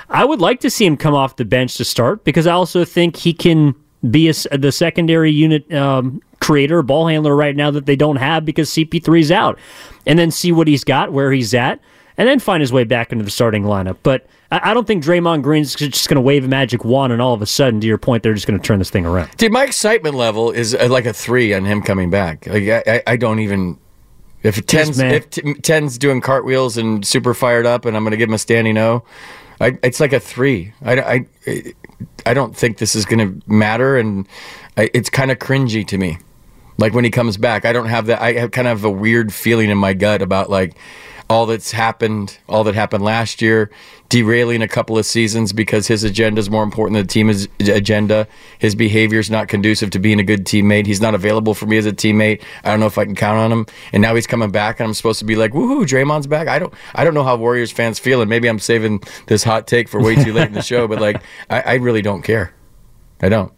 I 0.10 0.26
would 0.26 0.42
like 0.42 0.60
to 0.62 0.70
see 0.70 0.86
him 0.86 0.98
come 0.98 1.14
off 1.14 1.38
the 1.38 1.46
bench 1.46 1.76
to 1.78 1.86
start 1.86 2.24
because 2.24 2.46
I 2.46 2.54
also 2.54 2.86
think 2.86 3.16
he 3.16 3.34
can 3.34 3.76
be 4.10 4.30
a 4.30 4.58
the 4.58 4.72
secondary 4.72 5.32
unit 5.32 5.72
um, 5.74 6.22
creator, 6.42 6.82
ball 6.84 7.08
handler 7.08 7.36
right 7.36 7.56
now 7.56 7.72
that 7.72 7.86
they 7.86 7.96
don't 7.96 8.18
have 8.18 8.44
because 8.44 8.70
CP3's 8.70 9.32
out, 9.32 9.58
and 10.06 10.20
then 10.20 10.30
see 10.30 10.52
what 10.52 10.68
he's 10.68 10.84
got, 10.84 11.14
where 11.14 11.32
he's 11.32 11.54
at, 11.54 11.80
and 12.18 12.28
then 12.28 12.40
find 12.40 12.62
his 12.62 12.74
way 12.74 12.84
back 12.84 13.12
into 13.12 13.24
the 13.24 13.32
starting 13.32 13.64
lineup. 13.64 13.98
But 14.04 14.28
I, 14.52 14.74
don't 14.74 14.86
think 14.86 15.04
Draymond 15.04 15.42
Green's 15.42 15.70
is 15.82 15.90
just 15.90 16.10
going 16.10 16.16
to 16.16 16.22
wave 16.22 16.46
a 16.46 16.48
magic 16.48 16.86
wand 16.86 17.12
and 17.12 17.22
all 17.22 17.34
of 17.34 17.42
a 17.42 17.46
sudden, 17.46 17.82
to 17.82 17.88
your 17.88 17.98
point, 17.98 18.24
they're 18.24 18.34
just 18.34 18.46
going 18.46 18.60
to 18.60 18.66
turn 18.66 18.80
this 18.80 18.90
thing 18.90 19.06
around. 19.06 19.36
Dude, 19.38 19.52
my 19.52 19.64
excitement 19.64 20.16
level 20.16 20.52
is 20.52 20.76
uh, 20.76 20.88
like 20.90 21.06
a 21.06 21.14
three 21.14 21.54
on 21.54 21.66
him 21.66 21.82
coming 21.82 22.10
back. 22.10 22.46
Like 22.46 22.68
I, 22.68 23.02
I 23.08 23.16
don't 23.16 23.40
even. 23.40 23.80
If 24.44 24.66
ten's 24.66 25.00
if 25.00 25.30
t- 25.30 25.54
ten's 25.56 25.98
doing 25.98 26.20
cartwheels 26.22 26.78
and 26.78 27.06
super 27.06 27.34
fired 27.34 27.66
up, 27.66 27.86
and 27.86 27.96
I'm 27.96 28.04
going 28.04 28.12
to 28.12 28.18
give 28.18 28.30
him 28.30 28.36
a 28.36 28.40
standing 28.40 28.78
O, 28.78 29.04
I, 29.60 29.78
it's 29.82 30.00
like 30.00 30.12
a 30.12 30.20
three. 30.20 30.74
I, 30.84 31.00
I, 31.48 31.74
I 32.26 32.34
don't 32.34 32.56
think 32.56 32.78
this 32.78 32.96
is 32.96 33.06
going 33.06 33.20
to 33.20 33.50
matter, 33.52 33.98
and 33.98 34.28
I, 34.78 34.90
it's 34.94 35.10
kind 35.10 35.32
of 35.32 35.40
cringy 35.40 35.88
to 35.88 35.98
me. 35.98 36.18
Like 36.78 36.94
when 36.94 37.06
he 37.06 37.12
comes 37.12 37.38
back, 37.38 37.66
I 37.66 37.72
don't 37.72 37.88
have 37.88 38.08
that. 38.08 38.22
I 38.22 38.34
have 38.34 38.52
kind 38.52 38.68
of 38.68 38.84
a 38.84 38.90
weird 38.90 39.34
feeling 39.34 39.70
in 39.70 39.78
my 39.78 39.94
gut 39.94 40.22
about 40.22 40.50
like 40.50 40.76
all 41.30 41.46
that's 41.46 41.72
happened, 41.72 42.38
all 42.48 42.64
that 42.64 42.76
happened 42.76 43.04
last 43.04 43.42
year, 43.42 43.72
derailing 44.10 44.62
a 44.62 44.68
couple 44.68 44.98
of 44.98 45.06
seasons 45.06 45.54
because 45.54 45.88
his 45.88 46.04
agenda 46.04 46.40
is 46.40 46.50
more 46.50 46.64
important 46.64 46.96
than 46.96 47.06
the 47.06 47.12
team's 47.12 47.48
agenda. 47.60 48.28
His 48.60 48.76
behavior 48.76 49.20
is 49.20 49.30
not 49.30 49.48
conducive 49.48 49.90
to 49.92 50.00
being 50.00 50.20
a 50.20 50.24
good 50.24 50.46
teammate. 50.46 50.86
He's 50.86 51.02
not 51.02 51.16
available 51.16 51.54
for 51.54 51.66
me 51.66 51.78
as 51.78 51.86
a 51.86 51.92
teammate. 51.92 52.44
I 52.64 52.72
don't 52.72 52.80
know 52.80 52.86
if 52.86 52.98
I 52.98 53.06
can 53.06 53.16
count 53.16 53.40
on 53.40 53.52
him. 53.52 53.66
And 53.92 54.02
now 54.02 54.16
he's 54.16 54.28
coming 54.28 54.52
back, 54.52 54.80
and 54.80 54.88
I'm 54.88 54.94
supposed 54.94 55.20
to 55.20 55.26
be 55.26 55.36
like, 55.36 55.52
"Woohoo, 55.52 55.86
Draymond's 55.86 56.28
back." 56.28 56.48
I 56.48 56.60
don't, 56.60 56.74
I 56.96 57.04
don't 57.04 57.14
know 57.14 57.24
how 57.24 57.36
Warriors 57.36 57.72
fans 57.72 58.00
feel, 58.00 58.22
and 58.22 58.30
maybe 58.30 58.48
I'm 58.48 58.60
saving 58.60 59.02
this 59.28 59.44
hot 59.44 59.68
take 59.68 59.88
for 59.88 60.02
way 60.02 60.16
too 60.16 60.34
late 60.34 60.48
in 60.48 60.54
the 60.54 60.62
show. 60.62 60.88
But 60.88 61.02
like, 61.02 61.22
I, 61.50 61.62
I 61.62 61.74
really 61.76 62.02
don't 62.02 62.22
care. 62.22 62.54
I 63.22 63.30
don't. 63.30 63.52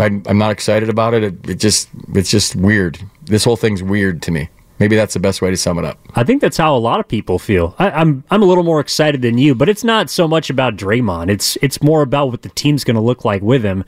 I'm, 0.00 0.38
not 0.38 0.50
excited 0.50 0.88
about 0.88 1.14
it. 1.14 1.22
it. 1.24 1.50
It 1.50 1.54
just, 1.56 1.88
it's 2.14 2.30
just 2.30 2.56
weird. 2.56 2.98
This 3.22 3.44
whole 3.44 3.56
thing's 3.56 3.82
weird 3.82 4.22
to 4.22 4.30
me. 4.30 4.48
Maybe 4.80 4.96
that's 4.96 5.12
the 5.12 5.20
best 5.20 5.42
way 5.42 5.50
to 5.50 5.58
sum 5.58 5.78
it 5.78 5.84
up. 5.84 5.98
I 6.14 6.24
think 6.24 6.40
that's 6.40 6.56
how 6.56 6.74
a 6.74 6.78
lot 6.78 7.00
of 7.00 7.06
people 7.06 7.38
feel. 7.38 7.74
I, 7.78 7.90
I'm 7.90 8.24
I'm 8.30 8.42
a 8.42 8.46
little 8.46 8.64
more 8.64 8.80
excited 8.80 9.20
than 9.20 9.36
you, 9.36 9.54
but 9.54 9.68
it's 9.68 9.84
not 9.84 10.08
so 10.08 10.26
much 10.26 10.48
about 10.48 10.76
Draymond. 10.76 11.28
It's 11.28 11.58
it's 11.60 11.82
more 11.82 12.00
about 12.00 12.30
what 12.30 12.40
the 12.40 12.48
team's 12.48 12.82
going 12.82 12.94
to 12.94 13.02
look 13.02 13.22
like 13.22 13.42
with 13.42 13.62
him, 13.62 13.84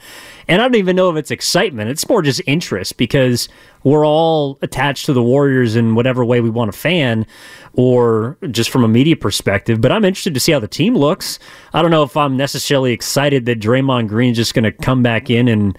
and 0.48 0.60
I 0.60 0.66
don't 0.66 0.74
even 0.74 0.94
know 0.94 1.08
if 1.08 1.16
it's 1.16 1.30
excitement. 1.30 1.88
It's 1.88 2.06
more 2.10 2.20
just 2.20 2.42
interest 2.46 2.98
because 2.98 3.48
we're 3.84 4.06
all 4.06 4.58
attached 4.60 5.06
to 5.06 5.14
the 5.14 5.22
Warriors 5.22 5.76
in 5.76 5.94
whatever 5.94 6.26
way 6.26 6.42
we 6.42 6.50
want 6.50 6.70
to 6.70 6.78
fan, 6.78 7.26
or 7.72 8.36
just 8.50 8.68
from 8.68 8.84
a 8.84 8.88
media 8.88 9.16
perspective. 9.16 9.80
But 9.80 9.92
I'm 9.92 10.04
interested 10.04 10.34
to 10.34 10.40
see 10.40 10.52
how 10.52 10.60
the 10.60 10.68
team 10.68 10.94
looks. 10.94 11.38
I 11.72 11.80
don't 11.80 11.90
know 11.90 12.02
if 12.02 12.18
I'm 12.18 12.36
necessarily 12.36 12.92
excited 12.92 13.46
that 13.46 13.60
Draymond 13.60 14.08
Green's 14.08 14.36
just 14.36 14.52
going 14.52 14.64
to 14.64 14.72
come 14.72 15.02
back 15.02 15.30
in 15.30 15.48
and 15.48 15.76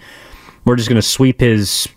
we're 0.64 0.76
just 0.76 0.88
going 0.88 1.00
to 1.00 1.06
sweep 1.06 1.40
his 1.40 1.88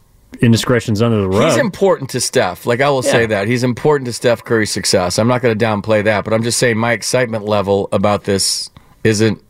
indiscretions 0.42 1.02
under 1.02 1.22
the 1.22 1.28
rug. 1.28 1.52
He's 1.52 1.58
important 1.58 2.10
to 2.12 2.22
Steph. 2.22 2.66
Like 2.66 2.82
I 2.82 2.90
will 2.90 3.02
say 3.02 3.26
that 3.26 3.48
he's 3.48 3.64
important 3.64 4.06
to 4.08 4.14
Steph 4.14 4.44
Curry's 4.44 4.72
success. 4.72 5.20
I'm 5.20 5.28
not 5.28 5.42
going 5.42 5.58
to 5.58 5.66
downplay 5.66 6.04
that, 6.04 6.24
but 6.24 6.34
I'm 6.34 6.44
just 6.44 6.58
saying 6.58 6.78
my 6.78 6.94
excitement 6.94 7.46
level 7.46 7.90
about 7.92 8.24
this 8.24 8.70
isn't 9.04 9.44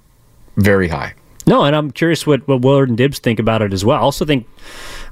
very 0.57 0.87
high. 0.87 1.13
No, 1.47 1.63
and 1.63 1.73
I'm 1.73 1.91
curious 1.91 2.27
what, 2.27 2.45
what 2.45 2.61
Willard 2.61 2.89
and 2.89 2.97
Dibbs 2.97 3.19
think 3.19 3.39
about 3.39 3.61
it 3.61 3.71
as 3.71 3.85
well. 3.85 3.97
I 3.97 4.01
also 4.01 4.25
think 4.25 4.45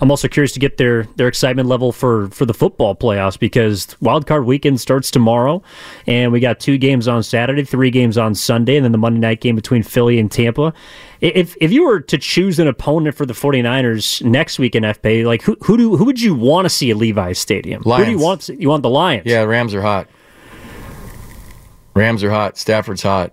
I'm 0.02 0.12
also 0.12 0.28
curious 0.28 0.52
to 0.52 0.60
get 0.60 0.76
their 0.76 1.04
their 1.16 1.30
excitement 1.30 1.70
level 1.70 1.94
for 1.94 2.28
for 2.30 2.46
the 2.46 2.54
football 2.54 2.94
playoffs 2.94 3.40
because 3.40 3.96
wild 4.02 4.28
card 4.28 4.44
weekend 4.46 4.82
starts 4.82 5.10
tomorrow, 5.10 5.64
and 6.06 6.34
we 6.34 6.42
got 6.42 6.60
two 6.60 6.78
games 6.78 7.08
on 7.08 7.24
Saturday, 7.24 7.64
three 7.64 7.90
games 7.90 8.18
on 8.18 8.36
Sunday, 8.36 8.76
and 8.76 8.84
then 8.84 8.92
the 8.92 8.98
Monday 8.98 9.22
night 9.22 9.40
game 9.40 9.56
between 9.56 9.82
Philly 9.82 10.20
and 10.20 10.30
Tampa. 10.30 10.74
If 11.22 11.56
if 11.62 11.72
you 11.72 11.86
were 11.86 12.02
to 12.02 12.18
choose 12.18 12.60
an 12.60 12.68
opponent 12.68 13.16
for 13.16 13.26
the 13.26 13.34
49ers 13.34 14.22
next 14.22 14.60
week 14.60 14.76
in 14.76 14.84
FPA, 14.84 15.26
like 15.26 15.42
who 15.42 15.56
who 15.62 15.78
do 15.78 15.96
who 15.96 16.04
would 16.04 16.22
you 16.22 16.36
want 16.36 16.66
to 16.66 16.70
see 16.70 16.92
at 16.92 16.98
Levi's 16.98 17.40
Stadium? 17.40 17.82
Who 17.84 17.96
do 18.04 18.12
you 18.12 18.18
Lions. 18.18 18.50
want? 18.50 18.62
You 18.62 18.68
want 18.68 18.84
the 18.84 18.90
Lions? 18.90 19.26
Yeah, 19.26 19.44
Rams 19.44 19.74
are 19.74 19.82
hot. 19.82 20.10
Rams 21.94 22.26
are 22.26 22.30
hot. 22.30 22.58
Stafford's 22.58 23.04
hot. 23.04 23.32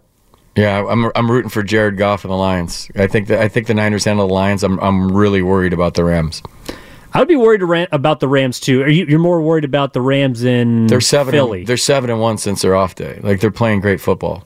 Yeah, 0.57 0.85
I'm 0.87 1.11
I'm 1.15 1.31
rooting 1.31 1.49
for 1.49 1.63
Jared 1.63 1.97
Goff 1.97 2.25
and 2.25 2.31
the 2.31 2.37
Lions. 2.37 2.91
I 2.97 3.07
think 3.07 3.29
that 3.29 3.41
I 3.41 3.49
think 3.49 3.67
the 3.69 3.75
Niners 3.75 4.05
handle 4.05 4.27
the 4.29 4.35
Lions. 4.35 4.63
I'm 4.63 4.79
I'm 4.81 5.11
really 5.11 5.41
worried 5.43 5.73
about 5.73 5.95
the 5.95 6.05
Rams. 6.05 6.43
I 7.15 7.19
would 7.19 7.29
be 7.29 7.37
worried 7.37 7.63
about 7.93 8.21
the 8.21 8.29
Rams 8.29 8.61
too. 8.61 8.83
Are 8.83 8.89
you 8.89 9.07
you're 9.07 9.19
more 9.19 9.41
worried 9.41 9.65
about 9.65 9.93
the 9.95 10.01
Rams 10.03 10.45
in 10.45 10.87
They're 10.89 11.01
seven. 11.01 11.33
Philly? 11.33 11.61
And, 11.61 11.67
they're 11.67 11.77
seven 11.77 12.11
and 12.11 12.21
one 12.21 12.37
since 12.39 12.63
their 12.63 12.75
off 12.75 12.95
day. 12.95 13.19
Like 13.23 13.41
they're 13.41 13.51
playing 13.51 13.81
great 13.81 14.01
football. 14.01 14.45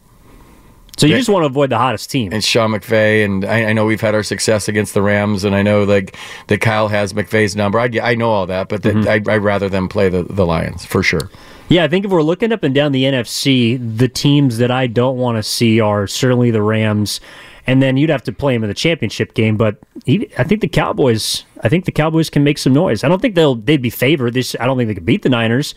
So 0.96 1.06
you 1.06 1.12
They- 1.12 1.18
just 1.18 1.28
want 1.28 1.42
to 1.42 1.46
avoid 1.46 1.70
the 1.70 1.76
hottest 1.78 2.10
team. 2.10 2.32
And 2.32 2.42
Sean 2.42 2.70
McVay, 2.70 3.24
and 3.24 3.44
I, 3.44 3.66
I 3.66 3.72
know 3.74 3.84
we've 3.84 4.00
had 4.00 4.14
our 4.14 4.22
success 4.22 4.66
against 4.66 4.94
the 4.94 5.02
Rams, 5.02 5.44
and 5.44 5.54
I 5.54 5.60
know 5.62 5.84
like 5.84 6.16
that 6.46 6.60
Kyle 6.62 6.88
has 6.88 7.12
McVay's 7.12 7.54
number. 7.54 7.78
I, 7.78 7.90
I 8.02 8.14
know 8.14 8.30
all 8.30 8.46
that, 8.46 8.68
but 8.68 8.80
Mm-hmm. 8.82 9.08
I, 9.08 9.34
I'd 9.34 9.42
rather 9.44 9.68
them 9.68 9.88
play 9.88 10.08
the, 10.08 10.22
the 10.22 10.46
Lions 10.46 10.86
for 10.86 11.02
sure. 11.02 11.28
Yeah, 11.68 11.82
I 11.82 11.88
think 11.88 12.04
if 12.04 12.10
we're 12.12 12.22
looking 12.22 12.52
up 12.52 12.62
and 12.62 12.74
down 12.74 12.92
the 12.92 13.04
NFC, 13.04 13.98
the 13.98 14.08
teams 14.08 14.58
that 14.58 14.70
I 14.70 14.86
don't 14.86 15.16
want 15.16 15.36
to 15.36 15.42
see 15.42 15.80
are 15.80 16.06
certainly 16.06 16.52
the 16.52 16.62
Rams, 16.62 17.20
and 17.66 17.82
then 17.82 17.96
you'd 17.96 18.10
have 18.10 18.22
to 18.24 18.32
play 18.32 18.54
them 18.54 18.62
in 18.62 18.68
the 18.68 18.74
championship 18.74 19.34
game. 19.34 19.56
But 19.56 19.78
he, 20.04 20.30
I 20.38 20.44
think 20.44 20.60
the 20.60 20.68
Cowboys, 20.68 21.44
I 21.62 21.68
think 21.68 21.84
the 21.84 21.90
Cowboys 21.90 22.30
can 22.30 22.44
make 22.44 22.58
some 22.58 22.72
noise. 22.72 23.02
I 23.02 23.08
don't 23.08 23.20
think 23.20 23.34
they'll 23.34 23.56
they'd 23.56 23.82
be 23.82 23.90
favored. 23.90 24.34
This, 24.34 24.54
I 24.60 24.66
don't 24.66 24.76
think 24.76 24.86
they 24.86 24.94
could 24.94 25.04
beat 25.04 25.22
the 25.22 25.28
Niners. 25.28 25.74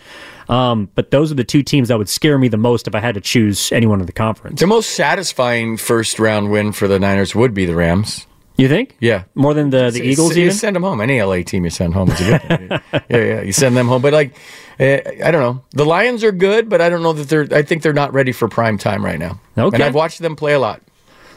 Um, 0.48 0.90
but 0.94 1.10
those 1.10 1.32
are 1.32 1.36
the 1.36 1.44
two 1.44 1.64
teams 1.64 1.88
that 1.88 1.98
would 1.98 2.10
scare 2.10 2.38
me 2.38 2.50
the 2.50 2.58
most 2.58 2.88
if 2.88 2.94
I 2.94 3.00
had 3.00 3.16
to 3.16 3.22
choose 3.22 3.72
anyone 3.72 4.00
in 4.00 4.06
the 4.06 4.12
conference. 4.12 4.60
The 4.60 4.68
most 4.68 4.92
satisfying 4.92 5.78
first 5.78 6.20
round 6.20 6.52
win 6.52 6.72
for 6.72 6.88
the 6.88 7.00
Niners 7.00 7.34
would 7.34 7.56
be 7.56 7.66
the 7.66 7.76
Rams. 7.76 8.28
You 8.60 8.68
think? 8.70 8.96
Yeah. 9.00 9.24
More 9.36 9.54
than 9.54 9.70
the, 9.70 9.90
the 9.92 10.00
S- 10.00 10.06
Eagles, 10.06 10.36
You 10.36 10.46
even? 10.46 10.56
send 10.56 10.76
them 10.76 10.84
home. 10.84 11.02
Any 11.02 11.22
LA 11.22 11.42
team 11.44 11.64
you 11.64 11.70
send 11.70 11.94
home 11.94 12.10
is 12.12 12.20
a 12.22 12.24
good 12.24 12.42
thing. 12.42 12.70
yeah, 13.10 13.18
yeah. 13.18 13.42
You 13.42 13.52
send 13.52 13.76
them 13.78 13.88
home, 13.88 14.02
but 14.02 14.14
like, 14.14 14.36
eh, 14.80 15.02
I 15.24 15.32
don't 15.32 15.42
know. 15.42 15.64
The 15.72 15.86
Lions 15.86 16.24
are 16.24 16.32
good, 16.32 16.70
but 16.70 16.82
I 16.82 16.90
don't 16.90 17.02
know 17.04 17.14
that 17.14 17.30
they're. 17.30 17.48
I 17.52 17.62
think 17.64 17.82
they're 17.84 17.94
not 17.94 18.14
ready 18.14 18.32
for 18.32 18.48
prime 18.48 18.78
time 18.78 19.04
right 19.04 19.20
now. 19.20 19.40
Okay. 19.58 19.76
And 19.76 19.84
I've 19.84 19.96
watched 19.96 20.20
them 20.20 20.36
play 20.36 20.54
a 20.54 20.60
lot. 20.60 20.82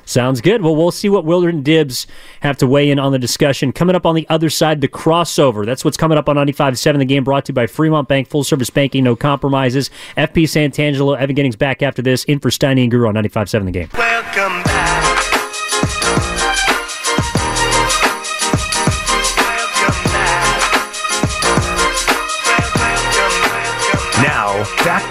Sounds 0.05 0.41
good. 0.41 0.63
Well, 0.63 0.75
we'll 0.75 0.91
see 0.91 1.09
what 1.09 1.25
Willard 1.25 1.55
and 1.55 1.65
Dibbs 1.65 2.09
have 2.41 2.57
to 2.59 2.67
weigh 2.67 2.91
in 2.91 2.99
on 2.99 3.13
the 3.13 3.21
discussion. 3.21 3.71
Coming 3.71 3.95
up 3.95 4.05
on 4.05 4.17
the 4.17 4.27
other 4.29 4.51
side, 4.51 4.81
the 4.81 4.89
crossover. 4.89 5.65
That's 5.65 5.85
what's 5.85 5.97
coming 5.97 6.19
up 6.19 6.29
on 6.29 6.35
95.7 6.35 6.99
The 6.99 7.05
Game, 7.05 7.23
brought 7.23 7.45
to 7.45 7.51
you 7.51 7.55
by 7.55 7.69
Fremont 7.69 8.09
Bank, 8.09 8.29
full 8.29 8.43
service 8.43 8.69
banking, 8.69 9.05
no 9.05 9.15
compromises. 9.15 9.91
FP 10.17 10.43
Santangelo, 10.43 11.17
Evan 11.17 11.37
Giddings 11.37 11.55
back 11.55 11.83
after 11.83 12.03
this, 12.03 12.25
in 12.25 12.41
for 12.41 12.51
Steiny 12.51 12.83
and 12.83 12.91
Guru 12.91 13.07
on 13.07 13.15
95.7 13.15 13.65
The 13.65 13.71
Game. 13.71 13.89
Welcome 13.97 14.65
back. 14.65 14.72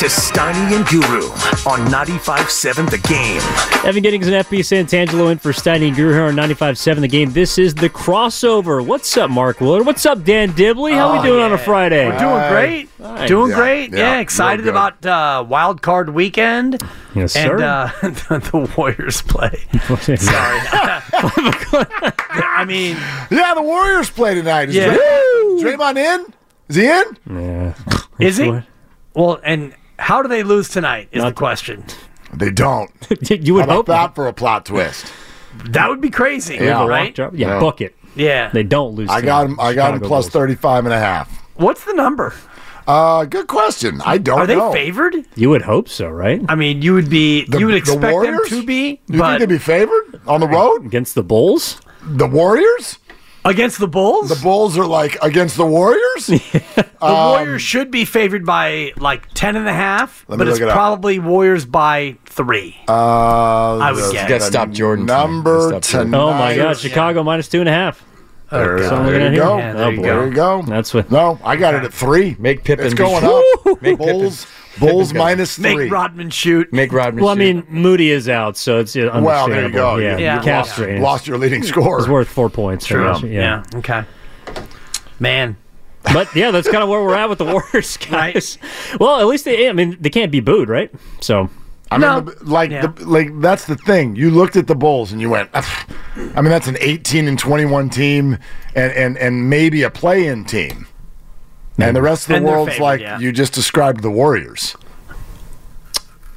To 0.01 0.07
Steiny 0.07 0.75
and 0.75 0.83
Guru 0.87 1.27
on 1.69 1.85
95.7 1.91 2.89
The 2.89 2.97
Game. 3.07 3.39
Evan 3.87 4.01
Giddings 4.01 4.25
and 4.27 4.35
FP 4.43 4.61
Santangelo 4.61 5.31
in 5.31 5.37
for 5.37 5.51
Steiny 5.51 5.89
and 5.89 5.95
Guru 5.95 6.13
here 6.13 6.23
on 6.23 6.33
95.7 6.35 7.01
The 7.01 7.07
Game. 7.07 7.31
This 7.33 7.59
is 7.59 7.75
the 7.75 7.87
crossover. 7.87 8.83
What's 8.83 9.15
up, 9.17 9.29
Mark 9.29 9.61
Willard? 9.61 9.85
What's 9.85 10.03
up, 10.07 10.23
Dan 10.23 10.53
Dibley? 10.55 10.93
How 10.93 11.15
we 11.15 11.21
doing 11.27 11.43
on 11.43 11.53
a 11.53 11.57
Friday? 11.59 12.07
We're 12.09 12.17
doing 12.17 12.49
great. 12.49 12.89
Hi. 12.99 13.27
Doing 13.27 13.51
Yeah, 13.51 13.55
great. 13.57 13.91
yeah, 13.91 13.97
Yeah, 13.99 14.19
excited 14.21 14.67
about 14.67 15.05
uh, 15.05 15.45
Wild 15.47 15.83
Card 15.83 16.09
Weekend. 16.09 16.81
Yes, 17.13 17.35
and, 17.35 17.59
sir. 17.59 17.63
uh, 17.63 17.91
the 18.39 18.73
Warriors 18.75 19.21
play. 19.21 19.55
Sorry. 19.99 20.59
I 22.33 22.65
mean, 22.67 22.97
Yeah, 23.29 23.53
the 23.53 23.61
Warriors 23.61 24.09
play 24.09 24.33
tonight. 24.33 24.69
Is 24.69 24.75
Yeah. 24.77 24.95
Dray- 24.95 25.75
Draymond 25.75 25.97
in? 25.97 26.33
Is 26.69 26.75
he 26.75 26.87
in? 26.87 27.17
Yeah. 27.29 27.73
is 28.19 28.37
he? 28.37 28.61
Well, 29.13 29.39
and 29.43 29.75
how 30.01 30.21
do 30.21 30.27
they 30.27 30.43
lose 30.43 30.67
tonight? 30.69 31.09
Is 31.11 31.23
the 31.23 31.31
question. 31.31 31.83
They 32.33 32.49
don't. 32.51 32.89
you 33.29 33.53
would 33.55 33.61
How 33.61 33.65
about 33.65 33.75
hope 33.75 33.85
that 33.87 34.15
for 34.15 34.27
a 34.27 34.33
plot 34.33 34.65
twist. 34.65 35.11
That 35.65 35.89
would 35.89 36.01
be 36.01 36.09
crazy, 36.09 36.55
Yeah. 36.55 36.87
right? 36.87 37.17
Yeah, 37.17 37.29
yeah, 37.33 37.59
book 37.59 37.81
it. 37.81 37.95
Yeah. 38.15 38.49
They 38.51 38.63
don't 38.63 38.95
lose. 38.95 39.09
I 39.09 39.21
got 39.21 39.45
him. 39.45 39.59
I 39.59 39.73
got 39.73 39.89
him 39.93 39.97
Chicago 39.97 40.07
plus 40.07 40.25
Bulls. 40.25 40.33
35 40.33 40.85
and 40.85 40.93
a 40.93 40.99
half. 40.99 41.29
What's 41.55 41.83
the 41.85 41.93
number? 41.93 42.33
Uh, 42.87 43.25
good 43.25 43.47
question. 43.47 44.01
I 44.03 44.17
don't 44.17 44.39
Are 44.39 44.47
they 44.47 44.55
know. 44.55 44.71
favored? 44.73 45.15
You 45.35 45.49
would 45.51 45.61
hope 45.61 45.87
so, 45.87 46.09
right? 46.09 46.41
I 46.49 46.55
mean, 46.55 46.81
you 46.81 46.93
would 46.93 47.09
be. 47.09 47.45
The- 47.45 47.59
you 47.59 47.65
would 47.67 47.73
the 47.75 47.77
expect 47.79 48.21
them 48.23 48.39
to 48.47 48.65
be, 48.65 48.99
You 49.07 49.19
but 49.19 49.37
think 49.37 49.39
they'd 49.49 49.55
be 49.55 49.59
favored 49.59 50.19
on 50.25 50.39
the 50.39 50.47
road 50.47 50.85
against 50.85 51.15
the 51.15 51.23
Bulls? 51.23 51.79
The 52.03 52.25
Warriors? 52.27 52.97
Against 53.45 53.79
the 53.79 53.87
Bulls, 53.87 54.29
The 54.29 54.41
Bulls 54.43 54.77
are 54.77 54.85
like 54.85 55.17
against 55.21 55.57
the 55.57 55.65
Warriors? 55.65 56.25
the 56.27 56.87
Um, 57.01 57.13
Warriors 57.13 57.61
should 57.61 57.89
be 57.91 58.05
favored 58.05 58.45
by 58.45 58.93
like 58.97 59.27
ten 59.33 59.55
and 59.55 59.67
a 59.67 59.73
half, 59.73 60.25
Let 60.27 60.37
me 60.37 60.45
but 60.45 60.47
it's 60.49 60.59
look 60.59 60.67
it 60.67 60.69
up. 60.69 60.75
probably 60.75 61.19
Warriors 61.19 61.65
by 61.65 62.17
three. 62.25 62.75
Uh, 62.87 63.77
I 63.77 63.91
would 63.91 64.03
the- 64.03 64.11
guess. 64.13 64.23
You 64.23 64.29
got 64.29 64.37
to 64.39 64.45
stop 64.45 64.69
Jordan. 64.71 65.05
Number 65.05 65.69
Stop 65.69 65.83
Jordan. 65.83 66.11
tonight. 66.11 66.23
Oh 66.23 66.33
my 66.33 66.55
God! 66.55 66.77
Chicago 66.77 67.23
minus 67.23 67.47
two 67.47 67.59
and 67.59 67.69
a 67.69 67.73
half. 67.73 68.03
There, 68.51 68.79
That's 68.79 68.91
what 68.91 68.99
I'm 68.99 69.05
there 69.05 69.31
you 69.31 69.39
go. 69.39 69.57
Yeah, 69.57 69.73
there 69.73 69.85
oh, 69.85 69.89
you 69.89 69.95
go. 69.97 70.03
There 70.03 70.27
you 70.27 70.33
go. 70.33 70.61
That's 70.63 70.93
what. 70.93 71.09
No, 71.09 71.39
I 71.43 71.55
got 71.55 71.73
it 71.73 71.83
at 71.83 71.93
three. 71.93 72.35
Make 72.37 72.65
Pippen. 72.65 72.85
It's 72.85 72.93
going 72.93 73.23
up. 73.23 73.81
Make 73.81 73.97
Bulls, 73.97 74.45
Pippen. 74.45 74.60
Bulls 74.79 75.09
Pippen. 75.09 75.17
minus 75.23 75.59
Make. 75.59 75.91
Rodman 75.91 76.29
shoot. 76.29 76.71
Make 76.71 76.93
Rodman. 76.93 77.23
Well, 77.23 77.33
I 77.33 77.35
mean, 77.37 77.63
Moody 77.69 78.09
is 78.11 78.29
out, 78.29 78.55
so 78.57 78.79
it's 78.79 78.95
understandable. 78.95 79.27
Well, 79.27 79.47
there 79.49 79.67
you 79.67 79.71
go. 79.73 79.97
Yeah, 79.97 80.17
You- 80.17 80.23
Yeah. 80.23 80.37
you 80.37 80.41
castrated. 80.43 80.95
lost, 81.01 81.11
lost 81.21 81.27
your 81.27 81.37
leading 81.37 81.63
score. 81.63 81.99
It's 81.99 82.07
worth 82.07 82.29
four 82.29 82.49
points. 82.49 82.91
I 82.91 82.95
guess. 82.95 83.23
Yeah. 83.23 83.63
Okay. 83.75 84.03
Man. 85.19 85.57
But 86.03 86.35
yeah, 86.35 86.49
that's 86.51 86.67
kind 86.69 86.83
of 86.83 86.89
where 86.89 87.01
we're 87.03 87.15
at 87.15 87.29
with 87.29 87.37
the 87.37 87.45
Warriors, 87.45 87.95
guys. 88.09 88.57
Well, 88.99 89.19
at 89.19 89.27
least 89.27 89.45
they, 89.45 89.69
I 89.69 89.73
mean, 89.73 89.97
they 89.99 90.09
can't 90.09 90.31
be 90.31 90.39
booed, 90.39 90.67
right? 90.67 90.89
So 91.19 91.49
I 91.91 91.97
mean, 91.97 92.01
No. 92.01 92.19
the, 92.21 92.35
like, 92.43 92.71
Yeah. 92.71 92.87
the, 92.87 93.05
like 93.05 93.29
that's 93.41 93.65
the 93.65 93.75
thing. 93.75 94.15
You 94.15 94.31
looked 94.31 94.55
at 94.55 94.65
the 94.65 94.75
Bulls 94.75 95.11
and 95.11 95.21
you 95.21 95.29
went, 95.29 95.49
"Ugh." 95.53 95.65
I 96.35 96.41
mean, 96.41 96.49
that's 96.49 96.67
an 96.67 96.77
18 96.79 97.27
and 97.27 97.37
21 97.37 97.89
team, 97.89 98.37
and 98.75 98.91
and 98.93 99.17
and 99.17 99.49
maybe 99.49 99.83
a 99.83 99.89
play-in 99.91 100.45
team. 100.45 100.87
And 101.81 101.95
the 101.95 102.01
rest 102.01 102.23
of 102.23 102.27
the 102.29 102.35
And 102.35 102.45
world's 102.45 102.71
favored, 102.73 102.83
like 102.83 103.01
yeah. 103.01 103.19
you 103.19 103.31
just 103.31 103.53
described 103.53 104.01
the 104.01 104.11
Warriors. 104.11 104.75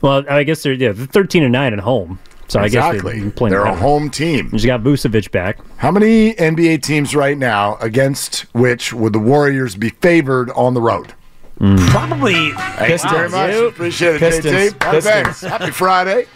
Well, 0.00 0.24
I 0.28 0.42
guess 0.44 0.62
they're 0.62 0.72
yeah, 0.74 0.92
they're 0.92 1.06
thirteen 1.06 1.42
and 1.42 1.52
nine 1.52 1.72
at 1.72 1.80
home. 1.80 2.18
So 2.48 2.60
I 2.60 2.68
guess 2.68 2.92
they're 2.92 3.30
playing 3.30 3.30
They're 3.52 3.62
a 3.62 3.64
better. 3.64 3.76
home 3.78 4.10
team. 4.10 4.50
You 4.52 4.66
got 4.66 4.82
Vucevic 4.82 5.30
back. 5.30 5.58
How 5.78 5.90
many 5.90 6.34
NBA 6.34 6.82
teams 6.82 7.14
right 7.16 7.38
now 7.38 7.76
against 7.80 8.40
which 8.54 8.92
would 8.92 9.14
the 9.14 9.18
Warriors 9.18 9.76
be 9.76 9.88
favored 9.88 10.50
on 10.50 10.74
the 10.74 10.82
road? 10.82 11.14
Probably. 11.58 12.50
Thank 12.52 13.02
you 13.02 13.08
very 13.10 13.30
much. 13.30 13.54
Appreciate 13.72 14.16
it, 14.16 14.18
Pistons. 14.18 14.54
JT. 14.54 14.82
Happy, 14.82 14.96
Pistons. 15.00 15.40
Happy 15.50 15.70
Friday. 15.70 16.26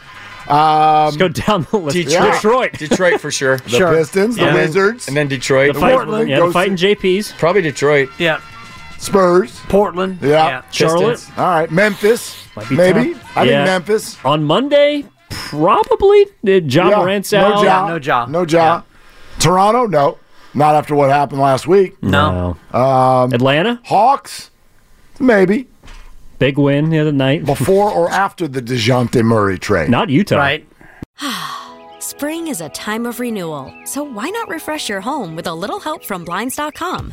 Um, 0.48 1.04
Let's 1.04 1.16
go 1.18 1.28
down 1.28 1.66
the 1.70 1.76
list. 1.78 1.94
Detroit. 1.94 2.32
Detroit. 2.32 2.72
Detroit 2.72 3.20
for 3.20 3.30
sure. 3.30 3.58
The 3.58 3.78
Pistons, 3.78 4.36
the 4.36 4.46
Wizards, 4.46 5.08
and 5.08 5.14
then 5.16 5.28
Detroit. 5.28 5.74
The 5.74 5.80
fight- 5.80 5.92
Portland 5.94 6.30
yeah, 6.30 6.40
the 6.40 6.50
fighting 6.50 6.76
JPs. 6.76 7.36
Probably 7.36 7.60
Detroit. 7.60 8.08
Yeah. 8.18 8.40
Spurs, 8.98 9.58
Portland. 9.68 10.18
Yeah. 10.20 10.62
Charlotte. 10.70 11.12
Pistons. 11.12 11.38
All 11.38 11.46
right, 11.46 11.70
Memphis, 11.70 12.36
Might 12.56 12.68
be 12.68 12.76
maybe. 12.76 13.14
tough. 13.14 13.36
I 13.36 13.42
Yeah. 13.44 13.64
think 13.64 13.66
Memphis. 13.86 14.16
On 14.24 14.44
Monday, 14.44 15.04
probably. 15.30 16.26
Did 16.44 16.68
John 16.68 16.90
Yeah. 16.90 16.96
Morant's 16.98 17.32
no 17.32 17.38
out? 17.54 17.64
Ja. 17.64 17.86
no 17.88 17.98
job. 17.98 18.28
No 18.28 18.44
Ja. 18.44 18.82
Toronto, 19.38 19.86
no. 19.86 20.18
Not 20.54 20.74
after 20.74 20.94
what 20.94 21.10
happened 21.10 21.40
last 21.40 21.68
week. 21.68 22.02
No. 22.02 22.56
Um, 22.72 23.32
Atlanta, 23.32 23.80
Hawks, 23.84 24.50
maybe. 25.20 25.68
big 26.40 26.56
win 26.58 26.90
the 26.90 26.98
other 26.98 27.12
night. 27.12 27.44
Before 27.54 27.90
or 27.92 28.10
after 28.10 28.48
the 28.48 28.60
DeJounte 28.62 29.22
Murray 29.22 29.58
trade. 29.58 29.90
Not 29.90 30.08
Utah. 30.08 30.36
Right. 30.38 30.66
Spring 32.00 32.48
is 32.48 32.60
a 32.60 32.68
time 32.70 33.06
of 33.06 33.20
renewal, 33.20 33.72
so 33.84 34.02
why 34.02 34.28
not 34.30 34.48
refresh 34.48 34.88
your 34.88 35.00
home 35.00 35.36
with 35.36 35.46
a 35.46 35.54
little 35.54 35.78
help 35.80 36.04
from 36.04 36.24
Blinds.com? 36.24 37.12